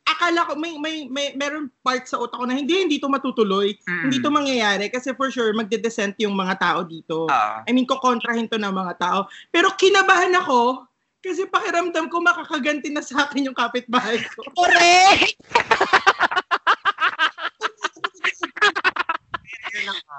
akala 0.08 0.48
ko, 0.50 0.58
may, 0.58 0.80
may, 0.80 1.06
may, 1.12 1.36
meron 1.36 1.70
part 1.86 2.08
sa 2.08 2.18
utak 2.18 2.40
ko 2.40 2.48
na 2.48 2.58
hindi, 2.58 2.88
hindi 2.88 2.98
to 2.98 3.08
matutuloy. 3.12 3.76
Hindi 3.86 4.18
to 4.20 4.32
mangyayari 4.34 4.90
kasi 4.90 5.14
for 5.14 5.30
sure, 5.30 5.52
magde-descent 5.54 6.18
yung 6.20 6.34
mga 6.34 6.58
tao 6.58 6.80
dito. 6.88 7.30
Oo. 7.30 7.56
I 7.68 7.72
mean, 7.72 7.86
kukontrahin 7.86 8.50
to 8.50 8.58
ng 8.58 8.74
mga 8.74 8.98
tao. 8.98 9.20
Pero 9.54 9.72
kinabahan 9.78 10.34
ako 10.40 10.90
kasi 11.20 11.44
pakiramdam 11.48 12.08
ko 12.08 12.24
makakaganti 12.24 12.96
na 12.96 13.04
sa 13.04 13.28
akin 13.28 13.52
yung 13.52 13.58
kapitbahay 13.58 14.24
ko. 14.24 14.40
Correct! 14.56 15.36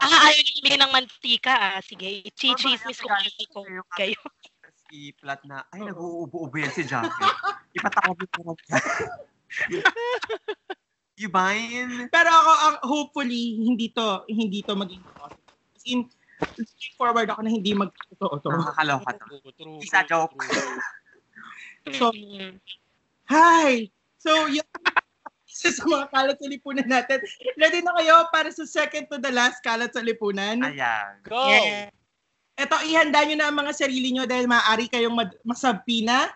siya 0.00 1.54
ah. 1.54 1.78
Sige, 1.84 2.24
i-chismis 2.24 2.98
ko 3.00 3.08
kayo 3.08 3.30
Code 3.52 3.90
kayo. 3.96 4.20
Si 4.90 5.14
Plat 5.20 5.38
na, 5.46 5.62
ay, 5.70 5.86
nag-uubo-ubo 5.86 6.56
yan 6.58 6.72
si 6.74 6.82
Jackie. 6.82 7.30
Ipatakot 7.78 8.26
mo 8.42 8.52
ko 8.52 8.52
Yubain. 11.20 12.08
Pero 12.08 12.28
ako, 12.32 12.52
ang 12.64 12.76
hopefully, 12.88 13.60
hindi 13.60 13.92
to, 13.92 14.24
hindi 14.26 14.64
to 14.64 14.72
maging. 14.72 15.04
As 15.76 15.84
in, 15.84 16.08
forward 16.96 17.28
ako 17.28 17.44
na 17.44 17.52
hindi 17.52 17.76
magtotoo 17.76 18.40
to. 18.40 18.48
Nakakaloka 18.48 19.10
to. 19.20 19.24
True, 19.28 19.52
true, 19.52 19.78
Isa 19.84 20.00
joke. 20.08 20.34
So, 21.96 22.12
Mm. 22.12 22.60
Hi! 23.30 23.88
So, 24.18 24.50
yun, 24.50 24.66
isa 25.50 25.68
sa 25.76 25.84
mga 25.84 26.06
kalat 26.08 26.36
sa 26.36 26.46
lipunan 26.46 26.86
natin. 26.86 27.18
Ready 27.54 27.80
na 27.80 27.92
kayo 27.94 28.14
para 28.30 28.48
sa 28.48 28.64
second 28.64 29.06
to 29.06 29.18
the 29.18 29.28
last 29.28 29.58
kalat 29.60 29.90
sa 29.90 30.00
lipunan? 30.00 30.62
Ayan. 30.62 31.18
Go! 31.22 31.36
Yeah. 31.50 31.90
Eto, 32.56 32.76
ihanda 32.84 33.24
nyo 33.24 33.34
na 33.34 33.48
ang 33.48 33.56
mga 33.56 33.72
sarili 33.74 34.12
nyo 34.12 34.24
dahil 34.24 34.44
maaari 34.44 34.86
kayong 34.86 35.16
mad- 35.16 35.40
masabpi 35.42 36.04
na. 36.04 36.28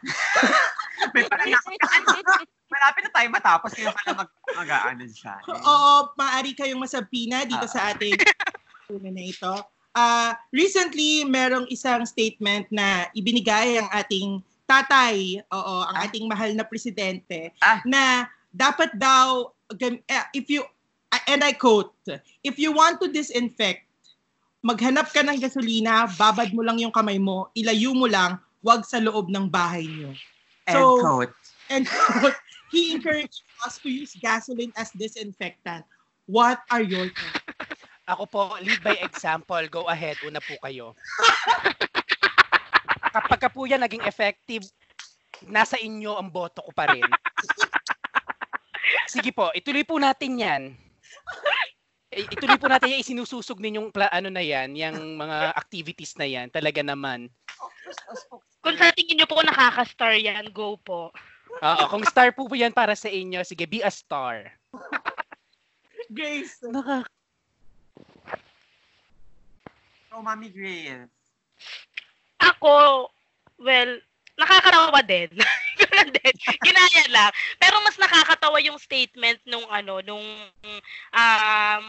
May 1.14 1.24
parang 1.24 1.52
Malapit 2.74 3.02
na 3.04 3.12
tayo 3.12 3.28
matapos. 3.30 3.70
Kaya 3.70 3.92
ka 3.92 4.02
na 4.02 4.12
mag, 4.16 4.30
mag-ano 4.50 5.04
siya. 5.06 5.36
eh. 5.38 5.52
Oo, 5.52 6.10
maaari 6.16 6.56
kayong 6.56 6.80
masabpi 6.80 7.28
na 7.28 7.44
dito 7.44 7.68
sa 7.68 7.92
ating 7.92 8.16
lipunan 8.16 9.14
na 9.14 9.22
ito. 9.22 9.54
Ah, 9.94 10.34
recently, 10.50 11.22
merong 11.22 11.70
isang 11.70 12.02
statement 12.02 12.66
na 12.68 13.06
ibinigay 13.12 13.78
ang 13.78 13.86
ating 13.94 14.42
tatay, 14.64 15.38
oo, 15.44 15.74
ang 15.84 15.94
Ah. 15.94 16.02
ating 16.02 16.26
mahal 16.26 16.50
na 16.50 16.64
presidente, 16.64 17.52
Ah. 17.60 17.78
na 17.84 18.26
dapat 18.54 18.94
daw, 18.94 19.50
eh, 19.74 20.24
if 20.30 20.46
you, 20.46 20.62
and 21.26 21.42
I 21.42 21.52
quote, 21.58 21.90
if 22.46 22.54
you 22.54 22.70
want 22.70 23.02
to 23.02 23.10
disinfect, 23.10 23.82
maghanap 24.62 25.10
ka 25.10 25.26
ng 25.26 25.42
gasolina, 25.42 26.06
babad 26.14 26.54
mo 26.54 26.62
lang 26.62 26.78
yung 26.78 26.94
kamay 26.94 27.18
mo, 27.18 27.50
ilayo 27.52 27.92
mo 27.92 28.06
lang, 28.06 28.38
wag 28.64 28.86
sa 28.86 29.02
loob 29.02 29.28
ng 29.28 29.50
bahay 29.50 29.84
nyo. 29.84 30.14
End 30.70 30.78
So- 30.78 31.02
quote. 31.02 31.34
And 31.72 31.84
quote, 31.88 32.38
he 32.72 32.92
encouraged 32.94 33.44
us 33.64 33.80
to 33.82 33.88
use 33.88 34.14
gasoline 34.20 34.72
as 34.76 34.92
disinfectant. 34.94 35.84
What 36.24 36.60
are 36.70 36.80
your 36.80 37.10
thoughts? 37.12 37.80
Ako 38.12 38.28
po, 38.28 38.42
lead 38.60 38.84
by 38.84 39.00
example. 39.00 39.64
Go 39.72 39.88
ahead, 39.88 40.20
una 40.28 40.40
po 40.40 40.60
kayo. 40.60 40.92
Kapag 43.16 43.40
ka 43.40 43.48
po 43.48 43.64
yan 43.64 43.80
naging 43.80 44.04
effective, 44.04 44.68
nasa 45.48 45.80
inyo 45.80 46.20
ang 46.20 46.28
boto 46.28 46.60
ko 46.60 46.72
pa 46.76 46.84
rin. 46.92 47.04
Sige 49.08 49.30
po, 49.32 49.50
ituloy 49.52 49.84
po 49.84 49.96
natin 49.96 50.32
yan. 50.38 50.62
Ituloy 52.14 52.58
po 52.58 52.70
natin 52.70 52.94
yung 52.94 53.02
isinususog 53.02 53.58
ninyong 53.58 53.90
pla- 53.90 54.12
ano 54.12 54.30
na 54.30 54.42
yan, 54.44 54.76
yung 54.78 55.18
mga 55.18 55.52
activities 55.58 56.14
na 56.14 56.26
yan, 56.28 56.46
talaga 56.50 56.80
naman. 56.84 57.26
Kung 58.62 58.76
sa 58.78 58.94
tingin 58.94 59.18
niyo 59.18 59.26
po 59.26 59.42
nakaka-star 59.42 60.14
yan, 60.16 60.46
go 60.54 60.78
po. 60.78 61.10
Oo, 61.62 61.82
kung 61.90 62.02
star 62.06 62.30
po 62.34 62.46
po 62.46 62.54
yan 62.54 62.70
para 62.74 62.94
sa 62.94 63.10
inyo, 63.10 63.42
sige, 63.42 63.66
be 63.66 63.82
a 63.82 63.90
star. 63.90 64.50
Grace, 66.10 66.62
Naka, 66.66 67.02
So, 70.14 70.22
Mami 70.22 70.46
Grace. 70.54 71.10
Ako, 72.38 73.10
well, 73.58 73.98
nakakatawa 74.38 75.00
din. 75.04 75.30
Ganun 75.80 76.10
din. 76.10 76.34
Ginaya 76.62 77.04
lang. 77.10 77.30
Pero 77.58 77.78
mas 77.82 77.98
nakakatawa 77.98 78.58
yung 78.62 78.78
statement 78.78 79.40
nung 79.46 79.66
ano, 79.70 80.02
nung 80.02 80.24
um 81.14 81.86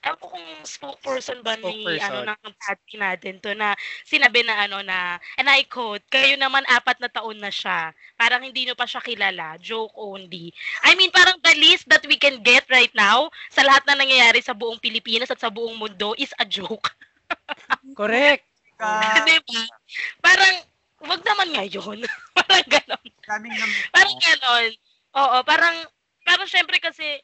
ewan 0.00 0.16
ko 0.16 0.32
kung 0.32 0.48
spokesperson 0.64 1.44
ba 1.44 1.60
ni 1.60 1.84
Spokesperson. 1.84 2.24
ano 2.24 2.32
ng 2.32 2.56
party 2.56 2.94
natin 2.96 3.36
to 3.36 3.52
na 3.52 3.76
sinabi 4.08 4.40
na 4.40 4.64
ano 4.64 4.80
na 4.80 5.20
and 5.36 5.44
I 5.44 5.68
quote 5.68 6.00
kayo 6.08 6.40
naman 6.40 6.64
apat 6.72 7.04
na 7.04 7.12
taon 7.12 7.36
na 7.36 7.52
siya 7.52 7.92
parang 8.16 8.40
hindi 8.40 8.64
nyo 8.64 8.72
pa 8.72 8.88
siya 8.88 9.04
kilala 9.04 9.60
joke 9.60 9.92
only 10.00 10.56
I 10.88 10.96
mean 10.96 11.12
parang 11.12 11.36
the 11.44 11.52
least 11.52 11.84
that 11.92 12.00
we 12.08 12.16
can 12.16 12.40
get 12.40 12.64
right 12.72 12.92
now 12.96 13.28
sa 13.52 13.60
lahat 13.60 13.84
na 13.84 14.00
nangyayari 14.00 14.40
sa 14.40 14.56
buong 14.56 14.80
Pilipinas 14.80 15.28
at 15.28 15.40
sa 15.40 15.52
buong 15.52 15.76
mundo 15.76 16.16
is 16.16 16.32
a 16.40 16.48
joke 16.48 16.96
correct. 18.00 18.48
Diba? 18.80 19.62
Parang, 20.24 20.54
wag 21.00 21.22
naman 21.24 21.48
ngayon. 21.56 21.98
parang 22.38 22.66
ganon. 22.68 23.06
Parang 23.92 24.18
ganon. 24.20 24.70
Oo, 25.16 25.38
parang, 25.42 25.76
parang 26.22 26.48
syempre 26.48 26.76
kasi, 26.78 27.18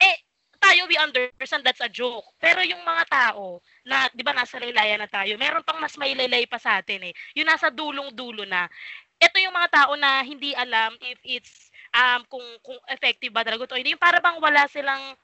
eh, 0.00 0.16
tayo 0.62 0.86
we 0.86 0.96
understand 0.96 1.66
that's 1.66 1.82
a 1.82 1.90
joke. 1.90 2.24
Pero 2.38 2.62
yung 2.62 2.80
mga 2.86 3.04
tao 3.10 3.58
na, 3.84 4.06
di 4.14 4.22
ba, 4.22 4.32
nasa 4.32 4.62
laylayan 4.62 5.02
na 5.02 5.10
tayo, 5.10 5.34
meron 5.36 5.66
pang 5.66 5.82
mas 5.82 5.98
may 5.98 6.14
laylay 6.14 6.46
pa 6.46 6.56
sa 6.56 6.78
atin 6.78 7.10
eh. 7.10 7.14
Yung 7.34 7.50
nasa 7.50 7.68
dulong-dulo 7.68 8.46
na. 8.46 8.70
Ito 9.18 9.38
yung 9.38 9.54
mga 9.54 9.70
tao 9.70 9.92
na 9.98 10.22
hindi 10.22 10.54
alam 10.54 10.94
if 11.02 11.18
it's, 11.26 11.70
um, 11.94 12.22
kung, 12.26 12.44
kung 12.62 12.78
effective 12.90 13.34
ba 13.34 13.46
talaga 13.46 13.66
ito. 13.70 13.78
Hindi 13.78 13.94
yung 13.94 14.02
para 14.02 14.18
bang 14.22 14.38
wala 14.38 14.66
silang, 14.70 15.14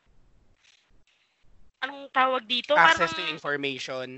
anong 1.82 2.11
tawag 2.11 2.43
dito? 2.47 2.74
Access 2.74 3.14
to 3.14 3.22
parang, 3.22 3.34
information. 3.34 4.09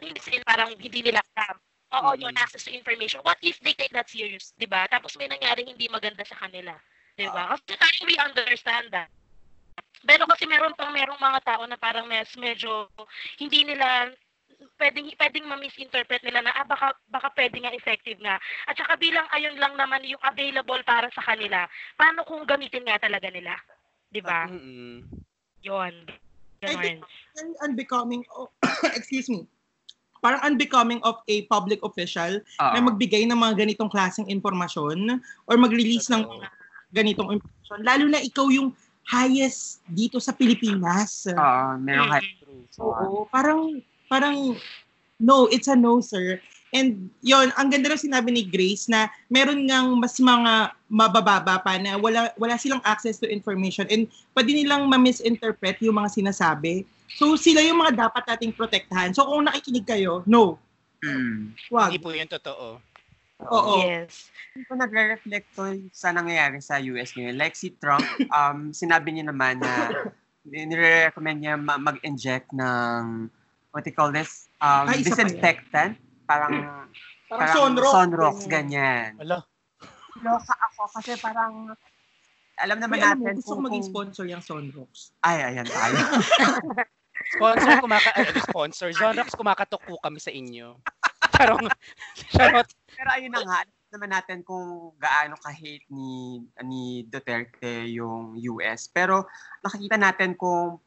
hindi 0.00 0.20
sila 0.20 0.44
parang 0.44 0.70
hindi 0.76 1.00
nila 1.00 1.20
alam. 1.36 1.56
Oo, 1.94 2.10
Mm. 2.14 2.20
yun, 2.26 2.34
access 2.40 2.66
to 2.66 2.72
information. 2.74 3.22
What 3.22 3.38
if 3.44 3.60
they 3.62 3.76
take 3.76 3.94
that 3.94 4.10
serious, 4.10 4.50
di 4.58 4.66
ba? 4.66 4.90
Tapos 4.90 5.14
may 5.14 5.30
nangyari 5.30 5.62
hindi 5.62 5.86
maganda 5.86 6.26
sa 6.26 6.34
kanila. 6.34 6.74
Di 7.14 7.30
ba? 7.30 7.54
Kasi 7.54 7.78
tayo 7.78 8.00
we 8.08 8.16
understand 8.18 8.90
that. 8.90 9.10
Pero 10.04 10.26
kasi 10.28 10.44
meron 10.44 10.74
pang 10.76 10.92
merong 10.92 11.16
mga 11.16 11.40
tao 11.46 11.62
na 11.64 11.78
parang 11.78 12.04
mes, 12.10 12.28
medyo 12.36 12.90
hindi 13.40 13.64
nila 13.64 14.12
pwedeng 14.76 15.08
pwedeng 15.16 15.46
ma-misinterpret 15.48 16.20
nila 16.26 16.44
na 16.44 16.52
ah, 16.52 16.66
baka 16.66 16.92
baka 17.08 17.30
pwede 17.38 17.62
nga 17.62 17.72
effective 17.72 18.18
nga. 18.20 18.36
At 18.68 18.76
saka 18.76 18.98
bilang 19.00 19.24
ayun 19.32 19.56
lang 19.56 19.78
naman 19.78 20.04
yung 20.04 20.20
available 20.20 20.82
para 20.84 21.08
sa 21.14 21.24
kanila. 21.24 21.64
Paano 21.96 22.26
kung 22.26 22.44
gamitin 22.44 22.84
nga 22.84 23.00
talaga 23.00 23.30
nila? 23.32 23.56
'Di 24.12 24.20
ba? 24.20 24.50
Mm-mm. 24.50 25.08
Yun. 25.64 25.94
I 26.64 26.72
Ganun. 26.72 27.04
un- 27.44 27.58
unbecoming, 27.60 28.24
of, 28.36 28.48
excuse 28.96 29.28
me, 29.28 29.44
parang 30.24 30.40
unbecoming 30.40 31.04
of 31.04 31.20
a 31.28 31.44
public 31.52 31.84
official 31.84 32.40
na 32.56 32.80
Oo. 32.80 32.88
magbigay 32.88 33.28
ng 33.28 33.36
mga 33.36 33.60
ganitong 33.60 33.92
klaseng 33.92 34.24
impormasyon 34.32 35.20
or 35.44 35.60
mag-release 35.60 36.08
ng 36.08 36.24
mga 36.24 36.48
ganitong 36.96 37.36
impormasyon. 37.36 37.78
Lalo 37.84 38.04
na 38.08 38.24
ikaw 38.24 38.48
yung 38.48 38.72
highest 39.04 39.84
dito 39.84 40.16
sa 40.16 40.32
Pilipinas. 40.32 41.28
Oo, 41.28 41.76
meron 41.76 42.08
ka. 42.08 42.24
Mm. 42.24 42.40
True. 42.72 42.88
Oo, 42.88 43.28
parang, 43.28 43.84
parang, 44.08 44.56
no, 45.20 45.44
it's 45.52 45.68
a 45.68 45.76
no, 45.76 46.00
sir. 46.00 46.40
And 46.74 47.06
yon 47.22 47.54
ang 47.54 47.70
ganda 47.70 47.86
ng 47.86 48.02
sinabi 48.02 48.34
ni 48.34 48.42
Grace 48.42 48.90
na 48.90 49.06
meron 49.30 49.62
ngang 49.62 49.94
mas 49.94 50.18
mga 50.18 50.74
mabababa 50.90 51.62
pa 51.62 51.78
na 51.78 51.94
wala, 51.94 52.34
wala 52.34 52.58
silang 52.58 52.82
access 52.82 53.22
to 53.22 53.30
information 53.30 53.86
and 53.94 54.10
pwede 54.34 54.50
nilang 54.50 54.90
ma-misinterpret 54.90 55.78
yung 55.86 56.02
mga 56.02 56.10
sinasabi. 56.18 56.82
So 57.14 57.34
sila 57.34 57.60
yung 57.60 57.78
mga 57.78 57.94
dapat 58.00 58.26
nating 58.26 58.52
protektahan. 58.52 59.10
So 59.10 59.24
kung 59.24 59.44
nakikinig 59.44 59.84
kayo, 59.84 60.22
no, 60.24 60.58
Mm. 60.98 61.52
wag. 61.68 61.92
Hindi 61.92 62.00
po 62.00 62.10
yun 62.10 62.24
totoo. 62.24 62.80
Oo. 63.44 63.74
Yes. 63.78 64.32
Kung 64.64 64.80
nagre-reflect 64.80 65.52
to 65.52 65.62
sa 65.92 66.08
nangyayari 66.08 66.64
sa 66.64 66.80
US 66.80 67.12
ngayon, 67.12 67.36
like 67.36 67.52
si 67.52 67.76
Trump, 67.76 68.00
um, 68.32 68.72
sinabi 68.72 69.12
niya 69.12 69.28
naman 69.28 69.60
na 69.60 69.92
nire-recommend 70.42 71.38
niya 71.38 71.54
ma- 71.54 71.76
mag-inject 71.76 72.48
ng 72.50 73.28
what 73.70 73.84
you 73.84 73.92
call 73.92 74.08
this? 74.08 74.48
Um, 74.58 74.88
Ay, 74.88 75.04
disinfectant. 75.04 76.00
Parang, 76.24 76.88
Parang 77.28 77.52
sonrox. 77.52 77.92
sonrox, 77.92 78.36
ganyan. 78.46 79.12
Wala. 79.18 79.44
Loka 80.24 80.54
ako 80.56 80.88
kasi 80.94 81.20
parang 81.20 81.74
alam 82.54 82.78
naman 82.78 82.96
May 82.96 83.02
alam 83.02 83.18
mo, 83.18 83.24
natin 83.26 83.34
gusto 83.36 83.44
ko 83.44 83.52
kung, 83.52 83.64
maging 83.66 83.82
kung- 83.82 83.90
sponsor 84.08 84.24
yung 84.24 84.40
Sonrox. 84.40 85.12
Ay, 85.20 85.42
ayan 85.42 85.66
tayo. 85.66 86.00
Sponsor, 87.34 87.72
kumaka 87.82 88.10
ano, 88.14 88.30
sponsor. 88.46 88.88
Zonrox, 88.94 89.28
kumakatok 89.34 89.82
po 89.84 89.98
kami 89.98 90.22
sa 90.22 90.30
inyo. 90.30 90.78
Charong, 91.34 91.66
charot. 92.30 92.68
Pero 92.94 93.08
ayun 93.10 93.34
na 93.34 93.42
nga, 93.42 93.58
naman 93.90 94.10
natin 94.10 94.46
kung 94.46 94.94
gaano 95.02 95.34
ka-hate 95.38 95.86
ni, 95.90 96.42
ni 96.62 97.02
Duterte 97.10 97.90
yung 97.90 98.38
US. 98.54 98.86
Pero 98.86 99.26
nakikita 99.62 99.98
natin 99.98 100.38
kung 100.38 100.78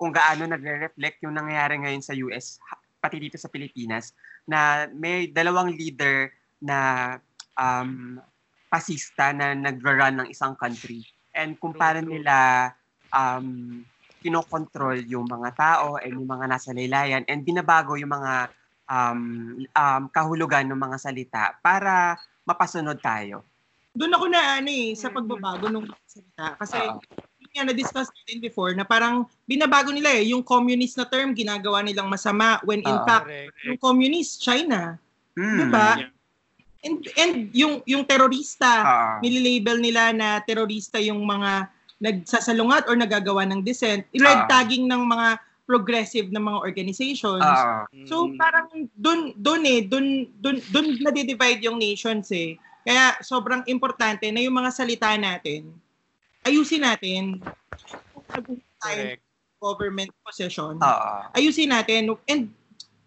kung 0.00 0.12
gaano 0.12 0.48
nagre-reflect 0.48 1.20
yung 1.24 1.36
nangyayari 1.36 1.76
ngayon 1.76 2.04
sa 2.04 2.16
US, 2.24 2.56
pati 3.04 3.20
dito 3.20 3.36
sa 3.36 3.52
Pilipinas, 3.52 4.16
na 4.48 4.88
may 4.92 5.28
dalawang 5.28 5.76
leader 5.76 6.32
na 6.64 7.20
um, 7.60 8.16
pasista 8.72 9.36
na 9.36 9.52
nagra-run 9.52 10.24
ng 10.24 10.28
isang 10.32 10.56
country. 10.56 11.04
And 11.36 11.60
kung 11.60 11.76
paano 11.76 12.00
nila 12.00 12.72
um, 13.12 13.84
kinokontrol 14.24 15.04
yung 15.04 15.28
mga 15.28 15.52
tao 15.52 16.00
and 16.00 16.16
yung 16.16 16.24
mga 16.24 16.48
nasa 16.48 16.72
laylayan 16.72 17.28
and 17.28 17.44
binabago 17.44 18.00
yung 18.00 18.08
mga 18.08 18.48
um, 18.88 19.20
um, 19.68 20.02
kahulugan 20.08 20.64
ng 20.64 20.80
mga 20.80 20.96
salita 20.96 21.52
para 21.60 22.16
mapasunod 22.48 22.96
tayo. 23.04 23.44
Doon 23.92 24.16
ako 24.16 24.26
na 24.32 24.58
ano 24.58 24.70
eh, 24.72 24.96
sa 24.96 25.12
Mm. 25.12 25.14
pagbabago 25.20 25.66
ng 25.68 25.84
salita. 26.08 26.56
Kasi 26.56 26.80
Oo. 26.80 26.98
nga 27.54 27.62
na-discuss 27.70 28.10
natin 28.10 28.42
before 28.42 28.74
na 28.74 28.82
parang 28.82 29.22
binabago 29.46 29.94
nila 29.94 30.10
eh. 30.18 30.34
Yung 30.34 30.42
communist 30.42 30.98
na 30.98 31.06
term, 31.06 31.30
ginagawa 31.30 31.78
nilang 31.86 32.10
masama 32.10 32.58
when 32.66 32.82
in 32.82 32.90
Oo. 32.90 33.06
fact, 33.06 33.30
Correct. 33.30 33.54
yung 33.62 33.78
communist, 33.78 34.42
China. 34.42 34.98
Hmm. 35.38 35.58
Diba? 35.62 35.88
Yeah. 36.02 36.10
And, 36.84 36.96
and 37.16 37.34
yung, 37.54 37.74
yung 37.86 38.02
terorista, 38.02 38.72
Oo. 38.82 39.12
nililabel 39.22 39.78
nila 39.78 40.10
na 40.10 40.42
terorista 40.42 40.98
yung 40.98 41.22
mga 41.22 41.70
nagsasalungat 42.04 42.84
or 42.84 43.00
nagagawa 43.00 43.48
ng 43.48 43.64
dissent, 43.64 44.04
red 44.12 44.44
Ah. 44.44 44.48
tagging 44.48 44.84
ng 44.84 45.08
mga 45.08 45.40
progressive 45.64 46.28
na 46.28 46.36
mga 46.36 46.60
organizations. 46.60 47.40
Oo. 47.40 47.88
So 48.04 48.28
parang 48.36 48.68
dun 48.92 49.32
dun 49.40 49.64
eh 49.64 49.80
dun 49.80 50.28
dun 50.36 50.60
dun 50.68 51.00
na-divide 51.00 51.64
yung 51.64 51.80
nations 51.80 52.28
eh. 52.28 52.60
Kaya 52.84 53.16
sobrang 53.24 53.64
importante 53.64 54.28
na 54.28 54.44
yung 54.44 54.52
mga 54.52 54.68
salita 54.68 55.08
natin 55.16 55.72
ayusin 56.44 56.84
natin 56.84 57.40
kung 58.44 58.60
tayo 58.78 59.00
ng 59.16 59.20
government 59.58 60.12
possession. 60.20 60.76
Oo. 60.76 61.12
Ayusin 61.32 61.72
natin 61.72 62.12
and 62.28 62.52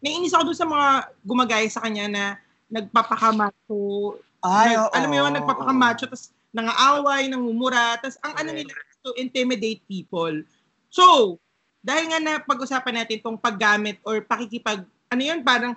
naiinis 0.01 0.33
ako 0.33 0.51
dun 0.51 0.57
sa 0.57 0.65
mga 0.65 0.87
gumagaya 1.21 1.69
sa 1.69 1.85
kanya 1.85 2.05
na 2.09 2.23
nagpapakamacho. 2.67 4.17
Ay, 4.41 4.73
nag- 4.73 4.89
oo. 4.89 4.93
alam 4.93 5.09
mo 5.09 5.15
yun, 5.15 5.31
nagpapakamacho 5.37 6.09
tapos 6.09 6.33
nangaaway, 6.49 7.29
nangumura, 7.29 8.01
tapos 8.01 8.17
ang 8.25 8.33
ano 8.41 8.49
nila 8.57 8.73
to 9.07 9.15
intimidate 9.15 9.79
people. 9.87 10.43
So, 10.91 11.39
dahil 11.79 12.11
nga 12.11 12.19
na 12.19 12.33
pag-usapan 12.43 12.99
natin 13.03 13.23
tong 13.23 13.39
paggamit 13.39 14.03
or 14.03 14.19
pakikipag, 14.19 14.83
ano 15.07 15.21
yun, 15.23 15.39
parang, 15.39 15.71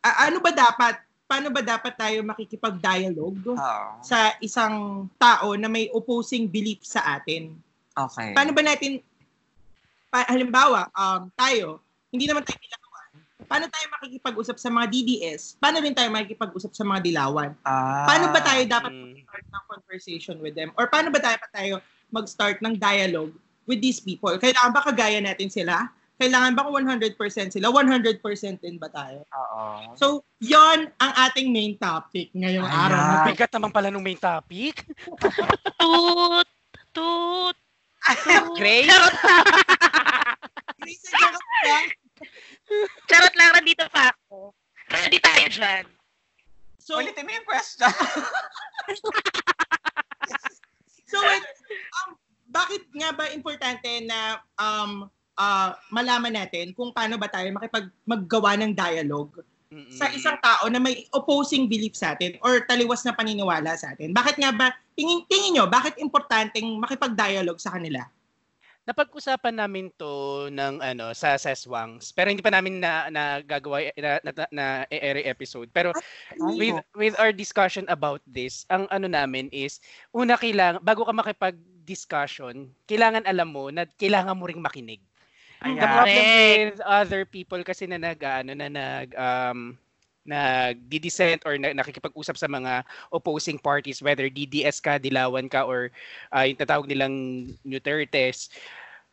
a- 0.00 0.18
ano 0.24 0.40
ba 0.40 0.48
dapat, 0.48 0.96
paano 1.28 1.52
ba 1.52 1.60
dapat 1.60 1.92
tayo 1.94 2.24
makikipag-dialogue 2.24 3.52
Oo. 3.52 3.84
sa 4.00 4.32
isang 4.40 5.04
tao 5.20 5.52
na 5.60 5.68
may 5.68 5.92
opposing 5.92 6.48
belief 6.48 6.80
sa 6.80 7.20
atin? 7.20 7.52
Okay. 7.92 8.32
Paano 8.32 8.56
ba 8.56 8.64
natin, 8.64 9.04
pa, 10.08 10.24
halimbawa, 10.26 10.88
um, 10.96 11.28
tayo, 11.36 11.84
hindi 12.08 12.24
naman 12.24 12.42
tayo 12.42 12.56
dilawan. 12.56 13.08
Paano 13.46 13.66
tayo 13.68 13.86
makikipag-usap 14.00 14.56
sa 14.58 14.70
mga 14.72 14.86
DDS? 14.90 15.60
Paano 15.60 15.78
rin 15.82 15.94
tayo 15.94 16.08
makikipag-usap 16.10 16.72
sa 16.72 16.84
mga 16.86 17.00
dilawan? 17.04 17.50
Ah. 17.62 18.06
Paano 18.08 18.32
ba 18.32 18.40
tayo 18.42 18.62
dapat 18.64 18.90
Mm. 18.90 19.02
mag-start 19.12 19.46
ng 19.46 19.64
conversation 19.70 20.36
with 20.40 20.54
them? 20.56 20.70
Or 20.74 20.88
paano 20.88 21.12
ba 21.12 21.20
dapat 21.20 21.50
tayo 21.52 21.78
mag-start 22.10 22.62
ng 22.62 22.76
dialogue 22.76 23.34
with 23.66 23.80
these 23.80 23.98
people? 23.98 24.34
Kailangan 24.36 24.70
ba 24.74 24.82
kagaya 24.84 25.18
natin 25.18 25.50
sila? 25.50 25.90
Kailangan 26.20 26.52
ba 26.52 26.68
kung 26.68 26.84
100% 26.84 27.16
sila? 27.56 27.72
100% 27.72 28.20
din 28.60 28.76
ba 28.76 28.92
tayo? 28.92 29.24
Oo. 29.32 29.64
So, 29.96 30.06
yon 30.36 30.92
ang 31.00 31.12
ating 31.16 31.48
main 31.48 31.80
topic 31.80 32.28
ngayong 32.36 32.68
Ayan. 32.68 32.92
araw. 32.92 33.32
Bigat 33.32 33.52
naman 33.56 33.72
pala 33.72 33.88
nung 33.88 34.04
main 34.04 34.20
topic. 34.20 34.84
Toot! 35.80 36.48
Toot! 36.92 37.56
Grace? 38.60 38.84
Charot 38.84 39.16
lang! 39.16 39.44
Grace, 40.84 41.08
ka 41.08 41.28
ba? 41.32 41.78
Charot 43.08 43.34
lang, 43.40 43.50
nandito 43.56 43.84
pa 43.88 44.12
ako. 44.12 44.52
Ready 44.92 45.18
tayo 45.24 45.46
dyan. 45.48 45.84
So, 46.76 47.00
Ulitin 47.00 47.24
mo 47.24 47.32
yung 47.32 47.48
question. 47.48 47.88
So, 51.10 51.18
wait, 51.26 51.42
um, 52.00 52.14
bakit 52.50 52.82
nga 52.94 53.10
ba 53.14 53.30
importante 53.34 53.90
na 54.06 54.38
um, 54.58 55.10
ah, 55.38 55.74
malaman 55.90 56.34
natin 56.34 56.70
kung 56.74 56.94
paano 56.94 57.18
ba 57.18 57.26
tayo 57.30 57.50
makipag 57.54 57.90
maggawa 58.06 58.54
ng 58.58 58.74
dialogue 58.74 59.42
Mm-mm. 59.70 59.94
sa 59.94 60.10
isang 60.10 60.34
tao 60.42 60.66
na 60.66 60.82
may 60.82 61.06
opposing 61.14 61.70
belief 61.70 61.94
sa 61.94 62.18
atin 62.18 62.34
or 62.42 62.66
taliwas 62.66 63.06
na 63.06 63.14
paniniwala 63.14 63.74
sa 63.78 63.94
atin? 63.94 64.10
Bakit 64.10 64.36
nga 64.42 64.50
ba, 64.50 64.66
tingin, 64.98 65.22
tingin 65.30 65.58
nyo, 65.58 65.64
bakit 65.70 65.94
importanteng 66.02 66.66
makipag-dialogue 66.82 67.62
sa 67.62 67.78
kanila? 67.78 68.02
Napag-usapan 68.90 69.54
namin 69.54 69.86
to 69.94 70.50
ng 70.50 70.82
ano 70.82 71.14
sa 71.14 71.38
Seswangs 71.38 72.10
pero 72.10 72.26
hindi 72.26 72.42
pa 72.42 72.50
namin 72.50 72.82
na 72.82 73.06
nagagawa 73.06 73.86
na, 73.94 74.18
na, 74.18 74.30
na, 74.34 74.46
na 74.50 74.66
e-airy 74.90 75.30
episode 75.30 75.70
pero 75.70 75.94
with 76.58 76.74
with 76.98 77.14
our 77.22 77.30
discussion 77.30 77.86
about 77.86 78.18
this 78.26 78.66
ang 78.66 78.90
ano 78.90 79.06
namin 79.06 79.46
is 79.54 79.78
una 80.10 80.34
kailangan 80.34 80.82
bago 80.82 81.06
ka 81.06 81.14
makipag-discussion 81.14 82.66
kailangan 82.90 83.22
alam 83.30 83.54
mo 83.54 83.70
na 83.70 83.86
kailangan 83.94 84.34
mo 84.34 84.50
ring 84.50 84.58
makinig 84.58 84.98
The 85.62 85.70
Ayan. 85.70 85.86
problem 85.86 86.24
Correct. 86.24 86.74
with 86.74 86.78
other 86.82 87.22
people 87.28 87.60
kasi 87.62 87.86
na 87.86 88.00
nag 88.02 88.18
ano 88.18 88.58
na 88.58 88.66
nag 88.66 89.14
um 89.14 89.78
nagdi-dissent 90.24 91.42
or 91.48 91.56
na, 91.56 91.72
nakikipag-usap 91.72 92.36
sa 92.36 92.48
mga 92.48 92.84
opposing 93.08 93.56
parties 93.56 94.04
whether 94.04 94.28
DDS 94.28 94.78
ka, 94.78 95.00
Dilawan 95.00 95.48
ka 95.48 95.64
or 95.64 95.88
uh, 96.30 96.44
yung 96.44 96.60
tatawag 96.60 96.86
nilang 96.86 97.48
Dutertes 97.64 98.52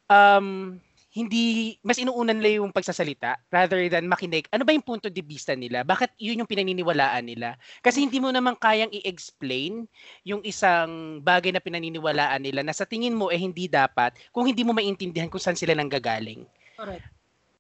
um 0.08 0.80
hindi 1.18 1.74
mas 1.82 1.98
inuunan 1.98 2.38
nila 2.38 2.62
yung 2.62 2.70
pagsasalita 2.70 3.42
rather 3.50 3.82
than 3.90 4.06
makinig. 4.06 4.46
Ano 4.54 4.62
ba 4.62 4.70
yung 4.70 4.86
punto 4.86 5.10
de 5.10 5.24
vista 5.26 5.58
nila? 5.58 5.82
Bakit 5.82 6.14
yun 6.22 6.46
yung 6.46 6.50
pinaniniwalaan 6.50 7.26
nila? 7.26 7.58
Kasi 7.82 8.06
hindi 8.06 8.22
mo 8.22 8.30
naman 8.30 8.54
kayang 8.54 8.94
i-explain 8.94 9.90
yung 10.22 10.46
isang 10.46 11.18
bagay 11.26 11.50
na 11.50 11.64
pinaniniwalaan 11.64 12.38
nila 12.38 12.62
na 12.62 12.70
sa 12.70 12.86
tingin 12.86 13.18
mo 13.18 13.34
eh 13.34 13.42
hindi 13.42 13.66
dapat 13.66 14.14
kung 14.30 14.46
hindi 14.46 14.62
mo 14.62 14.78
maintindihan 14.78 15.26
kung 15.26 15.42
saan 15.42 15.58
sila 15.58 15.74
nanggagaling. 15.74 16.46
Correct. 16.78 17.10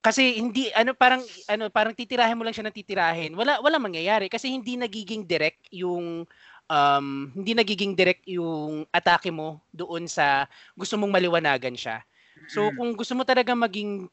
Kasi 0.06 0.38
hindi 0.38 0.70
ano 0.78 0.94
parang 0.94 1.26
ano 1.50 1.74
parang 1.74 1.98
titirahin 1.98 2.38
mo 2.38 2.46
lang 2.46 2.54
siya 2.54 2.70
ng 2.70 2.78
titirahin. 2.78 3.34
Wala 3.34 3.58
wala 3.58 3.82
mangyayari 3.82 4.30
kasi 4.30 4.54
hindi 4.54 4.78
nagiging 4.78 5.26
direct 5.26 5.66
yung 5.74 6.30
um 6.70 7.08
hindi 7.34 7.52
nagiging 7.58 7.98
direct 7.98 8.22
yung 8.30 8.86
atake 8.94 9.34
mo 9.34 9.66
doon 9.74 10.06
sa 10.06 10.46
gusto 10.78 10.94
mong 10.94 11.10
maliwanagan 11.10 11.74
siya. 11.74 12.06
So 12.46 12.70
kung 12.78 12.94
gusto 12.94 13.18
mo 13.18 13.26
talaga 13.26 13.58
maging 13.58 14.06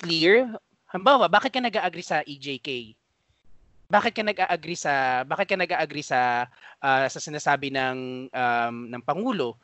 clear, 0.00 0.50
halimbawa, 0.90 1.30
bakit 1.30 1.54
ka 1.54 1.60
nag-agree 1.62 2.04
sa 2.04 2.26
EJK? 2.26 2.98
Bakit 3.86 4.12
ka 4.16 4.22
nag-agree 4.26 4.78
sa 4.78 5.22
bakit 5.22 5.46
ka 5.54 5.56
nag-agree 5.60 6.02
sa 6.02 6.50
ah, 6.82 7.06
sa 7.06 7.20
sinasabi 7.22 7.70
ng 7.70 8.28
um, 8.32 8.76
ng 8.90 9.02
pangulo? 9.04 9.60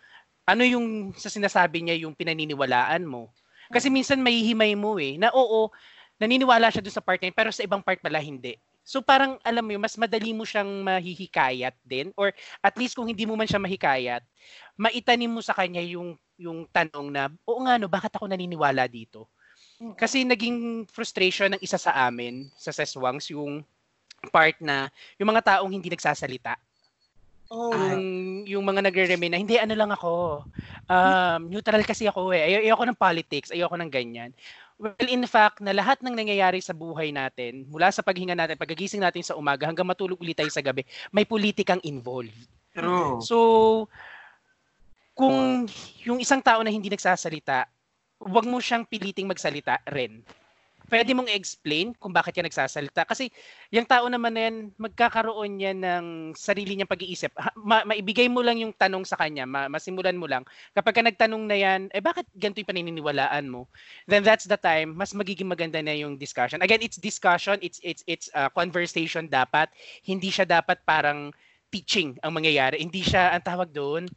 Ano 0.46 0.62
yung 0.62 1.14
sa 1.16 1.32
sinasabi 1.32 1.82
niya 1.82 1.96
yung 2.06 2.14
pinaniniwalaan 2.14 3.02
mo? 3.02 3.32
Kasi 3.70 3.86
minsan 3.86 4.18
mahihimay 4.18 4.74
mo 4.74 4.98
eh 4.98 5.14
na 5.14 5.30
oo, 5.30 5.70
naniniwala 6.18 6.68
siya 6.68 6.82
doon 6.82 6.96
sa 6.98 7.04
part 7.04 7.22
na 7.22 7.30
yun, 7.30 7.36
pero 7.38 7.50
sa 7.54 7.62
ibang 7.64 7.80
part 7.80 8.02
pala 8.02 8.18
hindi. 8.18 8.58
So 8.82 8.98
parang 8.98 9.38
alam 9.46 9.62
mo 9.62 9.70
yun, 9.70 9.82
mas 9.82 9.94
madali 9.94 10.34
mo 10.34 10.42
siyang 10.42 10.82
mahihikayat 10.82 11.78
din 11.86 12.10
or 12.18 12.34
at 12.60 12.74
least 12.74 12.98
kung 12.98 13.06
hindi 13.06 13.22
mo 13.22 13.38
man 13.38 13.46
siya 13.46 13.62
mahikayat, 13.62 14.22
maitanim 14.74 15.30
mo 15.30 15.40
sa 15.40 15.54
kanya 15.54 15.80
yung 15.80 16.18
yung 16.40 16.64
tanong 16.72 17.12
na, 17.12 17.28
oo 17.44 17.60
nga 17.60 17.76
no, 17.76 17.86
bakit 17.92 18.16
ako 18.16 18.24
naniniwala 18.24 18.88
dito? 18.88 19.28
Kasi 19.96 20.24
naging 20.28 20.84
frustration 20.88 21.56
ng 21.56 21.62
isa 21.64 21.80
sa 21.80 21.96
amin 22.08 22.48
sa 22.56 22.68
Seswangs 22.68 23.32
yung 23.32 23.64
part 24.28 24.56
na 24.60 24.92
yung 25.16 25.32
mga 25.32 25.56
taong 25.56 25.72
hindi 25.72 25.88
nagsasalita. 25.88 26.56
Oh, 27.50 27.74
Yung, 27.74 28.04
yung 28.46 28.62
mga 28.62 28.78
nagre-remain 28.86 29.34
na, 29.34 29.40
hindi, 29.42 29.58
ano 29.58 29.74
lang 29.74 29.90
ako. 29.90 30.46
Um, 30.86 31.50
neutral 31.50 31.82
kasi 31.82 32.06
ako 32.06 32.30
eh. 32.30 32.46
Ay- 32.46 32.70
ayoko 32.70 32.86
ng 32.86 32.94
politics, 32.94 33.50
ayoko 33.50 33.74
ng 33.74 33.90
ganyan. 33.90 34.30
Well, 34.78 34.94
in 35.10 35.26
fact, 35.26 35.58
na 35.58 35.74
lahat 35.74 35.98
ng 35.98 36.14
nangyayari 36.14 36.62
sa 36.62 36.70
buhay 36.70 37.10
natin, 37.10 37.66
mula 37.66 37.90
sa 37.90 38.06
paghinga 38.06 38.38
natin, 38.38 38.54
pagkagising 38.54 39.02
natin 39.02 39.26
sa 39.26 39.34
umaga, 39.34 39.66
hanggang 39.66 39.84
matulog 39.84 40.22
ulit 40.22 40.38
tayo 40.38 40.48
sa 40.48 40.62
gabi, 40.62 40.86
may 41.10 41.26
politikang 41.26 41.82
involved. 41.82 42.32
True. 42.70 43.18
So, 43.18 43.36
kung 45.20 45.68
yung 46.08 46.16
isang 46.16 46.40
tao 46.40 46.64
na 46.64 46.72
hindi 46.72 46.88
nagsasalita, 46.88 47.68
huwag 48.24 48.48
mo 48.48 48.56
siyang 48.56 48.88
piliting 48.88 49.28
magsalita 49.28 49.76
rin. 49.92 50.24
Pwede 50.90 51.14
mong 51.14 51.30
i-explain 51.30 51.94
kung 51.94 52.10
bakit 52.10 52.34
ka 52.34 52.42
nagsasalita. 52.42 53.06
Kasi 53.06 53.30
yung 53.70 53.86
tao 53.86 54.10
naman 54.10 54.32
na 54.34 54.48
yan, 54.48 54.56
magkakaroon 54.74 55.60
yan 55.60 55.78
ng 55.78 56.06
sarili 56.34 56.74
niyang 56.74 56.88
pag-iisip. 56.90 57.30
Ma- 57.54 57.86
maibigay 57.86 58.26
mo 58.26 58.42
lang 58.42 58.58
yung 58.58 58.74
tanong 58.74 59.06
sa 59.06 59.14
kanya, 59.14 59.46
ma- 59.46 59.70
masimulan 59.70 60.16
mo 60.18 60.26
lang. 60.26 60.42
Kapag 60.74 60.98
ka 60.98 61.02
nagtanong 61.04 61.44
na 61.46 61.54
yan, 61.54 61.80
eh 61.94 62.02
bakit 62.02 62.26
ganito 62.34 62.58
yung 62.64 62.72
paniniwalaan 62.72 63.46
mo? 63.46 63.70
Then 64.10 64.26
that's 64.26 64.50
the 64.50 64.58
time, 64.58 64.96
mas 64.98 65.14
magiging 65.14 65.46
maganda 65.46 65.78
na 65.78 65.94
yung 65.94 66.18
discussion. 66.18 66.58
Again, 66.64 66.82
it's 66.82 66.98
discussion, 66.98 67.60
it's 67.62 67.78
it's 67.86 68.02
it's 68.10 68.26
uh, 68.34 68.50
conversation 68.50 69.30
dapat. 69.30 69.70
Hindi 70.02 70.32
siya 70.34 70.48
dapat 70.48 70.82
parang 70.82 71.30
teaching 71.70 72.18
ang 72.20 72.34
mangyayari. 72.34 72.82
Hindi 72.82 73.06
siya, 73.06 73.30
ang 73.30 73.46
tawag 73.46 73.70
doon, 73.70 74.10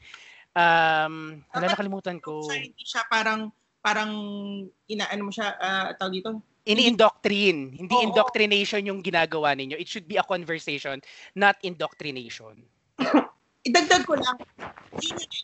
um, 0.54 1.44
wala 1.54 1.66
nakalimutan 1.70 2.18
ko. 2.22 2.46
siya, 2.46 2.58
hindi 2.62 2.84
siya 2.86 3.04
parang 3.10 3.50
parang 3.84 4.12
inaano 4.88 5.22
mo 5.28 5.32
siya 5.34 5.60
ah, 5.60 5.92
tawag 5.98 6.16
dito 6.18 6.30
Ini-indoctrine. 6.64 7.76
Hindi 7.76 7.92
Oo. 7.92 8.08
indoctrination 8.08 8.88
yung 8.88 9.04
ginagawa 9.04 9.52
ninyo. 9.52 9.76
It 9.76 9.92
should 9.92 10.08
be 10.08 10.16
a 10.16 10.24
conversation, 10.24 11.04
not 11.36 11.60
indoctrination. 11.60 12.64
idagdag 13.68 14.04
ko 14.04 14.16
lang, 14.20 14.36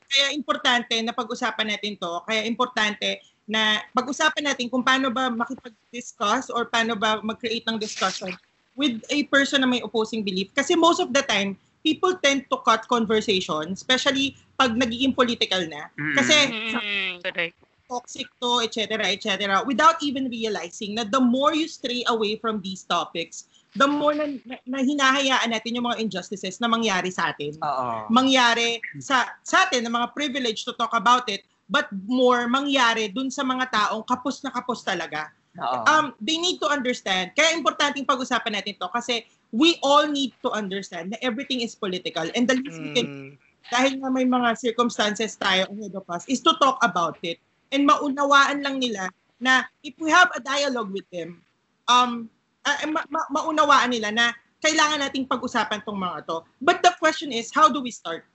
kaya 0.08 0.28
importante 0.36 0.96
na 1.00 1.16
pag-usapan 1.16 1.76
natin 1.76 1.96
to, 1.96 2.24
kaya 2.28 2.44
importante 2.44 3.20
na 3.48 3.84
pag-usapan 3.96 4.52
natin 4.52 4.68
kung 4.68 4.84
paano 4.84 5.08
ba 5.12 5.32
makipag-discuss 5.32 6.52
or 6.52 6.68
paano 6.68 7.00
ba 7.00 7.24
mag-create 7.24 7.64
ng 7.68 7.80
discussion 7.80 8.32
with 8.76 9.00
a 9.12 9.24
person 9.28 9.64
na 9.64 9.68
may 9.68 9.84
opposing 9.84 10.24
belief. 10.24 10.52
Kasi 10.56 10.76
most 10.76 11.00
of 11.04 11.12
the 11.16 11.24
time, 11.24 11.56
people 11.84 12.16
tend 12.20 12.46
to 12.52 12.58
cut 12.62 12.84
conversation, 12.88 13.72
especially 13.72 14.36
pag 14.60 14.76
nagiging 14.76 15.16
political 15.16 15.64
na. 15.68 15.88
Mm. 15.96 16.16
Kasi 16.16 16.36
Mm, 16.52 17.14
correct. 17.24 17.56
toxic 17.90 18.30
to, 18.38 18.62
etc., 18.62 19.02
etc., 19.10 19.66
without 19.66 19.98
even 20.06 20.30
realizing 20.30 20.94
na 20.94 21.02
the 21.02 21.18
more 21.18 21.58
you 21.58 21.66
stray 21.66 22.06
away 22.06 22.38
from 22.38 22.62
these 22.62 22.86
topics, 22.86 23.50
the 23.74 23.90
more 23.90 24.14
na, 24.14 24.30
na, 24.46 24.62
na 24.70 24.80
hinahayaan 24.86 25.50
natin 25.50 25.74
yung 25.74 25.90
mga 25.90 25.98
injustices 25.98 26.62
na 26.62 26.70
mangyari 26.70 27.10
sa 27.10 27.34
atin. 27.34 27.58
Oo. 27.58 28.06
Mangyari 28.14 28.78
sa, 29.02 29.34
sa 29.42 29.66
atin, 29.66 29.82
na 29.82 29.90
mga 29.90 30.14
privilege 30.14 30.70
to 30.70 30.74
talk 30.78 30.94
about 30.94 31.26
it, 31.34 31.42
but 31.66 31.90
more 32.06 32.46
mangyari 32.46 33.10
dun 33.10 33.34
sa 33.34 33.42
mga 33.42 33.74
taong 33.74 34.06
kapos 34.06 34.46
na 34.46 34.54
kapos 34.54 34.86
talaga. 34.86 35.34
Oo. 35.58 35.82
Um, 35.90 36.06
they 36.22 36.38
need 36.38 36.62
to 36.62 36.70
understand. 36.70 37.34
Kaya 37.34 37.58
importanteng 37.58 38.06
pag-usapan 38.06 38.62
natin 38.62 38.78
to 38.78 38.86
kasi 38.94 39.26
we 39.50 39.78
all 39.82 40.06
need 40.06 40.34
to 40.46 40.50
understand 40.54 41.14
na 41.14 41.18
everything 41.22 41.62
is 41.62 41.74
political. 41.74 42.26
And 42.38 42.46
the 42.46 42.58
least 42.58 42.82
we 42.82 42.90
can 42.94 43.08
Mm, 43.10 43.38
dahil 43.70 44.02
nga 44.02 44.10
may 44.10 44.26
mga 44.26 44.58
circumstances 44.58 45.38
tayo 45.38 45.70
ahead 45.70 45.94
of 45.94 46.06
us, 46.10 46.26
is 46.26 46.42
to 46.42 46.58
talk 46.58 46.82
about 46.82 47.22
it. 47.22 47.38
And 47.70 47.86
maunawaan 47.86 48.66
lang 48.66 48.82
nila 48.82 49.14
na 49.38 49.70
if 49.86 49.94
we 50.02 50.10
have 50.10 50.34
a 50.34 50.42
dialogue 50.42 50.90
with 50.90 51.06
them, 51.14 51.46
um, 51.86 52.28
ah, 52.66 52.82
ma- 52.90 53.06
ma- 53.08 53.30
maunawaan 53.30 53.94
nila 53.94 54.10
na 54.10 54.34
kailangan 54.60 55.06
nating 55.06 55.30
pag-usapan 55.30 55.86
tong 55.86 56.02
mga 56.02 56.26
to. 56.28 56.42
But 56.60 56.82
the 56.82 56.92
question 56.98 57.30
is, 57.30 57.54
how 57.54 57.70
do 57.70 57.80
we 57.80 57.94
start? 57.94 58.26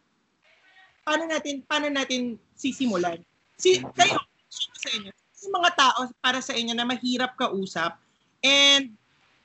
Paano 1.05 1.29
natin, 1.29 1.67
paano 1.67 1.91
natin 1.91 2.41
sisimulan? 2.57 3.21
Si, 3.61 3.83
kayo, 3.93 4.17
sa 4.55 4.89
inyo, 4.95 5.11
yung 5.45 5.55
mga 5.61 5.71
tao 5.77 6.01
para 6.25 6.41
sa 6.41 6.57
inyo 6.57 6.73
na 6.73 6.89
mahirap 6.89 7.37
kausap 7.37 8.01
and 8.41 8.97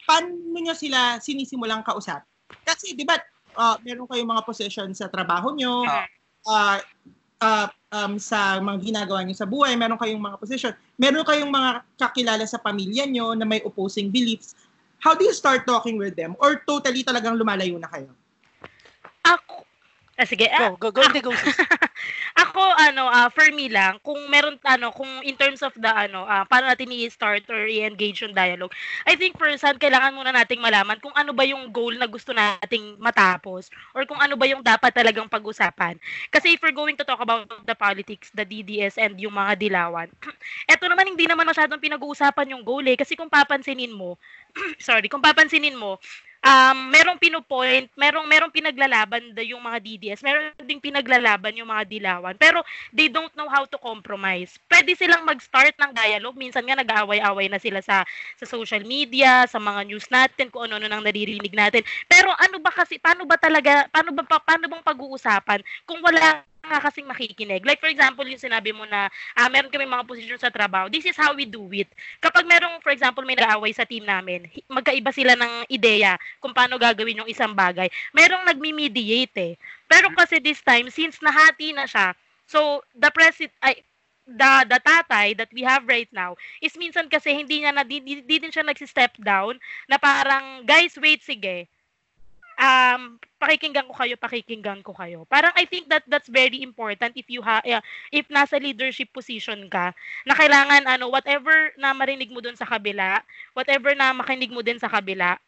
paano 0.10 0.34
nyo 0.58 0.74
sila 0.74 1.22
sinisimulang 1.22 1.86
kausap? 1.86 2.26
Kasi, 2.66 2.98
di 2.98 3.06
ba, 3.06 3.22
uh, 3.54 3.78
meron 3.86 4.10
kayong 4.10 4.26
mga 4.34 4.42
position 4.42 4.90
sa 4.98 5.06
trabaho 5.06 5.54
nyo, 5.54 5.86
Ah. 5.86 6.10
uh, 6.50 6.78
uh, 7.46 7.68
um, 7.94 8.18
sa 8.18 8.58
mga 8.58 8.82
ginagawa 8.82 9.22
nyo 9.22 9.38
sa 9.38 9.46
buhay, 9.46 9.78
meron 9.78 10.02
kayong 10.02 10.18
mga 10.18 10.42
position, 10.42 10.74
meron 10.98 11.22
kayong 11.22 11.54
mga 11.54 11.86
kakilala 12.02 12.46
sa 12.50 12.58
pamilya 12.58 13.06
nyo 13.06 13.38
na 13.38 13.46
may 13.46 13.62
opposing 13.62 14.10
beliefs. 14.10 14.58
How 14.98 15.14
do 15.14 15.24
you 15.24 15.32
start 15.32 15.70
talking 15.70 15.96
with 16.02 16.18
them? 16.18 16.34
Or 16.42 16.60
totally 16.66 17.06
talagang 17.06 17.38
lumalayo 17.38 17.78
na 17.78 17.88
kayo? 17.88 18.10
Ako, 19.24 19.62
ah, 20.18 20.26
sige, 20.26 20.50
ah, 20.50 20.74
go, 20.74 20.90
go, 20.90 21.00
go, 21.00 21.06
hindi, 21.06 21.22
go. 21.22 21.32
Ako 22.60 22.76
ano 22.76 23.04
ah, 23.08 23.32
for 23.32 23.48
me 23.56 23.72
lang 23.72 23.96
kung 24.04 24.20
meron 24.28 24.60
ano 24.68 24.92
kung 24.92 25.08
in 25.24 25.40
terms 25.40 25.64
of 25.64 25.72
the 25.80 25.88
ano 25.88 26.28
ah, 26.28 26.44
paano 26.44 26.68
natin 26.68 26.92
i-start 26.92 27.48
or 27.48 27.64
i-engage 27.72 28.20
yung 28.28 28.36
dialogue 28.36 28.76
I 29.08 29.16
think 29.16 29.40
first 29.40 29.64
hand 29.64 29.80
kailangan 29.80 30.12
muna 30.12 30.36
nating 30.36 30.60
malaman 30.60 31.00
kung 31.00 31.16
ano 31.16 31.32
ba 31.32 31.48
yung 31.48 31.72
goal 31.72 31.96
na 31.96 32.04
gusto 32.12 32.36
nating 32.36 33.00
matapos 33.00 33.72
or 33.96 34.04
kung 34.04 34.20
ano 34.20 34.36
ba 34.36 34.44
yung 34.44 34.60
dapat 34.60 34.92
talagang 34.92 35.32
pag-usapan. 35.32 35.96
Kasi 36.28 36.58
if 36.58 36.60
we're 36.60 36.76
going 36.76 37.00
to 37.00 37.08
talk 37.08 37.24
about 37.24 37.48
the 37.64 37.76
politics 37.76 38.28
the 38.36 38.44
DDS 38.44 39.00
and 39.00 39.16
yung 39.24 39.34
mga 39.40 39.56
dilawan 39.56 40.12
eto 40.72 40.86
naman 40.92 41.16
hindi 41.16 41.24
naman 41.26 41.48
masyadong 41.48 41.80
pinag-uusapan 41.80 42.60
yung 42.60 42.64
goal 42.68 42.84
eh. 42.84 43.00
Kasi 43.00 43.16
kung 43.16 43.32
papansinin 43.32 43.96
mo 43.96 44.20
sorry 44.84 45.08
kung 45.08 45.24
papansinin 45.24 45.80
mo 45.80 45.96
um, 46.44 46.78
merong 46.92 47.20
pinupoint, 47.20 47.88
merong 47.96 48.26
merong 48.28 48.52
pinaglalaban 48.54 49.36
da 49.36 49.44
yung 49.44 49.60
mga 49.60 49.78
DDS, 49.84 50.22
meron 50.24 50.52
ding 50.64 50.80
pinaglalaban 50.80 51.56
yung 51.56 51.70
mga 51.70 51.84
dilawan. 51.88 52.36
Pero 52.40 52.64
they 52.96 53.12
don't 53.12 53.32
know 53.36 53.48
how 53.52 53.68
to 53.68 53.78
compromise. 53.80 54.56
Pwede 54.72 54.96
silang 54.96 55.28
mag-start 55.28 55.76
ng 55.76 55.92
dialogue. 55.92 56.40
Minsan 56.40 56.64
nga 56.68 56.80
nag-aaway-away 56.80 57.48
na 57.52 57.60
sila 57.60 57.84
sa 57.84 58.04
sa 58.40 58.46
social 58.48 58.84
media, 58.88 59.46
sa 59.48 59.60
mga 59.60 59.82
news 59.88 60.08
natin, 60.08 60.48
kung 60.52 60.68
ano-ano 60.68 60.88
nang 60.88 61.04
naririnig 61.04 61.52
natin. 61.52 61.84
Pero 62.08 62.32
ano 62.36 62.58
ba 62.64 62.72
kasi 62.72 62.98
paano 63.00 63.28
ba 63.28 63.36
talaga 63.36 63.88
paano 63.92 64.16
ba 64.16 64.24
pa- 64.24 64.44
paano 64.44 64.66
bang 64.72 64.84
pag-uusapan 64.84 65.60
kung 65.84 66.00
wala 66.00 66.44
nga 66.64 66.84
kasing 66.84 67.08
makikinig. 67.08 67.64
Like 67.64 67.80
for 67.80 67.90
example, 67.90 68.28
yung 68.28 68.42
sinabi 68.42 68.76
mo 68.76 68.84
na 68.84 69.08
ah, 69.36 69.48
meron 69.48 69.72
kami 69.72 69.88
mga 69.88 70.06
position 70.08 70.40
sa 70.40 70.52
trabaho. 70.52 70.92
This 70.92 71.08
is 71.08 71.16
how 71.16 71.32
we 71.32 71.48
do 71.48 71.66
it. 71.72 71.88
Kapag 72.20 72.44
merong 72.44 72.84
for 72.84 72.92
example 72.92 73.24
may 73.24 73.40
nag-aaway 73.40 73.72
sa 73.72 73.88
team 73.88 74.04
namin, 74.04 74.46
magkaiba 74.68 75.10
sila 75.16 75.34
ng 75.40 75.72
ideya 75.72 76.20
kung 76.44 76.52
paano 76.52 76.76
gagawin 76.76 77.24
yung 77.24 77.32
isang 77.32 77.56
bagay. 77.56 77.88
Merong 78.12 78.44
nagmi-mediate 78.46 79.36
eh. 79.40 79.54
Pero 79.90 80.12
kasi 80.14 80.38
this 80.44 80.62
time, 80.62 80.92
since 80.94 81.18
nahati 81.24 81.74
na 81.74 81.88
siya, 81.90 82.14
so 82.46 82.84
the 82.94 83.10
president, 83.10 83.56
ay, 83.66 83.82
the, 84.30 84.52
the 84.70 84.80
tatay 84.86 85.34
that 85.34 85.50
we 85.50 85.66
have 85.66 85.82
right 85.90 86.10
now 86.14 86.38
is 86.62 86.78
minsan 86.78 87.10
kasi 87.10 87.34
hindi 87.34 87.66
niya 87.66 87.74
na, 87.74 87.82
di, 87.82 87.98
di, 87.98 88.22
di 88.22 88.38
din 88.38 88.54
siya 88.54 88.62
nagsi-step 88.62 89.18
down 89.26 89.58
na 89.90 89.98
parang, 89.98 90.62
guys, 90.70 90.94
wait, 91.02 91.26
sige. 91.26 91.66
Um, 92.60 93.16
pakikinggan 93.40 93.88
ko 93.88 93.96
kayo, 93.96 94.20
pakikinggan 94.20 94.84
ko 94.84 94.92
kayo. 94.92 95.24
Parang 95.32 95.56
I 95.56 95.64
think 95.64 95.88
that 95.88 96.04
that's 96.12 96.28
very 96.28 96.60
important 96.60 97.16
if 97.16 97.32
you 97.32 97.40
ha, 97.40 97.64
yeah, 97.64 97.80
if 98.12 98.28
nasa 98.28 98.60
leadership 98.60 99.16
position 99.16 99.72
ka, 99.72 99.96
na 100.28 100.36
kailangan 100.36 100.84
ano, 100.84 101.08
whatever 101.08 101.72
na 101.80 101.96
marinig 101.96 102.28
mo 102.36 102.44
dun 102.44 102.60
sa 102.60 102.68
kabila, 102.68 103.24
whatever 103.56 103.96
na 103.96 104.12
makinig 104.12 104.52
mo 104.52 104.60
din 104.60 104.76
sa 104.76 104.92
kabila, 104.92 105.40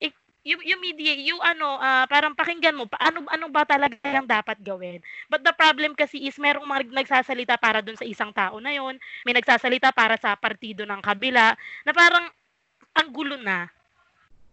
ik- 0.00 0.16
yung 0.48 0.62
yung 0.64 0.80
media, 0.80 1.12
yung 1.20 1.42
ano, 1.44 1.76
ah, 1.78 2.08
parang 2.08 2.32
pakinggan 2.32 2.76
mo, 2.78 2.88
pa- 2.88 3.00
ano 3.02 3.28
ano 3.28 3.46
ba 3.52 3.68
talaga 3.68 3.96
yung 4.08 4.28
dapat 4.28 4.56
gawin. 4.64 4.98
But 5.28 5.44
the 5.44 5.52
problem 5.52 5.92
kasi 5.92 6.24
is 6.24 6.40
merong 6.40 6.64
mga 6.64 6.88
nagsasalita 6.96 7.60
para 7.60 7.84
dun 7.84 8.00
sa 8.00 8.08
isang 8.08 8.32
tao 8.32 8.56
na 8.62 8.72
yon, 8.72 8.96
may 9.28 9.36
nagsasalita 9.36 9.92
para 9.92 10.16
sa 10.16 10.32
partido 10.38 10.88
ng 10.88 11.00
kabila, 11.04 11.52
na 11.84 11.92
parang 11.92 12.24
ang 12.96 13.08
gulo 13.12 13.36
na. 13.38 13.68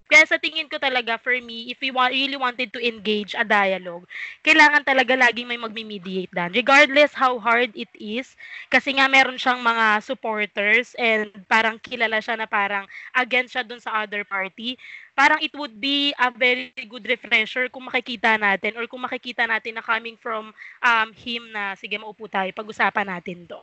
Kaya 0.06 0.22
sa 0.30 0.38
tingin 0.38 0.70
ko 0.70 0.78
talaga, 0.78 1.18
for 1.18 1.34
me, 1.41 1.74
if 1.74 1.82
we 1.82 1.89
wa- 1.89 2.14
really 2.14 2.38
wanted 2.38 2.70
to 2.70 2.78
engage 2.78 3.34
a 3.34 3.41
dialogue, 3.41 4.06
kailangan 4.45 4.86
talaga 4.86 5.18
laging 5.18 5.49
may 5.49 5.58
magmi-mediate 5.58 6.30
dan. 6.30 6.53
Regardless 6.53 7.10
how 7.10 7.41
hard 7.41 7.74
it 7.74 7.89
is, 7.97 8.38
kasi 8.70 8.93
nga 8.93 9.10
meron 9.10 9.41
siyang 9.41 9.66
mga 9.66 10.06
supporters 10.06 10.93
and 11.01 11.34
parang 11.49 11.82
kilala 11.82 12.22
siya 12.22 12.38
na 12.38 12.45
parang 12.45 12.86
against 13.18 13.58
siya 13.58 13.66
dun 13.66 13.82
sa 13.82 14.06
other 14.06 14.22
party, 14.22 14.78
parang 15.18 15.41
it 15.41 15.53
would 15.58 15.74
be 15.82 16.14
a 16.22 16.30
very 16.30 16.70
good 16.86 17.10
refresher 17.10 17.66
kung 17.74 17.89
makikita 17.89 18.38
natin 18.38 18.78
or 18.78 18.86
kung 18.86 19.01
makikita 19.01 19.49
natin 19.49 19.82
na 19.82 19.84
coming 19.84 20.14
from 20.22 20.53
um, 20.86 21.10
him 21.18 21.49
na, 21.49 21.74
sige, 21.74 21.97
maupo 21.97 22.30
tayo, 22.30 22.53
pag-usapan 22.53 23.10
natin 23.10 23.49
to. 23.49 23.58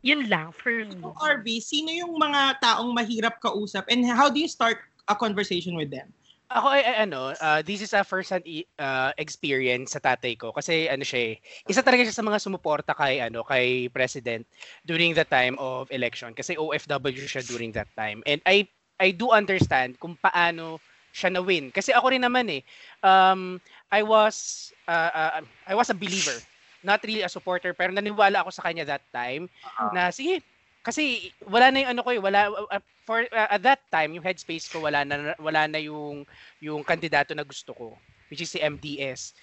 Yun 0.00 0.26
lang, 0.26 0.48
for 0.50 0.72
me. 0.72 0.98
So, 0.98 1.14
RV, 1.14 1.46
sino 1.62 1.92
yung 1.92 2.16
mga 2.18 2.58
taong 2.58 2.90
mahirap 2.90 3.38
kausap 3.38 3.86
and 3.92 4.02
how 4.08 4.26
do 4.32 4.40
you 4.40 4.50
start 4.50 4.82
a 5.08 5.14
conversation 5.14 5.74
with 5.74 5.90
them? 5.90 6.12
Ako 6.52 6.68
ay, 6.68 6.84
ay 6.84 6.96
ano, 7.08 7.32
uh, 7.32 7.60
this 7.64 7.80
is 7.80 7.96
a 7.96 8.04
first-hand 8.04 8.44
i- 8.44 8.68
uh, 8.76 9.08
experience 9.16 9.96
sa 9.96 10.04
tatay 10.04 10.36
ko 10.36 10.52
kasi 10.52 10.84
ano 10.84 11.00
siya, 11.00 11.32
eh, 11.32 11.34
isa 11.64 11.80
talaga 11.80 12.04
siya 12.04 12.12
sa 12.12 12.20
mga 12.20 12.36
sumuporta 12.44 12.92
kay 12.92 13.24
ano 13.24 13.40
kay 13.40 13.88
president 13.88 14.44
during 14.84 15.16
the 15.16 15.24
time 15.24 15.56
of 15.56 15.88
election 15.88 16.36
kasi 16.36 16.52
OFW 16.60 17.24
siya 17.24 17.40
during 17.48 17.72
that 17.72 17.88
time. 17.96 18.20
And 18.28 18.44
I 18.44 18.68
I 19.00 19.16
do 19.16 19.32
understand 19.32 19.96
kung 19.96 20.20
paano 20.20 20.76
siya 21.08 21.32
na 21.32 21.40
win 21.40 21.72
kasi 21.72 21.88
ako 21.96 22.12
rin 22.12 22.20
naman 22.20 22.44
eh. 22.52 22.62
Um 23.00 23.56
I 23.88 24.04
was 24.04 24.68
uh, 24.84 25.10
uh, 25.12 25.32
I 25.64 25.72
was 25.72 25.88
a 25.88 25.96
believer, 25.96 26.36
not 26.84 27.00
really 27.00 27.24
a 27.24 27.32
supporter 27.32 27.72
pero 27.72 27.96
naniwala 27.96 28.44
ako 28.44 28.52
sa 28.52 28.68
kanya 28.68 28.84
that 28.92 29.04
time 29.08 29.48
na 29.96 30.12
sige 30.12 30.44
kasi 30.82 31.30
wala 31.46 31.70
na 31.70 31.86
yung 31.86 31.90
ano 31.96 32.00
ko 32.02 32.10
eh, 32.10 32.20
wala 32.20 32.50
uh, 32.50 32.82
for 33.06 33.22
uh, 33.30 33.50
at 33.54 33.62
that 33.62 33.82
time 33.90 34.14
yung 34.18 34.26
headspace 34.26 34.66
ko 34.70 34.82
wala 34.82 35.06
na 35.06 35.34
wala 35.38 35.66
na 35.70 35.78
yung 35.78 36.26
yung 36.58 36.82
kandidato 36.82 37.34
na 37.34 37.46
gusto 37.46 37.70
ko 37.74 37.86
which 38.32 38.42
is 38.42 38.48
si 38.48 38.58
MDS. 38.64 39.36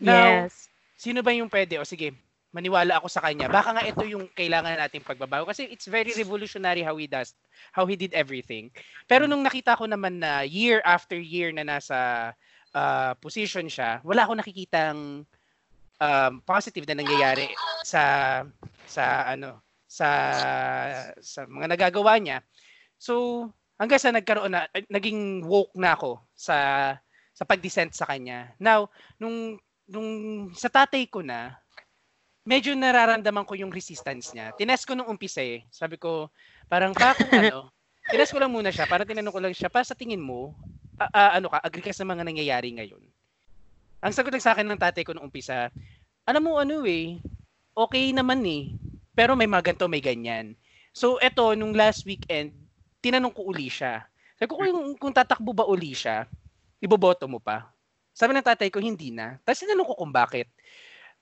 Now, 0.00 0.48
Yes. 0.48 0.72
sino 0.96 1.20
ba 1.20 1.36
yung 1.36 1.52
pwede? 1.52 1.76
O 1.76 1.84
sige, 1.84 2.16
maniwala 2.48 2.96
ako 2.96 3.12
sa 3.12 3.20
kanya. 3.20 3.52
Baka 3.52 3.76
nga 3.76 3.84
ito 3.84 4.00
yung 4.08 4.32
kailangan 4.32 4.80
nating 4.80 5.04
pagbabago 5.04 5.44
kasi 5.44 5.68
it's 5.68 5.84
very 5.84 6.16
revolutionary 6.16 6.80
how 6.80 6.96
he 6.96 7.04
does 7.04 7.36
how 7.76 7.84
he 7.84 7.92
did 7.92 8.16
everything. 8.16 8.72
Pero 9.04 9.28
nung 9.28 9.44
nakita 9.44 9.76
ko 9.76 9.84
naman 9.84 10.16
na 10.24 10.48
year 10.48 10.80
after 10.88 11.20
year 11.20 11.52
na 11.52 11.68
nasa 11.68 12.32
uh, 12.72 13.12
position 13.20 13.68
siya, 13.68 14.00
wala 14.00 14.24
akong 14.24 14.40
nakikitang 14.40 15.28
um, 16.00 16.32
positive 16.48 16.88
na 16.88 17.04
nangyayari 17.04 17.52
sa 17.84 18.40
sa 18.88 19.28
ano 19.28 19.65
sa 19.96 20.10
sa 21.20 21.40
mga 21.48 21.66
nagagawa 21.72 22.20
niya. 22.20 22.38
So, 23.00 23.46
hanggang 23.80 24.00
sa 24.00 24.12
nagkaroon 24.14 24.52
na 24.52 24.68
naging 24.92 25.44
woke 25.44 25.74
na 25.76 25.96
ako 25.96 26.20
sa 26.36 26.56
sa 27.36 27.44
pag-dissent 27.44 27.92
sa 27.92 28.08
kanya. 28.08 28.52
Now, 28.60 28.88
nung 29.20 29.60
nung 29.88 30.10
sa 30.56 30.68
tatay 30.72 31.08
ko 31.08 31.20
na 31.24 31.56
medyo 32.46 32.72
nararamdaman 32.78 33.44
ko 33.46 33.58
yung 33.58 33.74
resistance 33.74 34.32
niya. 34.32 34.54
Tinest 34.54 34.86
ko 34.86 34.94
nung 34.94 35.10
umpisa 35.10 35.42
eh. 35.42 35.66
Sabi 35.70 35.98
ko, 35.98 36.30
parang 36.70 36.94
pa 36.94 37.12
kung 37.18 37.34
ano, 37.42 37.70
tinest 38.08 38.30
ko 38.32 38.38
lang 38.38 38.54
muna 38.54 38.70
siya, 38.70 38.86
para 38.86 39.02
tinanong 39.02 39.34
ko 39.34 39.40
lang 39.42 39.54
siya, 39.54 39.68
para 39.70 39.82
sa 39.86 39.98
tingin 39.98 40.22
mo, 40.22 40.54
a- 40.98 41.10
a- 41.10 41.32
ano 41.42 41.50
ka, 41.50 41.58
agree 41.62 41.82
ka 41.84 41.92
sa 41.94 42.06
mga 42.06 42.22
nangyayari 42.22 42.70
ngayon? 42.78 43.02
Ang 44.04 44.12
sagot 44.14 44.30
lang 44.30 44.44
sa 44.44 44.54
akin 44.54 44.66
ng 44.68 44.78
tatay 44.80 45.02
ko 45.02 45.12
nung 45.12 45.26
umpisa, 45.26 45.68
alam 46.26 46.42
mo 46.42 46.58
ano 46.60 46.86
eh, 46.86 47.18
okay 47.74 48.14
naman 48.14 48.42
eh, 48.46 48.70
pero 49.16 49.32
may 49.32 49.48
mga 49.48 49.72
ganito, 49.72 49.88
may 49.88 50.04
ganyan. 50.04 50.52
So 50.92 51.16
eto, 51.18 51.56
nung 51.56 51.72
last 51.72 52.04
weekend, 52.04 52.52
tinanong 53.00 53.32
ko 53.32 53.48
uli 53.48 53.72
siya. 53.72 54.04
Sabi 54.36 54.48
ko, 54.52 54.60
kung, 54.60 54.92
kung 55.00 55.14
tatakbo 55.16 55.56
ba 55.56 55.64
uli 55.64 55.96
siya, 55.96 56.28
iboboto 56.84 57.24
mo 57.24 57.40
pa? 57.40 57.72
Sabi 58.12 58.36
ng 58.36 58.44
tatay 58.44 58.68
ko, 58.68 58.76
hindi 58.80 59.12
na. 59.12 59.40
Tapos 59.40 59.64
tinanong 59.64 59.88
ko 59.88 59.94
kung 59.96 60.12
bakit. 60.12 60.52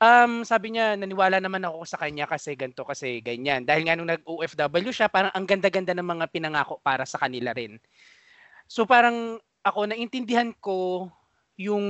Um, 0.03 0.43
sabi 0.43 0.75
niya, 0.75 0.99
naniwala 0.99 1.39
naman 1.39 1.63
ako 1.63 1.87
sa 1.87 1.99
kanya 2.03 2.27
kasi 2.27 2.59
ganto 2.59 2.83
kasi 2.83 3.23
ganyan. 3.23 3.63
Dahil 3.63 3.87
nga 3.87 3.95
nung 3.95 4.11
nag-OFW 4.11 4.91
siya, 4.91 5.07
parang 5.07 5.31
ang 5.31 5.47
ganda-ganda 5.47 5.95
ng 5.95 6.07
mga 6.07 6.27
pinangako 6.35 6.83
para 6.83 7.07
sa 7.07 7.23
kanila 7.23 7.55
rin. 7.55 7.79
So 8.67 8.83
parang 8.91 9.39
ako 9.63 9.87
naintindihan 9.87 10.51
ko 10.59 11.09
yung 11.55 11.87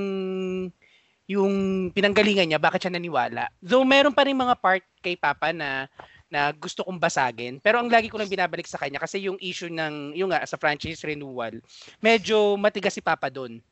yung 1.25 1.89
pinanggalingan 1.93 2.53
niya, 2.53 2.61
bakit 2.61 2.85
siya 2.85 2.93
naniwala. 2.93 3.49
Though 3.65 3.85
meron 3.85 4.13
pa 4.13 4.29
rin 4.29 4.37
mga 4.37 4.57
part 4.61 4.85
kay 5.01 5.17
Papa 5.17 5.57
na 5.57 5.89
na 6.29 6.51
gusto 6.51 6.83
kong 6.83 6.99
basagin. 6.99 7.63
Pero 7.63 7.79
ang 7.79 7.87
lagi 7.87 8.11
ko 8.11 8.19
lang 8.19 8.29
binabalik 8.29 8.67
sa 8.67 8.81
kanya 8.81 8.99
kasi 8.99 9.23
yung 9.25 9.39
issue 9.39 9.71
ng 9.71 10.19
yung 10.19 10.35
nga 10.35 10.43
sa 10.45 10.59
franchise 10.59 11.01
renewal, 11.07 11.55
medyo 12.03 12.59
matigas 12.59 12.97
si 12.97 13.01
Papa 13.01 13.31
doon. 13.31 13.63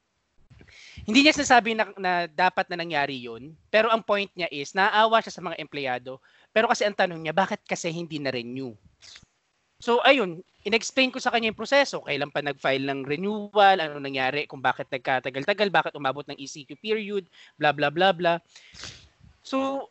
Hindi 1.03 1.27
niya 1.27 1.35
sinasabi 1.35 1.75
na, 1.75 1.91
na 1.99 2.13
dapat 2.31 2.71
na 2.71 2.79
nangyari 2.79 3.19
yun, 3.19 3.53
pero 3.67 3.91
ang 3.91 4.01
point 4.01 4.31
niya 4.33 4.47
is, 4.55 4.73
naaawa 4.73 5.19
siya 5.19 5.35
sa 5.35 5.43
mga 5.43 5.59
empleyado, 5.59 6.23
pero 6.55 6.71
kasi 6.71 6.87
ang 6.87 6.95
tanong 6.95 7.19
niya, 7.19 7.35
bakit 7.35 7.61
kasi 7.67 7.91
hindi 7.91 8.23
na-renew? 8.23 8.71
So, 9.83 9.99
ayun, 10.07 10.47
inexplain 10.63 11.11
ko 11.11 11.19
sa 11.19 11.35
kanya 11.35 11.51
yung 11.51 11.59
proseso, 11.59 12.07
kailan 12.07 12.31
pa 12.31 12.39
nag-file 12.39 12.87
ng 12.87 13.03
renewal, 13.03 13.83
ano 13.83 13.99
nangyari, 13.99 14.47
kung 14.47 14.63
bakit 14.63 14.87
nagkatagal-tagal, 14.95 15.75
bakit 15.75 15.99
umabot 15.99 16.23
ng 16.31 16.39
ECQ 16.39 16.79
period, 16.79 17.27
bla 17.59 17.75
bla 17.75 17.91
bla 17.91 18.15
bla. 18.15 18.39
So, 19.43 19.91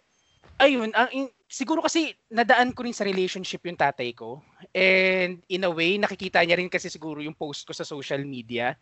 ayun, 0.56 0.96
ang, 0.96 1.12
in, 1.12 1.28
siguro 1.44 1.84
kasi 1.84 2.16
nadaan 2.32 2.72
ko 2.72 2.88
rin 2.88 2.96
sa 2.96 3.04
relationship 3.04 3.68
yung 3.68 3.76
tatay 3.76 4.16
ko. 4.16 4.40
And 4.72 5.44
in 5.52 5.68
a 5.68 5.72
way, 5.76 6.00
nakikita 6.00 6.40
niya 6.48 6.56
rin 6.56 6.72
kasi 6.72 6.88
siguro 6.88 7.20
yung 7.20 7.36
post 7.36 7.68
ko 7.68 7.76
sa 7.76 7.84
social 7.84 8.24
media 8.24 8.80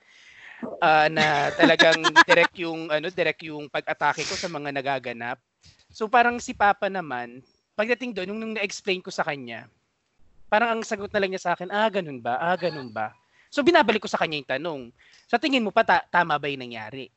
uh, 0.61 1.09
na 1.09 1.49
talagang 1.57 2.05
direct 2.29 2.53
yung 2.61 2.93
ano 2.93 3.09
direct 3.09 3.41
yung 3.49 3.65
pag-atake 3.65 4.29
ko 4.29 4.37
sa 4.37 4.45
mga 4.45 4.69
nagaganap. 4.77 5.41
So 5.89 6.05
parang 6.05 6.37
si 6.37 6.53
Papa 6.53 6.85
naman, 6.85 7.41
pagdating 7.73 8.13
doon 8.13 8.29
nung, 8.29 8.41
nung 8.45 8.53
na-explain 8.61 9.01
ko 9.01 9.09
sa 9.09 9.25
kanya, 9.25 9.65
parang 10.49 10.75
ang 10.75 10.81
sagot 10.83 11.07
na 11.13 11.19
lang 11.21 11.31
niya 11.31 11.45
sa 11.45 11.51
akin, 11.53 11.69
ah 11.69 11.87
ganun 11.87 12.19
ba? 12.19 12.41
Ah 12.41 12.57
ganun 12.57 12.89
ba? 12.89 13.13
So 13.49 13.61
binabalik 13.61 14.01
ko 14.03 14.09
sa 14.09 14.17
kanya 14.17 14.37
yung 14.41 14.49
tanong. 14.49 14.81
Sa 15.25 15.37
tingin 15.37 15.63
mo 15.63 15.69
pa 15.69 15.85
ta- 15.85 16.05
tama 16.09 16.37
ba 16.37 16.49
'yung 16.49 16.61
nangyari? 16.61 17.09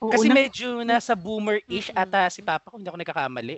Oo, 0.00 0.10
Kasi 0.10 0.26
na- 0.30 0.36
medyo 0.36 0.80
nasa 0.82 1.12
boomer-ish 1.14 1.90
ata 1.92 2.26
si 2.30 2.40
Papa 2.42 2.70
kung 2.70 2.80
hindi 2.80 2.90
ako 2.90 2.98
nagkakamali. 3.02 3.56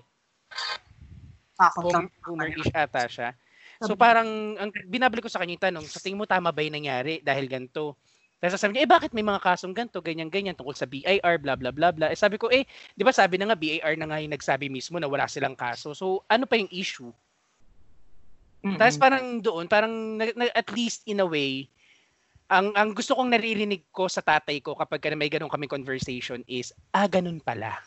Takot 1.56 1.84
lang. 1.92 2.06
Boomer-ish 2.24 2.72
ata 2.72 3.04
siya. 3.06 3.30
So 3.82 3.94
parang 3.98 4.56
ang 4.58 4.70
binabalik 4.86 5.26
ko 5.26 5.30
sa 5.32 5.42
kanya 5.42 5.58
yung 5.58 5.64
tanong, 5.70 5.86
sa 5.90 5.98
tingin 5.98 6.18
mo 6.18 6.26
tama 6.26 6.50
ba 6.50 6.60
'yung 6.62 6.76
nangyari 6.76 7.18
dahil 7.20 7.46
ganito? 7.48 7.96
Tapos 8.42 8.58
sabi 8.58 8.74
niya, 8.74 8.82
eh 8.82 8.90
bakit 8.90 9.14
may 9.14 9.22
mga 9.22 9.38
kasong 9.38 9.70
ganito, 9.70 10.02
ganyan-ganyan 10.02 10.58
tungkol 10.58 10.74
sa 10.74 10.82
BIR, 10.82 11.38
bla 11.38 11.54
bla 11.54 11.70
bla 11.70 11.94
bla. 11.94 12.10
Eh 12.10 12.18
sabi 12.18 12.42
ko, 12.42 12.50
eh, 12.50 12.66
di 12.90 13.06
ba 13.06 13.14
sabi 13.14 13.38
na 13.38 13.46
nga 13.46 13.54
BIR 13.54 13.94
na 13.94 14.10
nga 14.10 14.18
yung 14.18 14.34
nagsabi 14.34 14.66
mismo 14.66 14.98
na 14.98 15.06
wala 15.06 15.30
silang 15.30 15.54
kaso. 15.54 15.94
So 15.94 16.26
ano 16.26 16.50
pa 16.50 16.58
yung 16.58 16.66
issue? 16.74 17.14
Mm-mm. 18.62 18.78
Tapos 18.78 18.96
parang 18.98 19.24
doon, 19.42 19.66
parang 19.66 19.90
na- 20.16 20.36
na- 20.38 20.54
at 20.54 20.70
least 20.70 21.02
in 21.10 21.18
a 21.18 21.26
way, 21.26 21.66
ang 22.46 22.70
ang 22.78 22.94
gusto 22.94 23.18
kong 23.18 23.34
naririnig 23.34 23.90
ko 23.90 24.06
sa 24.06 24.22
tatay 24.22 24.62
ko 24.62 24.78
kapag 24.78 25.02
ka 25.02 25.08
may 25.18 25.26
ganun 25.32 25.50
kami 25.50 25.66
conversation 25.66 26.46
is, 26.46 26.70
ah, 26.94 27.10
ganun 27.10 27.42
pala. 27.42 27.82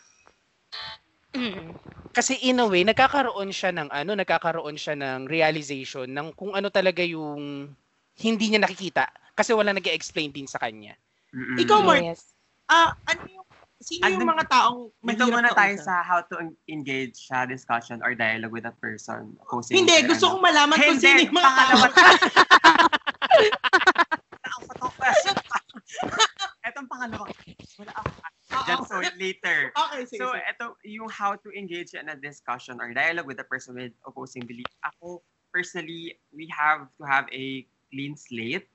Kasi 2.16 2.48
in 2.48 2.60
a 2.60 2.66
way, 2.68 2.80
nagkakaroon 2.84 3.52
siya 3.52 3.72
ng 3.76 3.88
ano, 3.92 4.12
nagkakaroon 4.16 4.76
siya 4.80 4.96
ng 4.96 5.28
realization 5.28 6.08
ng 6.08 6.32
kung 6.32 6.56
ano 6.56 6.72
talaga 6.72 7.04
yung 7.04 7.72
hindi 8.16 8.44
niya 8.48 8.64
nakikita 8.64 9.04
kasi 9.36 9.52
wala 9.52 9.76
nag 9.76 9.84
explain 9.92 10.32
din 10.32 10.48
sa 10.48 10.56
kanya. 10.56 10.96
Mm-mm. 11.36 11.60
Ikaw, 11.60 11.78
Mark, 11.84 12.04
Yes. 12.04 12.32
ah, 12.72 12.96
ano 13.04 13.22
yung, 13.28 13.45
sino 13.78 14.08
yung 14.08 14.24
mga 14.24 14.48
taong 14.48 14.88
Dito 14.88 15.04
mahirap 15.04 15.36
muna 15.36 15.50
tayo 15.52 15.74
kausap? 15.76 15.84
sa 15.84 15.94
how 16.00 16.18
to 16.20 16.34
en- 16.40 16.56
engage 16.66 17.28
sa 17.28 17.44
discussion 17.44 18.00
or 18.00 18.16
dialogue 18.16 18.52
with 18.52 18.64
a 18.64 18.74
person. 18.80 19.36
opposing 19.44 19.76
Hindi, 19.76 20.06
gusto 20.08 20.26
ano. 20.26 20.32
kong 20.36 20.44
malaman 20.44 20.76
kung 20.78 20.96
sino 20.98 21.20
yung 21.20 21.36
mga 21.36 21.50
tao. 21.52 21.76
Question 24.96 25.36
pa. 25.46 25.58
Etong 26.66 26.88
pangalawa. 26.88 27.28
Wala 27.78 27.92
ako. 27.94 28.10
Dyan, 28.66 28.78
so 28.88 28.96
later. 29.18 29.58
Okay, 29.70 30.02
sige. 30.08 30.18
So, 30.18 30.32
sige. 30.32 30.42
ito 30.48 30.66
yung 30.88 31.10
how 31.10 31.36
to 31.36 31.48
engage 31.52 31.94
in 31.94 32.08
a 32.08 32.16
discussion 32.16 32.80
or 32.80 32.90
dialogue 32.90 33.26
with 33.28 33.38
a 33.38 33.46
person 33.46 33.76
with 33.76 33.92
opposing 34.02 34.42
belief. 34.42 34.66
Ako, 34.82 35.20
personally, 35.52 36.16
we 36.32 36.48
have 36.50 36.88
to 36.96 37.04
have 37.04 37.26
a 37.30 37.62
clean 37.92 38.16
slate 38.16 38.66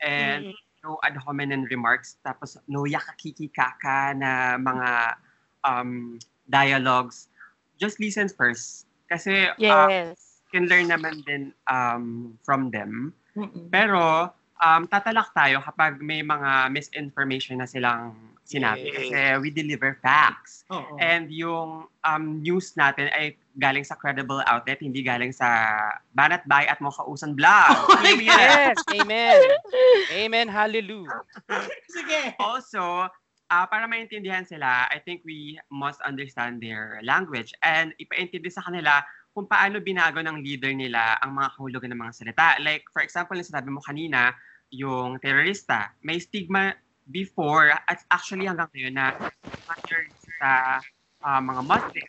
and 0.00 0.50
Mm. 0.50 0.63
No 0.84 1.00
ad 1.00 1.16
hominem 1.16 1.64
remarks. 1.72 2.20
Tapos, 2.20 2.60
no 2.68 2.84
yakakikikaka 2.84 4.12
na 4.12 4.60
mga 4.60 5.16
um, 5.64 6.20
dialogues. 6.52 7.32
Just 7.80 7.96
listen 7.98 8.28
first. 8.28 8.84
Kasi, 9.08 9.48
uh, 9.48 9.88
Yes. 9.88 10.44
can 10.52 10.68
learn 10.68 10.92
naman 10.92 11.24
din 11.24 11.50
um, 11.66 12.36
from 12.44 12.70
them. 12.70 13.16
Mm-mm. 13.34 13.66
Pero, 13.72 14.30
um, 14.62 14.86
tatalak 14.86 15.32
tayo 15.34 15.58
kapag 15.64 15.98
may 15.98 16.22
mga 16.22 16.70
misinformation 16.70 17.58
na 17.58 17.66
silang 17.66 18.14
sinabi. 18.44 18.92
Yes. 18.92 18.94
Kasi 19.00 19.18
we 19.40 19.48
deliver 19.48 19.96
facts. 20.04 20.68
Oo. 20.68 21.00
And 21.00 21.32
yung 21.32 21.88
um, 22.04 22.24
news 22.44 22.76
natin 22.76 23.08
ay 23.16 23.34
galing 23.56 23.82
sa 23.82 23.96
credible 23.96 24.44
outlet, 24.44 24.84
hindi 24.84 25.00
galing 25.00 25.32
sa 25.32 25.72
Banat 26.12 26.44
Bay 26.44 26.68
at 26.68 26.78
Mokausan 26.78 27.34
Vlog. 27.34 27.72
Oh 27.72 27.96
are. 27.96 28.20
Yes, 28.20 28.76
amen. 28.92 29.40
Amen, 30.12 30.46
hallelujah. 30.46 31.24
Sige. 31.88 32.36
Also, 32.36 33.08
ah, 33.48 33.66
para 33.70 33.88
maintindihan 33.88 34.44
sila, 34.44 34.90
I 34.92 35.00
think 35.00 35.24
we 35.24 35.56
must 35.72 36.02
understand 36.04 36.60
their 36.60 37.00
language 37.00 37.54
and 37.64 37.96
ipaintindi 37.96 38.52
sa 38.52 38.60
kanila 38.66 39.00
kung 39.34 39.50
paano 39.50 39.82
binago 39.82 40.22
ng 40.22 40.38
leader 40.40 40.70
nila 40.70 41.18
ang 41.18 41.34
mga 41.34 41.58
kahulugan 41.58 41.90
ng 41.90 42.00
mga 42.00 42.14
salita. 42.14 42.54
Like, 42.62 42.86
for 42.94 43.02
example, 43.02 43.34
yung 43.34 43.50
sinabi 43.50 43.68
mo 43.68 43.82
kanina, 43.82 44.30
yung 44.70 45.18
terorista, 45.18 45.90
may 46.06 46.22
stigma 46.22 46.70
before 47.10 47.74
at 47.74 48.00
actually 48.14 48.46
hanggang 48.46 48.70
ngayon 48.72 48.94
na 48.94 49.06
mga 49.66 49.80
terorista, 49.90 50.52
ah, 51.26 51.42
mga 51.42 51.62
Muslim. 51.66 52.08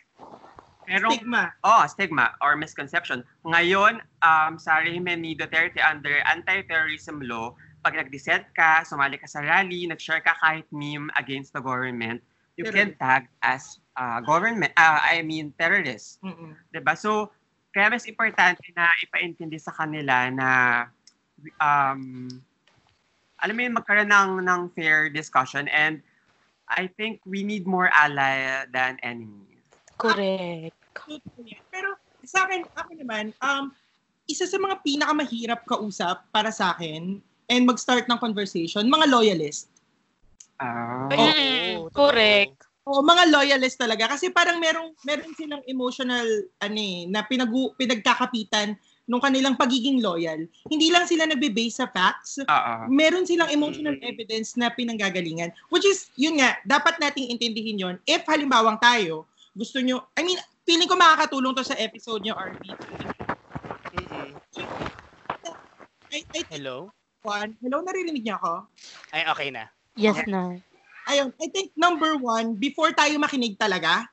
Pero, 0.86 1.10
Stigma. 1.10 1.50
Oh, 1.66 1.82
stigma 1.90 2.38
or 2.38 2.54
misconception. 2.54 3.26
Ngayon, 3.42 3.98
um, 4.22 4.54
sa 4.54 4.78
rehimen 4.78 5.18
ni 5.18 5.34
Duterte 5.34 5.82
under 5.82 6.22
anti-terrorism 6.30 7.18
law, 7.26 7.58
pag 7.82 7.98
nag-dissent 7.98 8.46
ka, 8.54 8.86
sumali 8.86 9.18
ka 9.18 9.26
sa 9.26 9.42
rally, 9.42 9.90
nag-share 9.90 10.22
ka 10.22 10.38
kahit 10.38 10.62
meme 10.70 11.10
against 11.18 11.50
the 11.50 11.62
government, 11.62 12.22
you 12.54 12.62
can 12.70 12.94
tag 13.02 13.26
as 13.42 13.82
uh, 13.96 14.20
government, 14.22 14.72
uh, 14.76 15.00
I 15.02 15.24
mean 15.24 15.56
terrorist. 15.56 16.20
Mm-mm. 16.22 16.54
'Di 16.70 16.80
ba? 16.84 16.94
So, 16.94 17.32
kaya 17.72 17.92
mas 17.92 18.08
importante 18.08 18.72
na 18.76 18.88
ipaintindi 19.04 19.60
sa 19.60 19.72
kanila 19.74 20.32
na 20.32 20.48
um, 21.60 22.28
alam 23.40 23.52
mo 23.52 23.60
yun, 23.60 23.76
magkaroon 23.76 24.08
ng, 24.08 24.30
ng 24.48 24.60
fair 24.72 25.12
discussion 25.12 25.68
and 25.68 26.00
I 26.66 26.90
think 26.98 27.22
we 27.22 27.46
need 27.46 27.68
more 27.68 27.92
ally 27.94 28.66
than 28.74 28.98
enemies. 29.04 29.62
Correct. 30.00 30.74
Pero 31.70 31.94
sa 32.26 32.48
akin, 32.48 32.66
ako 32.74 32.90
naman, 32.98 33.30
um, 33.38 33.70
isa 34.26 34.50
sa 34.50 34.58
mga 34.58 34.82
pinakamahirap 34.82 35.62
kausap 35.62 36.26
para 36.34 36.50
sa 36.50 36.74
akin 36.74 37.22
and 37.46 37.62
mag-start 37.62 38.10
ng 38.10 38.18
conversation, 38.18 38.90
mga 38.90 39.06
loyalist. 39.06 39.70
Ah. 40.58 41.06
Oo. 41.06 41.22
Mm, 41.22 41.76
correct. 41.94 42.65
O 42.86 43.02
mga 43.02 43.34
loyalist 43.34 43.82
talaga 43.82 44.14
kasi 44.14 44.30
parang 44.30 44.62
merong 44.62 44.94
meron 45.02 45.34
silang 45.34 45.58
emotional 45.66 46.22
ano 46.62 46.78
eh, 46.78 47.10
na 47.10 47.26
pinagu, 47.26 47.74
pinagkakapitan 47.74 48.78
nung 49.10 49.18
kanilang 49.18 49.58
pagiging 49.58 49.98
loyal. 49.98 50.46
Hindi 50.70 50.94
lang 50.94 51.02
sila 51.06 51.26
nagbe-base 51.26 51.82
sa 51.82 51.90
facts, 51.90 52.42
Oo. 52.46 52.74
meron 52.86 53.26
silang 53.26 53.50
emotional 53.50 53.98
Mm. 53.98 54.06
evidence 54.06 54.54
na 54.54 54.70
pinanggagalingan. 54.70 55.50
Which 55.70 55.86
is, 55.86 56.10
yun 56.14 56.38
nga, 56.38 56.58
dapat 56.62 56.98
nating 57.02 57.30
intindihin 57.30 57.78
yon 57.78 57.96
If 58.06 58.26
halimbawang 58.26 58.78
tayo, 58.78 59.26
gusto 59.54 59.82
nyo, 59.82 60.10
I 60.14 60.22
mean, 60.26 60.38
feeling 60.62 60.90
ko 60.90 60.94
makakatulong 60.98 61.54
to 61.58 61.66
sa 61.66 61.78
episode 61.78 62.22
nyo, 62.22 62.34
RP. 62.34 62.70
Mm-mm. 63.94 64.30
I, 66.14 66.22
I 66.22 66.40
Hello? 66.50 66.90
one, 67.26 67.58
hello, 67.58 67.82
naririnig 67.82 68.22
niyo 68.22 68.38
ako? 68.38 68.70
Ay, 69.10 69.26
okay 69.26 69.48
na. 69.50 69.66
Yes 69.98 70.22
na. 70.30 70.54
Ayun, 71.06 71.30
I 71.38 71.46
think 71.48 71.70
number 71.78 72.18
one, 72.18 72.58
before 72.58 72.90
tayo 72.90 73.14
makinig 73.16 73.54
talaga, 73.54 74.10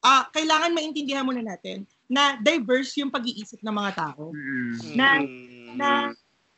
ah 0.00 0.24
kailangan 0.32 0.72
maintindihan 0.72 1.20
muna 1.20 1.44
natin 1.44 1.84
na 2.08 2.40
diverse 2.40 2.96
yung 2.96 3.12
pag-iisip 3.12 3.60
ng 3.60 3.74
mga 3.76 3.92
tao. 3.92 4.32
Mm. 4.32 4.96
Na-. 4.96 5.24
Na 5.76 5.88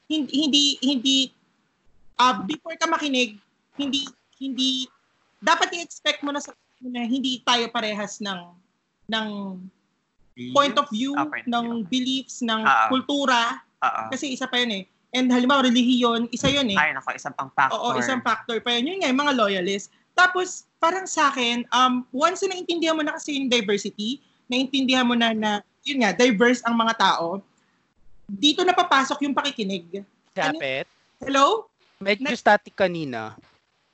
hindi 0.07 0.30
hindi 0.30 0.64
hindi 0.80 1.16
ah 2.14 2.39
before 2.39 2.78
ka 2.78 2.87
makinig, 2.87 3.37
hindi 3.74 4.07
hindi 4.39 4.87
dapat 5.43 5.74
i-expect 5.74 6.22
mo 6.22 6.30
na 6.30 6.39
sa 6.39 6.55
na 6.78 7.03
hindi 7.03 7.43
tayo 7.43 7.66
parehas 7.68 8.22
ng 8.22 8.41
ng 9.11 9.26
point 10.55 10.78
of 10.78 10.87
view, 10.89 11.12
Ah, 11.12 11.26
point 11.26 11.45
of 11.45 11.51
ng 11.51 11.66
view. 11.83 11.91
beliefs, 11.91 12.41
ng 12.41 12.62
Ah, 12.62 12.87
ah. 12.87 12.89
kultura, 12.89 13.41
Oo. 13.83 14.03
kasi 14.14 14.30
isa 14.30 14.47
pa 14.47 14.62
yun 14.62 14.83
eh. 14.83 14.85
And 15.12 15.28
halimbawa, 15.28 15.68
relihiyon, 15.68 16.32
isa 16.32 16.48
yun 16.48 16.72
eh. 16.72 16.78
Ay, 16.80 16.96
nako, 16.96 17.12
isang 17.12 17.36
pang 17.36 17.52
factor. 17.52 17.76
Oo, 17.76 18.00
isang 18.00 18.24
factor 18.24 18.56
pa 18.64 18.72
yun. 18.72 18.88
Yun 18.88 18.98
nga, 19.04 19.12
yung 19.12 19.20
mga 19.20 19.36
loyalists. 19.36 19.92
Tapos, 20.16 20.64
parang 20.80 21.04
sa 21.04 21.28
akin, 21.28 21.68
um, 21.68 22.08
once 22.10 22.40
na 22.42 22.56
naintindihan 22.56 22.96
mo 22.96 23.04
na 23.04 23.12
kasi 23.12 23.36
yung 23.36 23.52
diversity, 23.52 24.24
naintindihan 24.48 25.04
mo 25.04 25.12
na 25.12 25.36
na, 25.36 25.50
yun 25.84 26.00
nga, 26.00 26.16
diverse 26.16 26.64
ang 26.64 26.74
mga 26.74 26.96
tao, 26.96 27.44
dito 28.24 28.64
na 28.64 28.72
papasok 28.72 29.28
yung 29.28 29.36
pakikinig. 29.36 30.00
Kapit. 30.32 30.88
Hello? 31.20 31.68
Medyo 32.00 32.32
Na- 32.32 32.32
static 32.32 32.72
kanina. 32.72 33.36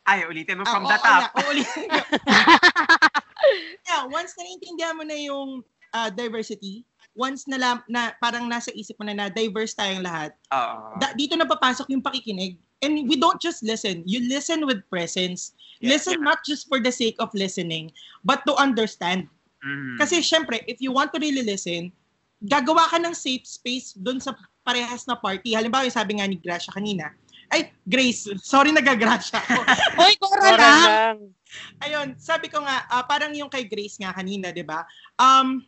Ay, 0.06 0.24
ulitin 0.24 0.56
mo 0.56 0.64
Ah, 0.64 0.72
from 0.72 0.86
oo, 0.86 0.88
the 0.88 0.98
top. 1.02 1.20
yeah, 1.20 1.30
oo, 1.34 1.50
ulit. 1.52 1.68
yeah, 3.84 4.02
once 4.08 4.32
na 4.38 4.46
naintindihan 4.46 4.96
mo 4.96 5.04
na 5.04 5.18
yung 5.18 5.60
ah, 5.92 6.08
diversity, 6.08 6.86
once 7.14 7.46
na, 7.46 7.56
lam- 7.56 7.86
na 7.88 8.12
parang 8.18 8.46
nasa 8.46 8.72
isip 8.72 8.96
mo 8.98 9.06
na 9.06 9.14
na 9.14 9.26
diverse 9.28 9.74
tayong 9.74 10.04
lahat, 10.04 10.32
Oo. 10.50 10.98
da- 10.98 11.14
dito 11.14 11.34
na 11.34 11.48
papasok 11.48 11.88
yung 11.92 12.04
pakikinig. 12.04 12.56
And 12.78 13.10
we 13.10 13.18
don't 13.18 13.42
just 13.42 13.66
listen. 13.66 14.06
You 14.06 14.22
listen 14.22 14.62
with 14.62 14.86
presence. 14.86 15.50
Yeah, 15.82 15.98
listen 15.98 16.22
not 16.22 16.46
just 16.46 16.70
for 16.70 16.78
the 16.78 16.94
sake 16.94 17.18
of 17.18 17.34
listening, 17.34 17.90
but 18.22 18.46
to 18.46 18.54
understand. 18.54 19.26
Mhm. 19.58 19.98
Kasi 19.98 20.22
syempre, 20.22 20.62
if 20.70 20.78
you 20.78 20.94
want 20.94 21.10
to 21.10 21.18
really 21.18 21.42
listen, 21.42 21.90
gagawa 22.38 22.86
ka 22.86 23.02
ng 23.02 23.14
safe 23.18 23.42
space 23.42 23.98
doon 23.98 24.22
sa 24.22 24.30
parehas 24.62 25.10
na 25.10 25.18
party. 25.18 25.58
Halimbawa, 25.58 25.90
yung 25.90 25.96
sabi 25.98 26.22
nga 26.22 26.28
ni 26.30 26.38
Gracia 26.38 26.70
kanina, 26.70 27.10
ay, 27.48 27.72
Grace, 27.82 28.28
sorry 28.44 28.70
nagagracia 28.70 29.40
ako. 29.40 29.58
Hoy, 29.98 30.14
Cora 30.20 30.52
Oras 30.52 30.60
lang! 30.60 30.86
lang. 30.86 31.18
Ayun, 31.80 32.08
sabi 32.20 32.52
ko 32.52 32.60
nga, 32.60 32.84
ah, 32.92 33.02
parang 33.08 33.32
yung 33.32 33.48
kay 33.48 33.64
Grace 33.64 33.96
nga 33.96 34.12
kanina, 34.12 34.52
di 34.52 34.60
ba? 34.62 34.84
Um, 35.16 35.64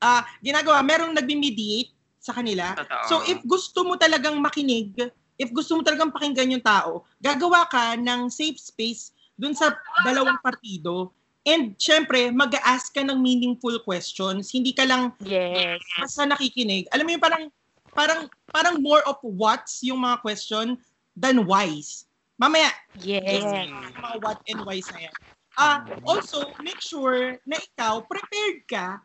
ah 0.00 0.24
ginagawa, 0.40 0.80
merong 0.82 1.14
nagme-mediate 1.14 1.92
sa 2.18 2.32
kanila. 2.32 2.72
Totoo. 2.72 3.04
So 3.10 3.14
if 3.28 3.38
gusto 3.44 3.84
mo 3.84 4.00
talagang 4.00 4.40
makinig, 4.40 4.96
if 5.36 5.52
gusto 5.52 5.76
mo 5.76 5.82
talagang 5.84 6.08
pakinggan 6.08 6.56
yung 6.56 6.64
tao, 6.64 7.04
gagawa 7.20 7.68
ka 7.68 7.98
ng 8.00 8.32
safe 8.32 8.56
space 8.56 9.12
dun 9.36 9.52
sa 9.52 9.74
dalawang 10.06 10.38
partido. 10.40 11.12
And 11.44 11.76
syempre, 11.76 12.32
mag-ask 12.32 12.96
ka 12.96 13.04
ng 13.04 13.20
meaningful 13.20 13.76
questions. 13.84 14.48
Hindi 14.48 14.72
ka 14.72 14.88
lang 14.88 15.12
Yes. 15.20 15.84
basta 16.00 16.24
nakikinig. 16.24 16.88
Alam 16.88 17.04
mo 17.04 17.10
yung 17.12 17.24
parang 17.24 17.44
parang 17.92 18.20
parang 18.48 18.76
more 18.80 19.04
of 19.04 19.20
what's 19.20 19.84
yung 19.84 20.00
mga 20.00 20.24
question 20.24 20.80
than 21.12 21.44
whys. 21.44 22.08
Mamaya, 22.40 22.72
Yes. 22.96 23.44
yung 23.44 24.00
mga 24.00 24.16
what 24.24 24.40
and 24.48 24.64
whys 24.64 24.88
na 24.88 25.10
yan. 25.10 25.16
Ah, 25.54 25.86
also, 26.02 26.50
make 26.58 26.82
sure 26.82 27.38
na 27.46 27.60
ikaw 27.60 28.02
prepared 28.02 28.66
ka 28.66 28.98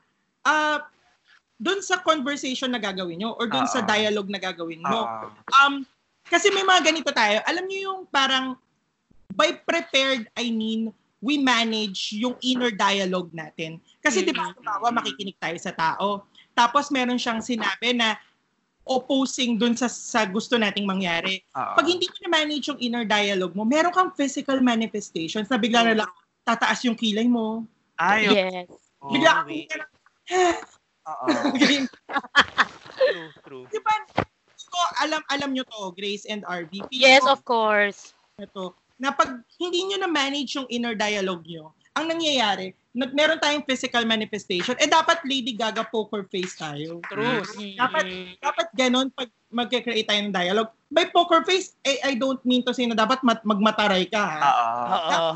ah 0.50 0.82
doon 1.60 1.84
sa 1.84 2.00
conversation 2.00 2.72
na 2.72 2.80
gagawin 2.80 3.20
nyo 3.20 3.36
or 3.36 3.46
doon 3.52 3.68
sa 3.68 3.84
Oo. 3.84 3.88
dialogue 3.88 4.32
na 4.32 4.40
gagawin 4.40 4.80
mo. 4.80 5.06
Oo. 5.06 5.28
Um, 5.60 5.84
kasi 6.26 6.48
may 6.56 6.64
mga 6.64 6.88
ganito 6.88 7.12
tayo. 7.12 7.44
Alam 7.44 7.68
niyo 7.68 7.80
yung 7.92 8.02
parang 8.08 8.56
by 9.36 9.60
prepared, 9.68 10.32
I 10.40 10.56
mean, 10.56 10.90
we 11.20 11.36
manage 11.36 12.16
yung 12.16 12.40
inner 12.40 12.72
dialogue 12.72 13.28
natin. 13.36 13.84
Kasi 14.00 14.24
di 14.24 14.32
ba, 14.32 14.48
Mhm. 14.48 14.56
halimbawa, 14.56 14.88
makikinig 15.04 15.36
tayo 15.36 15.58
sa 15.60 15.76
tao. 15.76 16.24
Tapos 16.56 16.88
meron 16.96 17.20
siyang 17.20 17.44
sinabi 17.44 17.92
na 17.92 18.16
opposing 18.88 19.60
dun 19.60 19.76
sa, 19.76 19.92
sa 19.92 20.24
gusto 20.26 20.56
nating 20.56 20.88
mangyari. 20.88 21.44
Pag 21.54 21.86
hindi 21.86 22.08
mo 22.08 22.18
na-manage 22.26 22.72
yung 22.72 22.80
inner 22.82 23.06
dialogue 23.06 23.54
mo, 23.54 23.68
meron 23.68 23.94
kang 23.94 24.16
physical 24.16 24.64
manifestations 24.64 25.52
na 25.52 25.60
bigla 25.60 25.86
na 25.86 25.96
lang 26.04 26.10
tataas 26.48 26.82
yung 26.88 26.96
kilay 26.96 27.28
mo. 27.28 27.68
Ay, 28.00 28.32
Yes. 28.32 28.72
Bigla 29.00 29.44
ka 29.44 29.99
Oo. 30.30 31.28
True, 33.00 33.30
true. 33.42 33.66
Di 33.68 33.80
ba? 33.80 33.96
So, 34.54 34.76
alam, 35.00 35.24
alam 35.28 35.50
nyo 35.50 35.64
to, 35.66 35.96
Grace 35.96 36.28
and 36.28 36.44
RV. 36.44 36.92
Yes, 36.92 37.24
ko- 37.24 37.32
of 37.32 37.42
course. 37.42 38.14
ito, 38.36 38.72
na 38.96 39.10
pag 39.10 39.40
hindi 39.58 39.88
nyo 39.88 39.98
na-manage 39.98 40.56
yung 40.56 40.68
inner 40.70 40.94
dialogue 40.94 41.44
nyo, 41.44 41.72
ang 41.92 42.08
nangyayari, 42.08 42.72
nag 42.92 43.12
meron 43.12 43.40
tayong 43.40 43.66
physical 43.66 44.04
manifestation, 44.04 44.76
eh 44.78 44.86
dapat 44.86 45.24
Lady 45.24 45.52
Gaga 45.52 45.84
poker 45.84 46.28
face 46.28 46.56
tayo. 46.56 47.00
True. 47.08 47.44
Dapat, 47.74 48.06
Mm. 48.06 48.28
dapat 48.38 48.68
ganon 48.72 49.08
pag 49.10 49.28
mag-create 49.50 50.06
tayo 50.06 50.22
ng 50.22 50.36
dialogue. 50.36 50.72
By 50.90 51.06
poker 51.06 51.46
face, 51.46 51.78
eh, 51.82 52.02
I 52.02 52.18
don't 52.18 52.42
mean 52.42 52.66
to 52.66 52.74
say 52.74 52.90
na 52.90 52.98
dapat 52.98 53.22
mat- 53.22 53.46
magmataray 53.46 54.10
ka. 54.10 54.18
Ha? 54.20 54.40
Oo. 54.42 54.70
Oo. 54.90 55.30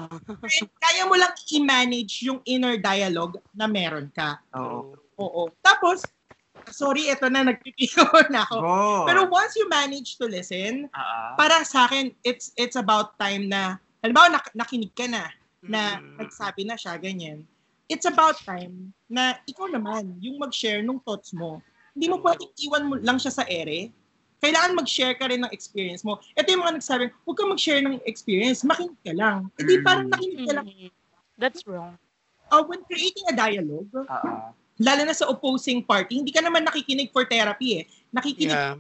Eh, 0.44 0.66
Kaya 0.76 1.06
mo 1.06 1.14
lang 1.14 1.30
i-manage 1.48 2.26
yung 2.26 2.42
inner 2.44 2.76
dialogue 2.76 3.38
na 3.54 3.70
meron 3.70 4.10
ka. 4.10 4.42
Oo. 4.58 4.98
Oo. 5.14 5.54
Tapos, 5.62 6.02
sorry, 6.68 7.06
ito 7.06 7.30
na, 7.30 7.46
nagpipiko 7.46 8.02
na 8.34 8.42
ako. 8.44 8.56
Go. 8.58 9.06
Pero 9.06 9.30
once 9.30 9.54
you 9.54 9.70
manage 9.70 10.18
to 10.18 10.26
listen, 10.26 10.90
Oo. 10.90 11.18
para 11.38 11.62
sa 11.62 11.86
akin, 11.86 12.10
it's 12.26 12.50
it's 12.58 12.74
about 12.74 13.14
time 13.16 13.46
na, 13.46 13.78
halimbawa, 14.02 14.34
nak- 14.34 14.58
nakinig 14.58 14.90
ka 14.92 15.06
na, 15.06 15.30
na 15.62 16.02
Mm. 16.02 16.18
nagsabi 16.18 16.66
na 16.66 16.74
siya, 16.74 16.98
ganyan. 16.98 17.46
It's 17.86 18.10
about 18.10 18.42
time 18.42 18.90
na 19.06 19.38
ikaw 19.46 19.70
naman, 19.70 20.18
yung 20.18 20.42
mag-share 20.42 20.82
ng 20.82 20.98
thoughts 21.06 21.30
mo. 21.30 21.62
Hindi 21.94 22.10
mo 22.10 22.18
pwedeng 22.20 22.50
iwan 22.58 22.84
mo 22.90 22.98
lang 22.98 23.22
siya 23.22 23.30
sa 23.32 23.46
ere. 23.46 23.94
Kailangan 24.44 24.76
mag-share 24.76 25.16
ka 25.16 25.32
rin 25.32 25.40
ng 25.40 25.52
experience 25.56 26.04
mo. 26.04 26.20
Ito 26.36 26.52
yung 26.52 26.62
mga 26.62 26.76
nagsabi, 26.78 27.04
huwag 27.24 27.36
kang 27.40 27.48
mag-share 27.50 27.80
ng 27.80 28.04
experience, 28.04 28.62
makinig 28.62 29.00
ka 29.00 29.16
lang. 29.16 29.48
Hindi 29.56 29.80
Mm. 29.80 29.84
parang 29.88 30.06
nakinig 30.12 30.40
ka 30.44 30.54
lang. 30.54 30.66
Mm. 30.68 30.92
That's 31.40 31.64
wrong. 31.64 31.96
Uh, 32.52 32.62
when 32.68 32.84
creating 32.84 33.24
a 33.32 33.34
dialogue, 33.34 33.88
Oo. 33.90 34.30
lalo 34.78 35.02
na 35.02 35.16
sa 35.16 35.26
opposing 35.26 35.80
party, 35.82 36.20
hindi 36.20 36.30
ka 36.30 36.44
naman 36.44 36.68
nakikinig 36.68 37.10
for 37.10 37.24
therapy 37.24 37.82
eh. 37.82 37.84
Nakikinig 38.12 38.54
Yeah. 38.54 38.76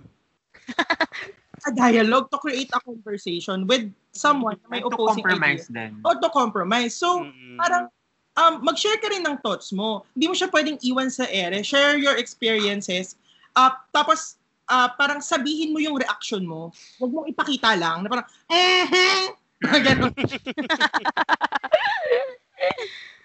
sa 1.64 1.72
dialogue 1.72 2.28
to 2.28 2.38
create 2.38 2.68
a 2.76 2.80
conversation 2.84 3.64
with 3.64 3.88
someone 4.11 4.59
na 4.61 4.68
may 4.70 4.82
to 4.84 4.91
opposing 4.91 5.24
compromise 5.24 5.72
idea. 5.72 5.88
din. 5.89 5.91
O 6.03 6.11
to 6.14 6.28
compromise. 6.30 6.91
So, 6.93 7.24
Mm-mm. 7.24 7.55
parang 7.55 7.88
um, 8.36 8.53
mag-share 8.61 8.99
ka 8.99 9.07
rin 9.07 9.24
ng 9.24 9.39
thoughts 9.39 9.72
mo. 9.72 10.03
Hindi 10.11 10.28
mo 10.28 10.36
siya 10.36 10.51
pwedeng 10.51 10.76
iwan 10.84 11.07
sa 11.07 11.24
ere. 11.26 11.64
Share 11.64 11.95
your 11.95 12.20
experiences. 12.20 13.16
Uh, 13.55 13.72
tapos, 13.89 14.36
uh, 14.70 14.89
parang 14.95 15.20
sabihin 15.20 15.74
mo 15.74 15.80
yung 15.80 15.97
reaction 15.99 16.43
mo. 16.45 16.72
Huwag 16.99 17.11
mong 17.11 17.28
ipakita 17.32 17.76
lang. 17.76 18.03
Na 18.03 18.09
parang, 18.11 18.28
eh, 18.51 19.34
Ganun. 19.88 20.11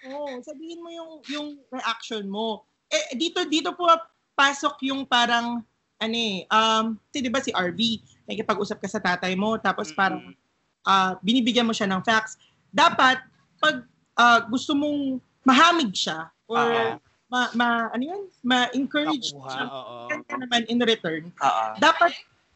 Oo, 0.09 0.39
sabihin 0.39 0.79
mo 0.79 0.89
yung 0.89 1.19
yung 1.27 1.47
reaction 1.67 2.23
mo. 2.31 2.63
Eh 2.87 3.13
dito 3.19 3.43
dito 3.45 3.75
po 3.75 3.91
pasok 4.39 4.79
yung 4.87 5.03
parang 5.03 5.59
ano 5.99 6.15
eh, 6.15 6.47
um, 6.47 6.95
kasi 7.11 7.19
di 7.19 7.27
ba 7.27 7.43
si 7.43 7.51
RV, 7.51 7.79
nakikipag-usap 8.23 8.79
ka 8.79 8.87
sa 8.87 9.03
tatay 9.03 9.35
mo, 9.35 9.59
tapos 9.59 9.91
parang 9.91 10.31
ah, 10.87 11.19
binibigyan 11.19 11.67
mo 11.67 11.75
siya 11.75 11.91
ng 11.91 11.99
facts. 12.07 12.39
Dapat, 12.71 13.19
pag 13.59 13.83
ah, 14.15 14.39
gusto 14.47 14.71
mong 14.79 15.19
mahamig 15.43 15.91
siya, 15.91 16.31
or 16.47 16.63
Oo. 16.63 17.08
Ma, 17.29 17.49
ma, 17.53 17.93
ano 17.93 18.03
yun, 18.03 18.21
ma-encourage 18.41 19.31
Nakuha, 19.31 19.49
siya, 19.53 19.65
oo. 19.69 19.97
naman 20.41 20.65
in 20.65 20.81
return, 20.81 21.29
Oo. 21.29 21.65
dapat 21.77 22.11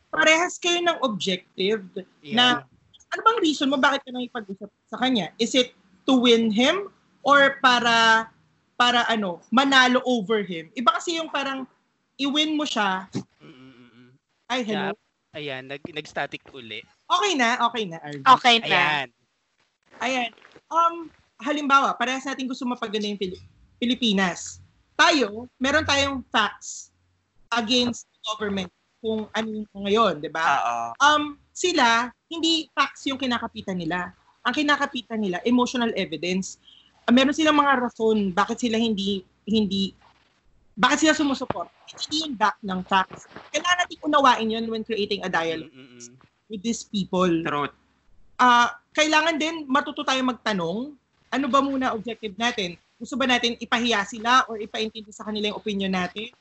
parehas 0.10 0.58
kayo 0.58 0.82
ng 0.82 0.98
objective 1.06 1.86
na 2.34 2.66
ano 3.14 3.22
bang 3.22 3.40
reason 3.46 3.70
mo 3.70 3.78
bakit 3.78 4.02
ka 4.06 4.10
nakipag-usap 4.10 4.70
sa 4.90 4.98
kanya? 4.98 5.30
Is 5.38 5.54
it 5.54 5.78
to 6.10 6.18
win 6.18 6.50
him 6.50 6.90
or 7.22 7.62
para 7.62 8.28
para 8.74 9.06
ano, 9.06 9.42
manalo 9.54 10.02
over 10.06 10.42
him? 10.42 10.74
Iba 10.74 10.98
kasi 10.98 11.22
yung 11.22 11.30
parang 11.30 11.70
i-win 12.18 12.58
mo 12.58 12.66
siya. 12.66 13.06
Mm-mm-mm. 13.38 14.18
Ay, 14.50 14.66
hello. 14.66 14.98
Ayan, 15.34 15.66
nag, 15.66 15.82
nag-static 15.82 16.42
uli. 16.54 16.82
Okay 17.10 17.34
na, 17.38 17.58
okay 17.70 17.84
na, 17.90 17.98
Arvin. 18.02 18.26
Okay 18.26 18.56
na. 18.62 18.66
Ayan. 18.70 19.08
Ayan. 20.02 20.32
Um, 20.70 21.10
halimbawa, 21.42 21.94
parehas 21.98 22.26
natin 22.26 22.50
gusto 22.50 22.66
mapaganda 22.66 23.10
yung 23.10 23.18
Pili- 23.18 23.42
Pilipinas. 23.82 24.63
Tayo, 24.94 25.50
meron 25.58 25.86
tayong 25.86 26.22
facts 26.30 26.94
against 27.54 28.06
the 28.10 28.20
government 28.30 28.70
kung 29.04 29.28
ano 29.36 29.48
yung 29.52 29.84
ngayon, 29.84 30.14
di 30.24 30.32
ba? 30.32 30.42
Um, 31.02 31.36
sila, 31.52 32.08
hindi 32.32 32.72
facts 32.72 33.04
yung 33.12 33.20
kinakapitan 33.20 33.76
nila. 33.76 34.16
Ang 34.48 34.54
kinakapitan 34.56 35.20
nila, 35.20 35.38
emotional 35.44 35.92
evidence. 36.00 36.58
Uh, 37.04 37.12
meron 37.12 37.36
silang 37.36 37.60
mga 37.60 37.84
rason 37.84 38.32
bakit 38.32 38.64
sila 38.64 38.80
hindi, 38.80 39.28
hindi, 39.44 39.92
bakit 40.80 41.04
sila 41.04 41.14
sumusuport. 41.14 41.68
Hindi 42.08 42.32
yung 42.32 42.36
back 42.40 42.58
ng 42.64 42.82
facts. 42.88 43.28
Kailangan 43.52 43.78
natin 43.84 44.00
unawain 44.08 44.50
yun 44.50 44.66
when 44.72 44.88
creating 44.88 45.22
a 45.22 45.30
dialogue 45.30 45.70
Mm-mm-mm. 45.70 46.16
with 46.48 46.64
these 46.64 46.88
people. 46.88 47.30
Truth. 47.44 47.76
Ah, 48.40 48.82
kailangan 48.96 49.36
din 49.38 49.68
matuto 49.68 50.02
tayo 50.02 50.24
magtanong, 50.26 50.96
ano 51.34 51.46
ba 51.50 51.60
muna 51.60 51.92
objective 51.92 52.34
natin? 52.40 52.80
Gusto 53.04 53.20
ba 53.20 53.28
natin 53.28 53.60
ipahiya 53.60 54.08
sila 54.08 54.48
or 54.48 54.56
ipaintindi 54.64 55.12
sa 55.12 55.28
kanila 55.28 55.52
yung 55.52 55.60
opinion 55.60 55.92
natin? 55.92 56.32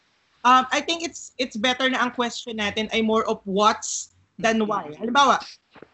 Um, 0.46 0.62
I 0.70 0.78
think 0.78 1.02
it's 1.02 1.34
it's 1.42 1.58
better 1.58 1.90
na 1.90 1.98
ang 1.98 2.14
question 2.14 2.62
natin 2.62 2.86
ay 2.94 3.02
more 3.02 3.26
of 3.26 3.42
what's 3.42 4.14
than 4.38 4.62
why. 4.62 4.94
Halimbawa, 4.94 5.42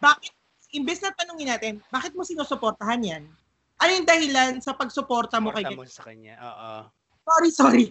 bakit, 0.01 0.33
imbes 0.77 1.01
na 1.01 1.13
tanongin 1.17 1.49
natin, 1.49 1.73
bakit 1.89 2.13
mo 2.13 2.21
sinusuportahan 2.21 3.01
yan? 3.01 3.25
Ano 3.81 3.91
yung 3.97 4.09
dahilan 4.09 4.61
sa 4.61 4.77
pagsuporta 4.77 5.41
mo 5.41 5.57
kay 5.57 5.65
mo 5.73 5.89
sa 5.89 6.05
kanya. 6.05 6.37
Oo. 6.37 6.73
Sorry, 7.29 7.51
sorry. 7.53 7.87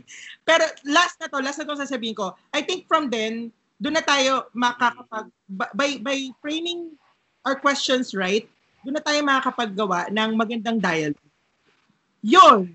Pero 0.46 0.66
last 0.90 1.18
na 1.22 1.30
to, 1.30 1.38
last 1.42 1.62
na 1.62 1.66
to 1.70 1.78
sasabihin 1.78 2.18
ko. 2.18 2.34
I 2.54 2.66
think 2.66 2.90
from 2.90 3.14
then, 3.14 3.54
doon 3.78 4.02
na 4.02 4.06
tayo 4.06 4.50
makakapag, 4.58 5.30
by, 5.78 6.02
by 6.02 6.18
framing 6.42 6.98
our 7.46 7.54
questions 7.54 8.18
right, 8.18 8.50
doon 8.82 8.98
na 8.98 9.04
tayo 9.06 9.22
makakapaggawa 9.22 10.10
ng 10.10 10.30
magandang 10.34 10.82
dialogue. 10.82 11.27
Yun! 12.26 12.74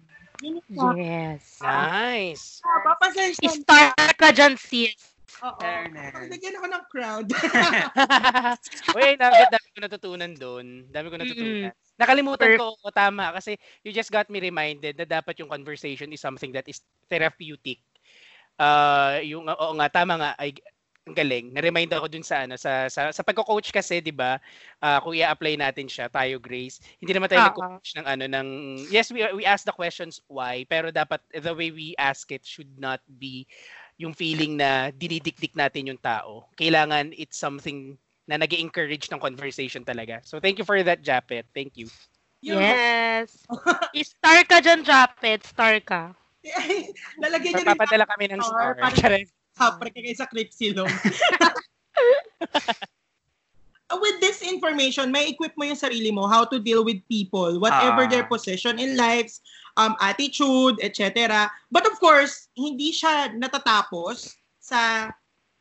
Yes. 0.99 1.63
Nice. 1.63 2.59
Ah, 2.67 2.81
papasensya 2.83 3.47
na. 3.47 3.63
Start 3.63 4.15
ka 4.19 4.29
dyan, 4.35 4.55
sis. 4.59 4.95
Oo. 5.43 5.63
Lagyan 6.31 6.59
ako 6.59 6.67
ng 6.67 6.85
crowd. 6.91 7.27
Wait, 8.97 9.17
dami, 9.19 9.39
dami 9.47 9.67
ko 9.71 9.79
natutunan 9.79 10.33
doon. 10.35 10.67
Dami 10.91 11.07
ko 11.11 11.17
natutunan. 11.19 11.71
Nakalimutan 11.95 12.59
ko, 12.59 12.75
o 12.75 12.91
tama, 12.95 13.31
kasi 13.39 13.55
you 13.87 13.95
just 13.95 14.11
got 14.11 14.27
me 14.31 14.43
reminded 14.43 14.99
na 14.99 15.07
dapat 15.07 15.39
yung 15.39 15.51
conversation 15.51 16.11
is 16.11 16.23
something 16.23 16.51
that 16.51 16.67
is 16.67 16.83
therapeutic. 17.07 17.79
Uh, 18.59 19.23
yung, 19.23 19.47
oo 19.47 19.73
nga, 19.79 19.89
tama 19.91 20.19
nga, 20.19 20.31
ay, 20.39 20.55
ang 21.03 21.19
galing. 21.19 21.51
Na-remind 21.51 21.91
ako 21.91 22.07
dun 22.07 22.23
sa 22.23 22.47
ano 22.47 22.55
sa 22.55 22.87
sa, 22.87 23.11
sa 23.11 23.23
pagko-coach 23.27 23.75
kasi, 23.75 23.99
'di 23.99 24.15
ba? 24.15 24.39
ah, 24.79 25.03
kung 25.03 25.19
i-apply 25.19 25.59
natin 25.59 25.91
siya, 25.91 26.07
tayo 26.07 26.39
Grace. 26.39 26.79
Hindi 27.03 27.11
naman 27.11 27.27
tayo 27.27 27.43
Oo. 27.43 27.49
nag-coach 27.51 27.91
ng 27.99 28.07
ano 28.07 28.25
ng 28.31 28.49
Yes, 28.87 29.11
we 29.11 29.27
we 29.35 29.43
ask 29.43 29.67
the 29.67 29.75
questions 29.75 30.23
why, 30.31 30.63
pero 30.71 30.95
dapat 30.95 31.19
the 31.35 31.51
way 31.51 31.75
we 31.75 31.99
ask 31.99 32.31
it 32.31 32.47
should 32.47 32.71
not 32.79 33.03
be 33.19 33.51
yung 33.99 34.15
feeling 34.15 34.55
na 34.55 34.95
dinidikdik 34.95 35.59
natin 35.59 35.91
yung 35.91 35.99
tao. 35.99 36.47
Kailangan 36.55 37.11
it's 37.19 37.39
something 37.39 37.99
na 38.31 38.39
nag 38.39 38.55
encourage 38.55 39.11
ng 39.11 39.19
conversation 39.19 39.83
talaga. 39.83 40.23
So 40.23 40.39
thank 40.39 40.63
you 40.63 40.67
for 40.67 40.79
that, 40.87 41.03
Japet. 41.03 41.51
Thank 41.51 41.75
you. 41.75 41.91
Yes. 42.39 43.43
Star 44.07 44.47
ka 44.47 44.63
dyan, 44.63 44.87
Japet. 44.87 45.43
Star 45.43 45.83
ka. 45.83 46.15
Lalagyan 47.23 47.59
niyo 47.59 47.67
rin 47.67 47.71
Papadala 47.75 48.07
kami 48.07 48.27
ng 48.31 48.43
Star, 48.43 48.79
star. 48.95 49.42
Charing. 49.53 49.73
Kapre 49.73 49.89
ka 49.93 50.01
kayo 50.01 50.17
sa 50.17 50.27
clip 50.27 50.51
silong. 50.61 50.89
with 53.93 54.17
this 54.21 54.41
information, 54.41 55.13
may 55.13 55.29
equip 55.29 55.53
mo 55.55 55.69
yung 55.69 55.77
sarili 55.77 56.09
mo 56.09 56.25
how 56.27 56.45
to 56.49 56.57
deal 56.59 56.81
with 56.83 56.99
people, 57.07 57.61
whatever 57.61 58.05
Ah. 58.05 58.11
their 58.11 58.25
position 58.25 58.81
in 58.81 58.97
lives, 58.97 59.45
um, 59.77 59.93
attitude, 60.01 60.81
etc. 60.81 61.47
But 61.71 61.85
of 61.85 62.01
course, 62.01 62.49
hindi 62.57 62.91
siya 62.91 63.37
natatapos 63.37 64.33
sa 64.59 65.13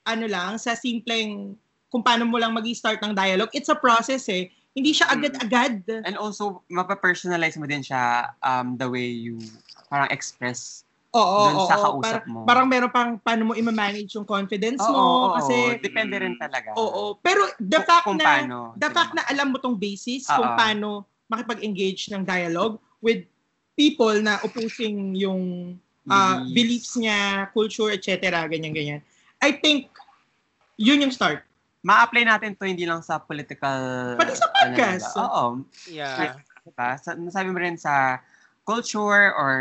ano 0.08 0.26
lang, 0.26 0.56
sa 0.58 0.74
simpleng 0.74 1.54
kung 1.92 2.02
paano 2.02 2.24
mo 2.24 2.40
lang 2.40 2.56
mag-start 2.56 3.04
ng 3.04 3.12
dialogue. 3.14 3.52
It's 3.52 3.68
a 3.70 3.76
process 3.76 4.26
eh. 4.32 4.48
Hindi 4.72 4.96
siya 4.96 5.12
Mm. 5.12 5.16
agad-agad. 5.20 5.74
And 6.08 6.16
also, 6.16 6.64
mapapersonalize 6.72 7.60
mo 7.60 7.68
din 7.68 7.84
siya 7.84 8.32
um, 8.40 8.80
the 8.80 8.88
way 8.88 9.12
you 9.12 9.44
parang 9.92 10.08
express. 10.08 10.88
Oo, 11.12 11.40
Dun 11.44 11.56
oo, 11.60 11.68
sa 11.68 11.76
oo. 11.76 11.84
kausap 12.00 12.24
Parang, 12.24 12.32
mo. 12.32 12.40
parang 12.48 12.68
meron 12.72 12.92
pang 12.92 13.12
paano 13.20 13.52
mo 13.52 13.54
i-manage 13.54 14.16
yung 14.16 14.24
confidence 14.24 14.80
Oo, 14.80 14.96
mo. 14.96 15.04
oo, 15.04 15.28
kasi, 15.36 15.56
depende 15.84 16.16
rin 16.16 16.40
talaga. 16.40 16.72
oo. 16.80 17.20
Pero 17.20 17.52
the 17.60 17.84
Kung- 17.84 17.88
fact 17.88 18.06
kung 18.08 18.20
na, 18.20 18.26
paano 18.26 18.58
the 18.80 18.88
sila 18.88 18.96
fact 18.96 19.12
na 19.20 19.24
alam 19.28 19.52
mo 19.52 19.60
tong 19.60 19.76
basis 19.76 20.24
Oo. 20.32 20.40
kung 20.40 20.52
paano 20.56 20.90
makipag-engage 21.28 22.12
ng 22.16 22.24
dialogue 22.24 22.80
with 23.04 23.28
people 23.76 24.16
na 24.24 24.40
opposing 24.44 25.12
yung 25.16 25.76
uh, 26.08 26.44
beliefs 26.52 26.96
niya, 26.96 27.48
culture, 27.52 27.92
etc. 27.92 28.20
Ganyan-ganyan. 28.48 29.04
I 29.44 29.52
think, 29.52 29.92
yun 30.76 31.04
yung 31.04 31.12
start. 31.12 31.44
Ma-apply 31.82 32.24
natin 32.24 32.54
to 32.54 32.64
hindi 32.64 32.86
lang 32.86 33.02
sa 33.02 33.18
political... 33.18 34.16
Pati 34.16 34.32
sa 34.38 34.48
ano, 34.48 34.54
podcast. 34.54 35.08
diba? 35.12 35.24
Oo. 35.24 35.44
Yeah. 35.90 36.36
Diba? 36.62 36.90
Sa, 37.02 37.18
nasabi 37.18 37.50
mo 37.50 37.58
rin 37.58 37.74
sa 37.76 38.22
culture 38.66 39.34
or 39.34 39.54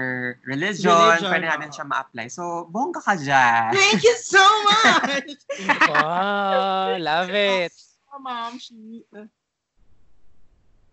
religion, 0.45 0.93
Religion, 0.93 1.31
pwede 1.33 1.47
natin 1.49 1.71
siya 1.73 1.85
ma-apply. 1.89 2.27
So, 2.29 2.69
bongga 2.69 3.01
ka 3.01 3.15
dyan. 3.17 3.73
Thank 3.73 4.05
you 4.05 4.17
so 4.21 4.43
much! 4.69 5.41
Oh, 5.89 6.95
love 7.01 7.33
it. 7.33 7.73
Oh, 8.13 8.21
ma'am, 8.21 8.61
she... 8.61 9.05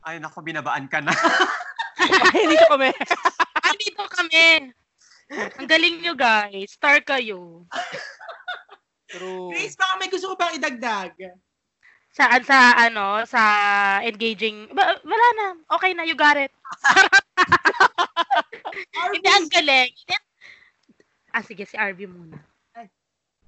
Ay, 0.08 0.24
naku, 0.24 0.40
binabaan 0.40 0.88
ka 0.88 1.04
na. 1.04 1.12
Ay, 2.32 2.48
dito 2.52 2.66
kami. 2.72 2.96
Andito 3.68 4.04
kami. 4.08 4.72
Ang 5.60 5.68
galing 5.68 6.00
nyo, 6.00 6.16
guys. 6.16 6.72
Star 6.80 7.04
kayo. 7.04 7.68
True. 9.12 9.52
Grace, 9.52 9.76
baka 9.76 9.94
may 10.00 10.08
gusto 10.08 10.32
ko 10.32 10.36
bang 10.40 10.56
idagdag? 10.56 11.12
Saan 12.16 12.42
sa, 12.48 12.80
ano, 12.80 13.28
sa 13.28 13.42
engaging. 14.00 14.72
Ba- 14.72 15.04
wala 15.04 15.28
na. 15.36 15.48
Okay 15.76 15.92
na, 15.92 16.08
you 16.08 16.16
got 16.16 16.40
it. 16.40 16.56
Hindi, 19.14 19.30
ang 19.30 19.50
galing. 19.50 19.92
Ah, 21.34 21.44
sige, 21.46 21.66
si 21.66 21.78
RV 21.78 22.00
muna. 22.10 22.38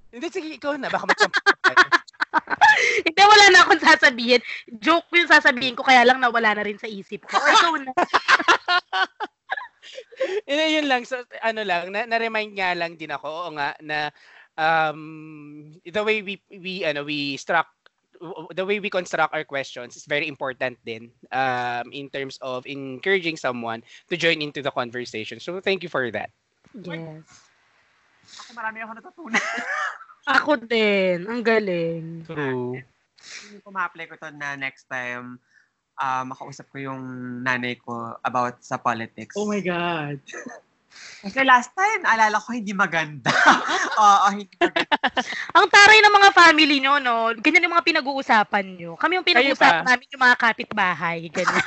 Hindi, 0.10 0.28
sige, 0.34 0.58
ikaw 0.58 0.74
na. 0.78 0.90
Baka 0.90 1.06
mag 1.06 1.18
Hindi, 3.06 3.22
wala 3.22 3.46
na 3.50 3.60
akong 3.66 3.82
sasabihin. 3.82 4.42
Joke 4.82 5.10
yung 5.14 5.30
sasabihin 5.30 5.78
ko, 5.78 5.86
kaya 5.86 6.06
lang 6.06 6.22
nawala 6.22 6.58
na 6.58 6.66
rin 6.66 6.82
sa 6.82 6.90
isip 6.90 7.30
ko. 7.30 7.38
Ikaw 7.38 7.74
na. 7.82 7.92
yun, 10.50 10.82
yun 10.82 10.88
lang. 10.90 11.06
So, 11.06 11.22
ano 11.42 11.62
lang, 11.62 11.94
na, 11.94 12.10
na-remind 12.10 12.58
nga 12.58 12.74
lang 12.74 12.98
din 12.98 13.14
ako, 13.14 13.28
oo 13.28 13.50
nga, 13.54 13.74
na 13.82 14.10
um, 14.58 15.70
the 15.86 16.02
way 16.02 16.22
we, 16.22 16.42
we, 16.50 16.86
ano, 16.86 17.06
we 17.06 17.38
struck 17.38 17.70
the 18.56 18.66
way 18.66 18.80
we 18.80 18.90
construct 18.90 19.34
our 19.34 19.44
questions 19.44 19.96
is 19.96 20.06
very 20.06 20.28
important 20.28 20.78
din 20.84 21.12
um, 21.32 21.88
in 21.92 22.10
terms 22.10 22.38
of 22.42 22.68
encouraging 22.68 23.38
someone 23.38 23.84
to 24.10 24.18
join 24.18 24.42
into 24.42 24.62
the 24.62 24.72
conversation. 24.72 25.40
So, 25.40 25.60
thank 25.60 25.84
you 25.84 25.90
for 25.90 26.12
that. 26.12 26.32
Yes. 26.76 27.24
Ako 28.46 28.50
marami 28.54 28.78
ako 28.84 28.92
natutunan. 29.00 29.46
Ako 30.38 30.52
din. 30.62 31.26
Ang 31.26 31.42
galing. 31.42 32.22
True. 32.28 32.78
Hindi 32.78 33.58
ko 33.66 33.70
ma-apply 33.74 34.06
ko 34.06 34.16
to 34.22 34.30
na 34.36 34.54
next 34.54 34.86
time 34.86 35.42
ah, 36.00 36.24
makausap 36.24 36.72
ko 36.72 36.80
yung 36.80 37.04
nanay 37.44 37.76
ko 37.76 38.16
about 38.24 38.64
sa 38.64 38.80
politics. 38.80 39.36
Oh 39.36 39.50
my 39.50 39.60
God. 39.60 40.22
Kasi 41.20 41.44
last 41.44 41.76
time, 41.76 42.08
alala 42.08 42.40
ko, 42.40 42.56
hindi 42.56 42.72
maganda. 42.72 43.28
Oo, 44.00 44.28
hindi 44.32 44.56
maganda. 44.56 44.96
Ang 45.60 45.68
taray 45.68 46.00
ng 46.00 46.16
mga 46.16 46.30
family 46.32 46.78
nyo, 46.80 46.96
no? 47.04 47.36
Ganyan 47.36 47.68
yung 47.68 47.76
mga 47.76 47.88
pinag-uusapan 47.92 48.66
nyo. 48.80 48.96
Kami 48.96 49.20
yung 49.20 49.28
pinag-uusapan 49.28 49.84
namin 49.84 50.08
yung 50.16 50.24
mga 50.24 50.38
kapitbahay. 50.40 51.20
Ganyan. 51.28 51.60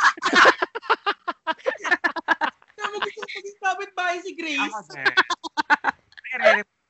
Kaya 2.73 2.87
mo 2.89 2.97
gusto 3.05 3.21
ko 3.21 3.29
maging 3.29 3.59
kapit-bahay 3.61 4.17
si 4.25 4.31
Grace. 4.33 4.73
Ako 4.73 5.49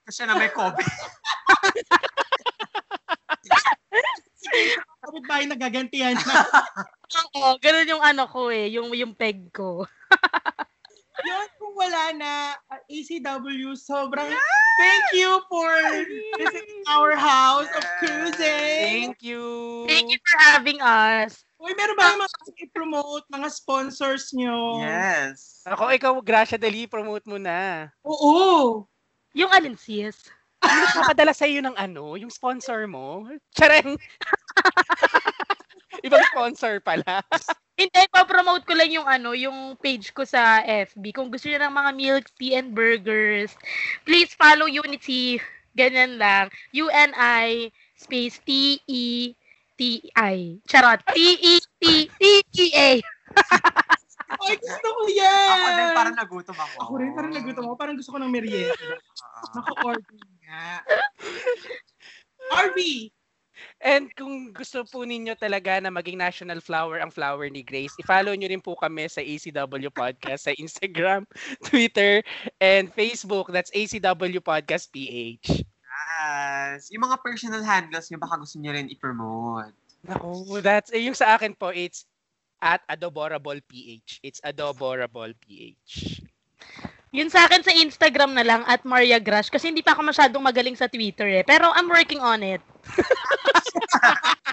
ko 0.06 0.10
siya 0.12 0.26
na 0.30 0.38
may 0.38 0.50
COVID. 0.54 0.88
Kapit-bahay 5.02 5.44
na 5.50 5.56
gagantihan 5.58 6.14
na. 6.14 6.46
Oo, 7.34 7.58
ganun 7.58 7.90
yung 7.90 8.02
ano 8.04 8.30
ko 8.30 8.54
eh. 8.54 8.70
Yung, 8.70 8.94
yung 8.94 9.18
peg 9.18 9.50
ko. 9.50 9.82
Yun, 11.32 11.48
kung 11.56 11.74
wala 11.80 12.02
na, 12.12 12.32
uh, 12.68 12.80
ACW, 12.92 13.72
sobrang 13.72 14.28
thank 14.76 15.04
you 15.16 15.40
for 15.48 15.72
visiting 16.36 16.84
our 16.92 17.16
house 17.16 17.68
of 17.72 17.84
cruising. 17.96 19.16
Thank 19.16 19.24
you. 19.24 19.40
Thank 19.88 20.12
you 20.12 20.20
for 20.20 20.36
having 20.44 20.84
us. 20.84 21.40
Uy, 21.56 21.72
meron 21.72 21.96
ba 21.96 22.12
mga 22.20 22.36
i-promote, 22.68 23.24
mga 23.32 23.48
sponsors 23.48 24.28
nyo? 24.36 24.84
Yes. 24.84 25.64
Ako, 25.64 25.88
ikaw, 25.96 26.12
Gracia 26.20 26.60
Dali, 26.60 26.84
promote 26.84 27.24
mo 27.24 27.40
na. 27.40 27.88
Oo. 28.04 28.84
Yung 29.32 29.48
alin 29.48 29.78
sis? 29.78 30.28
Ano 30.60 30.84
nakakadala 30.84 31.32
sa 31.32 31.48
iyo 31.48 31.64
ng 31.64 31.74
ano, 31.74 32.14
yung 32.20 32.30
sponsor 32.30 32.84
mo? 32.84 33.24
Chareng! 33.56 33.96
Ibang 36.02 36.24
sponsor 36.34 36.82
pala. 36.82 37.22
Hindi, 37.80 38.02
pa-promote 38.12 38.68
ko 38.68 38.76
lang 38.76 38.92
yung 38.92 39.08
ano, 39.08 39.32
yung 39.32 39.74
page 39.80 40.12
ko 40.12 40.28
sa 40.28 40.60
FB. 40.62 41.16
Kung 41.16 41.32
gusto 41.32 41.48
niyo 41.48 41.58
ng 41.62 41.72
mga 41.72 41.90
milk 41.96 42.26
tea 42.36 42.54
and 42.54 42.76
burgers, 42.76 43.56
please 44.04 44.36
follow 44.36 44.68
Unity. 44.68 45.40
Ganyan 45.72 46.20
lang. 46.20 46.52
U-N-I 46.76 47.72
space 47.96 48.42
T-E-T-I. 48.44 50.36
Charot. 50.68 51.00
E 51.16 51.26
T-E-T-T-E-A. 51.80 52.88
Ay, 54.42 54.56
gusto 54.58 54.88
ko 54.90 55.02
yan. 55.12 55.52
Ako 55.52 55.68
din, 55.76 55.90
parang 55.92 56.16
nagutom 56.16 56.58
ako. 56.58 56.76
Ako 56.82 56.92
rin, 56.98 57.10
parang 57.12 57.32
nagutom 57.36 57.64
ako. 57.68 57.74
Parang 57.76 57.96
gusto 57.96 58.10
ko 58.10 58.18
ng 58.20 58.32
merienda. 58.32 58.74
Oo. 58.82 59.52
Naka-order 59.54 60.20
nga. 60.44 60.66
RV, 62.52 62.78
And 63.82 64.10
kung 64.14 64.54
gusto 64.54 64.86
po 64.86 65.02
ninyo 65.02 65.34
talaga 65.34 65.82
na 65.82 65.90
maging 65.90 66.18
national 66.18 66.62
flower 66.62 67.02
ang 67.02 67.10
flower 67.10 67.50
ni 67.50 67.66
Grace, 67.66 67.92
i-follow 67.98 68.32
nyo 68.34 68.48
rin 68.48 68.62
po 68.62 68.78
kami 68.78 69.10
sa 69.10 69.20
ACW 69.22 69.90
Podcast 69.90 70.46
sa 70.46 70.54
Instagram, 70.54 71.26
Twitter, 71.68 72.22
and 72.62 72.90
Facebook. 72.94 73.50
That's 73.50 73.74
ACW 73.74 74.40
Podcast 74.40 74.90
PH. 74.94 75.66
Yes. 76.22 76.88
Yung 76.94 77.04
mga 77.04 77.18
personal 77.20 77.62
handles 77.66 78.08
nyo, 78.08 78.18
baka 78.22 78.38
gusto 78.38 78.56
nyo 78.62 78.70
rin 78.72 78.88
i-promote. 78.88 79.74
Naku, 80.02 80.58
that's, 80.62 80.90
eh, 80.90 81.02
yung 81.02 81.14
sa 81.14 81.38
akin 81.38 81.54
po, 81.54 81.70
it's 81.70 82.06
at 82.62 82.82
Adoborable 82.86 83.58
PH. 83.66 84.22
It's 84.22 84.40
Adoborable 84.42 85.34
PH. 85.42 86.22
Yun 87.12 87.28
sa 87.28 87.44
akin 87.44 87.60
sa 87.60 87.76
Instagram 87.76 88.32
na 88.32 88.40
lang 88.40 88.64
at 88.64 88.80
Maria 88.82 89.20
Grash 89.20 89.52
kasi 89.52 89.68
hindi 89.68 89.84
pa 89.84 89.92
ako 89.92 90.00
masyadong 90.02 90.40
magaling 90.40 90.72
sa 90.72 90.88
Twitter 90.88 91.28
eh. 91.28 91.44
Pero 91.44 91.68
I'm 91.76 91.86
working 91.86 92.18
on 92.18 92.40
it. 92.40 92.64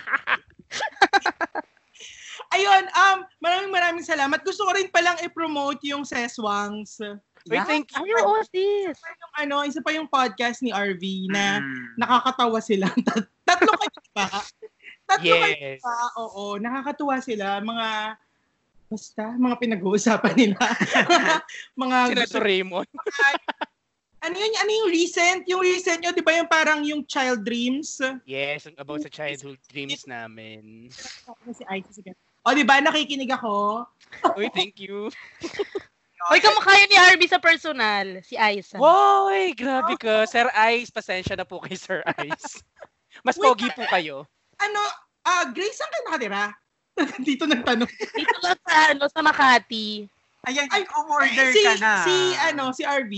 Ayun, 2.50 2.84
um, 2.90 3.18
maraming 3.40 3.70
maraming 3.70 4.04
salamat. 4.04 4.42
Gusto 4.42 4.66
ko 4.66 4.74
rin 4.74 4.90
palang 4.90 5.22
i-promote 5.22 5.86
yung 5.86 6.02
Seswangs. 6.02 6.98
Wait, 7.48 7.64
thank 7.64 7.88
you. 7.94 8.02
Ay, 8.02 8.12
oo, 8.20 8.36
sis. 8.44 8.98
Yung 8.98 9.34
ano, 9.38 9.64
isa 9.64 9.80
pa 9.80 9.94
yung 9.94 10.10
podcast 10.10 10.60
ni 10.60 10.74
RV 10.74 11.00
na 11.30 11.62
Mm. 11.62 11.96
nakakatawa 11.96 12.60
sila. 12.60 12.90
Tat- 13.08 13.30
Tatlo 13.46 13.72
kayo 13.72 14.00
pa. 14.12 14.28
Tatlo 15.08 15.34
kayo 15.38 15.56
Yes. 15.56 15.80
pa. 15.80 15.94
Oo, 16.20 16.58
nakakatuwa 16.58 17.22
sila. 17.22 17.62
Mga, 17.62 17.88
basta, 18.90 19.24
mga 19.38 19.56
pinag-uusapan 19.62 20.34
nila. 20.34 20.58
mga, 21.82 21.98
Si 22.10 22.14
Reto 22.18 22.40
Raymond. 22.42 22.90
ano 24.26 24.36
yun, 24.36 24.52
ano 24.58 24.72
yung 24.74 24.90
recent? 24.90 25.42
Yung 25.46 25.62
recent 25.62 26.02
nyo, 26.02 26.12
di 26.12 26.26
ba 26.26 26.34
yung 26.34 26.50
parang 26.50 26.82
yung 26.82 27.06
child 27.06 27.46
dreams? 27.46 28.02
Yes, 28.26 28.66
about 28.82 29.06
sa 29.06 29.14
childhood 29.14 29.62
dreams 29.70 30.10
namin. 30.10 30.90
Si 31.54 31.64
Isis 31.70 32.02
again. 32.02 32.18
O, 32.44 32.58
di 32.58 32.66
ba, 32.66 32.82
nakikinig 32.82 33.30
ako. 33.30 33.86
Uy, 34.40 34.50
thank 34.58 34.82
you. 34.82 35.14
Oy, 36.34 36.42
kamukha 36.42 36.74
yun 36.76 36.90
ni 36.92 36.98
Harvey 36.98 37.30
sa 37.30 37.40
personal. 37.40 38.20
Si 38.26 38.36
Aiza. 38.36 38.76
Woy, 38.76 39.56
grabe 39.56 39.96
ka. 39.96 40.28
Sir 40.28 40.52
Ice, 40.76 40.92
pasensya 40.92 41.38
na 41.38 41.48
po 41.48 41.62
kay 41.64 41.78
Sir 41.78 42.04
Ice. 42.26 42.60
Mas 43.24 43.40
Wait, 43.40 43.46
pogi 43.46 43.70
po 43.72 43.86
kayo. 43.88 44.28
Ano, 44.60 44.82
ah, 45.24 45.48
Grace, 45.54 45.80
saan 45.80 45.92
kayo 45.94 46.04
nakatira? 46.10 46.44
Dito 47.28 47.44
nagtanong. 47.48 47.90
Dito 47.90 48.38
lang 48.44 48.60
sa, 48.64 48.76
ano, 48.92 49.04
sa 49.08 49.22
Makati. 49.24 50.08
Ayan, 50.48 50.68
Ay, 50.72 50.84
umorder 50.96 51.52
si, 51.52 51.64
ka 51.64 51.74
na. 51.80 51.94
si, 52.08 52.16
ano, 52.40 52.64
si 52.72 52.84
RV. 52.88 53.14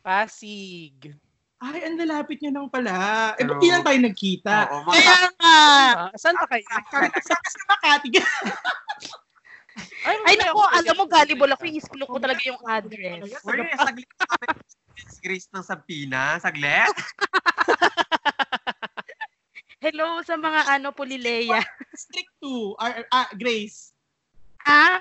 Pasig. 0.00 1.12
Ay, 1.58 1.82
ang 1.84 1.98
lalapit 1.98 2.38
niya 2.38 2.54
lang 2.54 2.70
pala. 2.70 3.34
Eh, 3.34 3.42
ba't 3.42 3.58
di 3.58 3.68
lang 3.68 3.82
tayo 3.82 3.98
nagkita? 3.98 4.54
Oo, 4.70 4.86
mga 4.86 4.94
Kaya 4.94 5.18
nga. 5.34 5.58
Ah, 6.06 6.10
saan 6.14 6.38
pa 6.38 6.46
kayo? 6.46 6.64
Sa 7.26 7.34
sa 7.34 7.62
Makati. 7.66 8.08
Ay, 10.08 10.34
naku, 10.38 10.58
alam 10.58 10.94
mo, 10.98 11.04
gullible 11.06 11.52
ako. 11.54 11.64
I-scroll 11.66 12.08
ko 12.08 12.18
talaga 12.18 12.42
yung 12.46 12.60
address. 12.66 13.22
Uy, 13.46 13.62
saglit. 13.74 14.08
Grace 15.22 15.48
ng 15.50 15.64
Sabina. 15.66 16.38
Saglit. 16.42 16.94
Hello 19.78 20.18
sa 20.26 20.34
mga 20.34 20.60
ano, 20.78 20.90
Pulileya. 20.90 21.62
District 21.94 22.32
2. 22.42 22.82
Ah, 22.82 22.98
ah, 23.14 23.30
Grace. 23.38 23.94
Ah, 24.66 24.98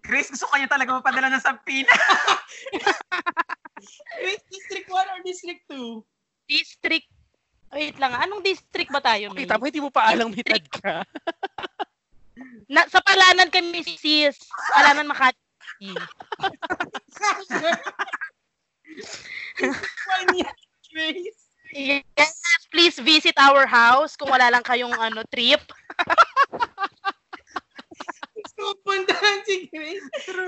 Grace, 0.00 0.32
gusto 0.32 0.48
ko 0.48 0.56
niya 0.56 0.68
talaga 0.68 0.96
mapadala 0.96 1.28
ng 1.32 1.44
Sabina. 1.44 1.88
Grace, 4.20 4.44
District 4.48 4.88
1 4.88 4.92
or 4.92 5.20
District 5.24 5.62
2? 5.68 6.04
district. 6.44 7.08
Wait 7.74 7.98
lang, 7.98 8.14
anong 8.14 8.38
district 8.44 8.92
ba 8.92 9.00
tayo, 9.02 9.32
May? 9.34 9.44
Kita 9.44 9.58
mo, 9.58 9.66
hindi 9.66 9.82
mo 9.82 9.90
pa 9.90 10.06
alang 10.12 10.30
mitad 10.30 10.62
ka. 10.70 11.02
Na, 12.72 12.86
sa 12.86 13.02
Palanan 13.02 13.50
kami, 13.50 13.82
sis. 13.82 14.38
Palanan, 14.70 15.10
Makati. 15.10 15.42
Grace. 20.94 21.43
Yes, 21.74 22.38
please 22.70 22.96
visit 23.02 23.34
our 23.34 23.66
house 23.66 24.14
kung 24.14 24.30
wala 24.30 24.46
lang 24.46 24.62
kayong 24.62 24.94
ano 24.94 25.26
trip. 25.26 25.60
So, 28.54 28.70
puntahan 28.86 29.42
si 29.46 29.66
Grace. 29.66 30.04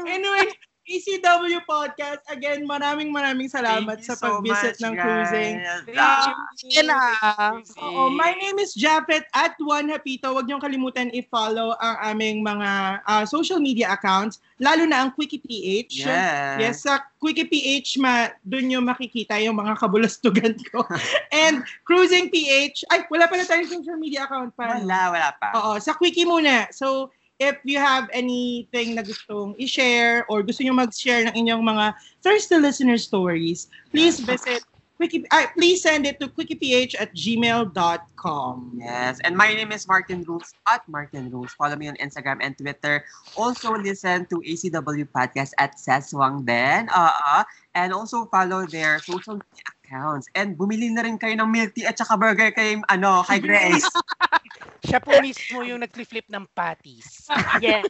Anyway, 0.07 0.47
ECW 0.87 1.59
Podcast. 1.67 2.23
Again, 2.31 2.63
maraming 2.63 3.11
maraming 3.11 3.51
salamat 3.51 3.99
Thank 3.99 4.07
you 4.07 4.09
sa 4.09 4.15
so 4.15 4.23
pag-visit 4.39 4.79
much, 4.79 4.85
ng 4.87 4.95
guys. 4.95 5.03
cruising. 5.03 5.55
Ah, 5.99 6.31
Yan 6.63 6.89
ah. 6.89 7.51
Oo, 7.83 8.07
my 8.15 8.33
name 8.39 8.63
is 8.63 8.71
Japet 8.71 9.27
at 9.35 9.59
Juan 9.59 9.91
Hapito. 9.91 10.31
Huwag 10.31 10.47
niyong 10.47 10.63
kalimutan 10.63 11.11
i-follow 11.11 11.75
ang 11.83 11.97
aming 12.15 12.47
mga 12.47 13.03
ah, 13.03 13.27
social 13.27 13.59
media 13.59 13.99
accounts, 13.99 14.39
lalo 14.63 14.87
na 14.87 15.03
ang 15.03 15.11
Quickie 15.11 15.43
PH. 15.43 16.07
Yes. 16.07 16.57
Yes, 16.63 16.77
sa 16.87 17.03
Quickie 17.19 17.51
PH, 17.51 17.99
ma, 17.99 18.31
doon 18.47 18.71
nyo 18.71 18.79
makikita 18.79 19.43
yung 19.43 19.59
mga 19.59 19.75
kabulastugan 19.83 20.55
ko. 20.71 20.87
And 21.35 21.67
Cruising 21.83 22.31
PH, 22.31 22.87
ay, 22.95 23.03
wala 23.11 23.27
pala 23.27 23.43
tayong 23.43 23.67
social 23.67 23.99
media 23.99 24.25
account 24.31 24.55
pa. 24.55 24.79
Wala, 24.79 25.01
wala 25.11 25.31
pa. 25.35 25.49
Oo, 25.59 25.73
sa 25.83 25.99
Quickie 25.99 26.23
muna. 26.29 26.71
So, 26.71 27.11
if 27.39 27.57
you 27.65 27.79
have 27.79 28.09
anything 28.13 28.97
na 28.97 29.03
gustong 29.03 29.53
i-share 29.61 30.25
or 30.33 30.43
gusto 30.43 30.65
nyo 30.65 30.73
mag-share 30.73 31.29
ng 31.29 31.35
inyong 31.37 31.63
mga 31.63 31.95
thirsty 32.25 32.57
listener 32.57 32.97
stories, 32.97 33.69
please 33.93 34.21
visit 34.21 34.65
Quickie, 34.97 35.29
ay, 35.29 35.53
please 35.53 35.85
send 35.85 36.09
it 36.09 36.17
to 36.17 36.29
quickieph 36.33 36.97
at 36.97 37.13
gmail.com. 37.13 38.81
Yes. 38.81 39.21
And 39.21 39.37
my 39.37 39.53
name 39.53 39.69
is 39.69 39.85
Martin 39.85 40.25
Rules 40.25 40.57
at 40.65 40.89
Martin 40.89 41.29
Rules. 41.29 41.53
Follow 41.53 41.77
me 41.77 41.93
on 41.93 42.01
Instagram 42.01 42.41
and 42.41 42.57
Twitter. 42.57 43.05
Also 43.37 43.77
listen 43.77 44.25
to 44.33 44.41
ACW 44.41 45.05
Podcast 45.13 45.53
at 45.61 45.77
Seswang 45.77 46.49
din. 46.49 46.89
Uh, 46.89 47.45
and 47.77 47.93
also 47.93 48.25
follow 48.33 48.65
their 48.65 48.97
social 49.05 49.37
media 49.37 49.69
accounts. 49.87 50.27
And 50.35 50.59
bumili 50.59 50.91
na 50.91 51.07
rin 51.07 51.15
kayo 51.15 51.39
ng 51.39 51.47
milk 51.47 51.79
tea 51.79 51.87
at 51.87 51.95
saka 51.95 52.19
burger 52.19 52.51
kay, 52.51 52.83
ano, 52.91 53.23
kay 53.23 53.39
Grace. 53.39 53.87
Siya 54.87 54.99
po 54.99 55.15
mismo 55.23 55.63
yung 55.63 55.87
nag-flip 55.87 56.27
ng 56.27 56.43
patties. 56.51 57.31
Yes. 57.63 57.87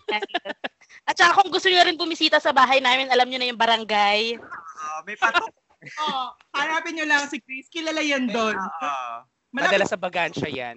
At 1.09 1.17
saka 1.17 1.41
kung 1.41 1.51
gusto 1.51 1.73
niyo 1.73 1.83
rin 1.83 1.99
bumisita 1.99 2.39
sa 2.39 2.53
bahay 2.53 2.79
namin, 2.79 3.09
alam 3.09 3.27
niyo 3.27 3.41
na 3.41 3.49
yung 3.49 3.61
barangay. 3.61 4.37
Uh, 4.37 5.01
may 5.09 5.17
patok. 5.17 5.49
Oo, 6.03 6.25
hanapin 6.57 6.99
nyo 6.99 7.07
lang 7.09 7.31
si 7.31 7.39
Chris. 7.41 7.71
Kilala 7.73 8.03
yan 8.03 8.29
doon. 8.29 8.57
Uh, 8.59 9.23
Malapit- 9.55 9.81
Madala 9.81 9.87
sa 9.87 10.01
bagansya 10.01 10.49
yan. 10.51 10.77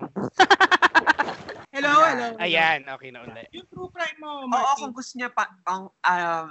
Hello, 1.69 2.01
hello. 2.01 2.33
Ayan, 2.41 2.81
okay 2.89 3.09
na 3.13 3.21
ulit. 3.23 3.45
Yung 3.53 3.65
true 3.69 3.89
crime 3.93 4.17
mo, 4.17 4.43
Oo, 4.43 4.49
Martin. 4.49 4.89
kung 4.89 4.93
gusto 4.93 5.13
niya 5.21 5.29
pa, 5.29 5.47
ang, 5.69 5.87
um, 5.93 6.45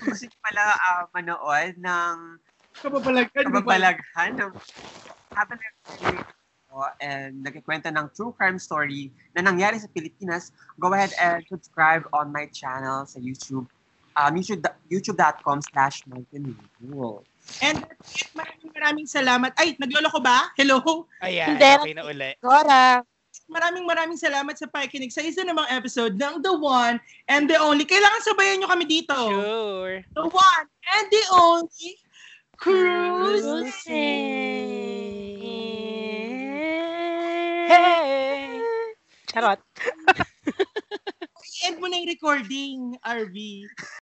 kung 0.00 0.08
gusto 0.08 0.24
niya 0.24 0.40
pala 0.40 0.64
uh, 0.74 1.02
manood 1.12 1.76
ng 1.76 2.14
Kababalaghan. 2.82 3.44
kababalaghan 3.46 4.30
ng 4.38 4.50
habang 5.34 5.58
nag- 5.58 6.36
and 7.02 7.42
nagkikwento 7.42 7.90
ng 7.90 8.06
true 8.14 8.30
crime 8.38 8.58
story 8.60 9.10
na 9.34 9.42
nangyari 9.42 9.80
sa 9.80 9.90
Pilipinas, 9.90 10.54
go 10.78 10.92
ahead 10.94 11.10
and 11.18 11.42
subscribe 11.50 12.06
on 12.14 12.30
my 12.30 12.46
channel 12.54 13.02
sa 13.02 13.18
YouTube. 13.18 13.66
Um, 14.18 14.34
YouTube, 14.34 14.66
youtube.com 14.90 15.62
slash 15.70 16.02
Martin 16.10 16.54
Rule. 16.82 17.22
And 17.62 17.82
that's 17.86 18.26
it. 18.26 18.30
Maraming 18.34 18.70
maraming 18.74 19.06
salamat. 19.06 19.54
Ay, 19.54 19.78
naglolo 19.78 20.10
ko 20.10 20.18
ba? 20.18 20.50
Hello? 20.58 21.06
Ayan, 21.22 21.54
Hindi. 21.54 21.70
okay 21.78 21.94
na 21.94 22.02
ulit. 22.02 22.34
Gora. 22.42 23.02
Maraming 23.48 23.86
maraming 23.88 24.18
salamat 24.20 24.58
sa 24.58 24.68
pakikinig 24.68 25.14
sa 25.14 25.24
isa 25.24 25.40
namang 25.46 25.70
episode 25.72 26.18
ng 26.18 26.42
The 26.44 26.52
One 26.52 27.00
and 27.30 27.48
The 27.48 27.56
Only. 27.62 27.88
Kailangan 27.88 28.20
sabayan 28.26 28.60
nyo 28.60 28.68
kami 28.68 28.84
dito. 28.84 29.16
Sure. 29.16 30.02
The 30.02 30.26
One 30.26 30.66
and 30.98 31.06
The 31.08 31.24
Only 31.32 31.90
Cruise. 32.58 33.86
Hey! 33.86 35.38
Charot. 39.30 39.62
End 41.62 41.78
mo 41.78 41.86
na 41.86 42.02
yung 42.02 42.10
recording, 42.10 42.98
RV. 43.06 43.62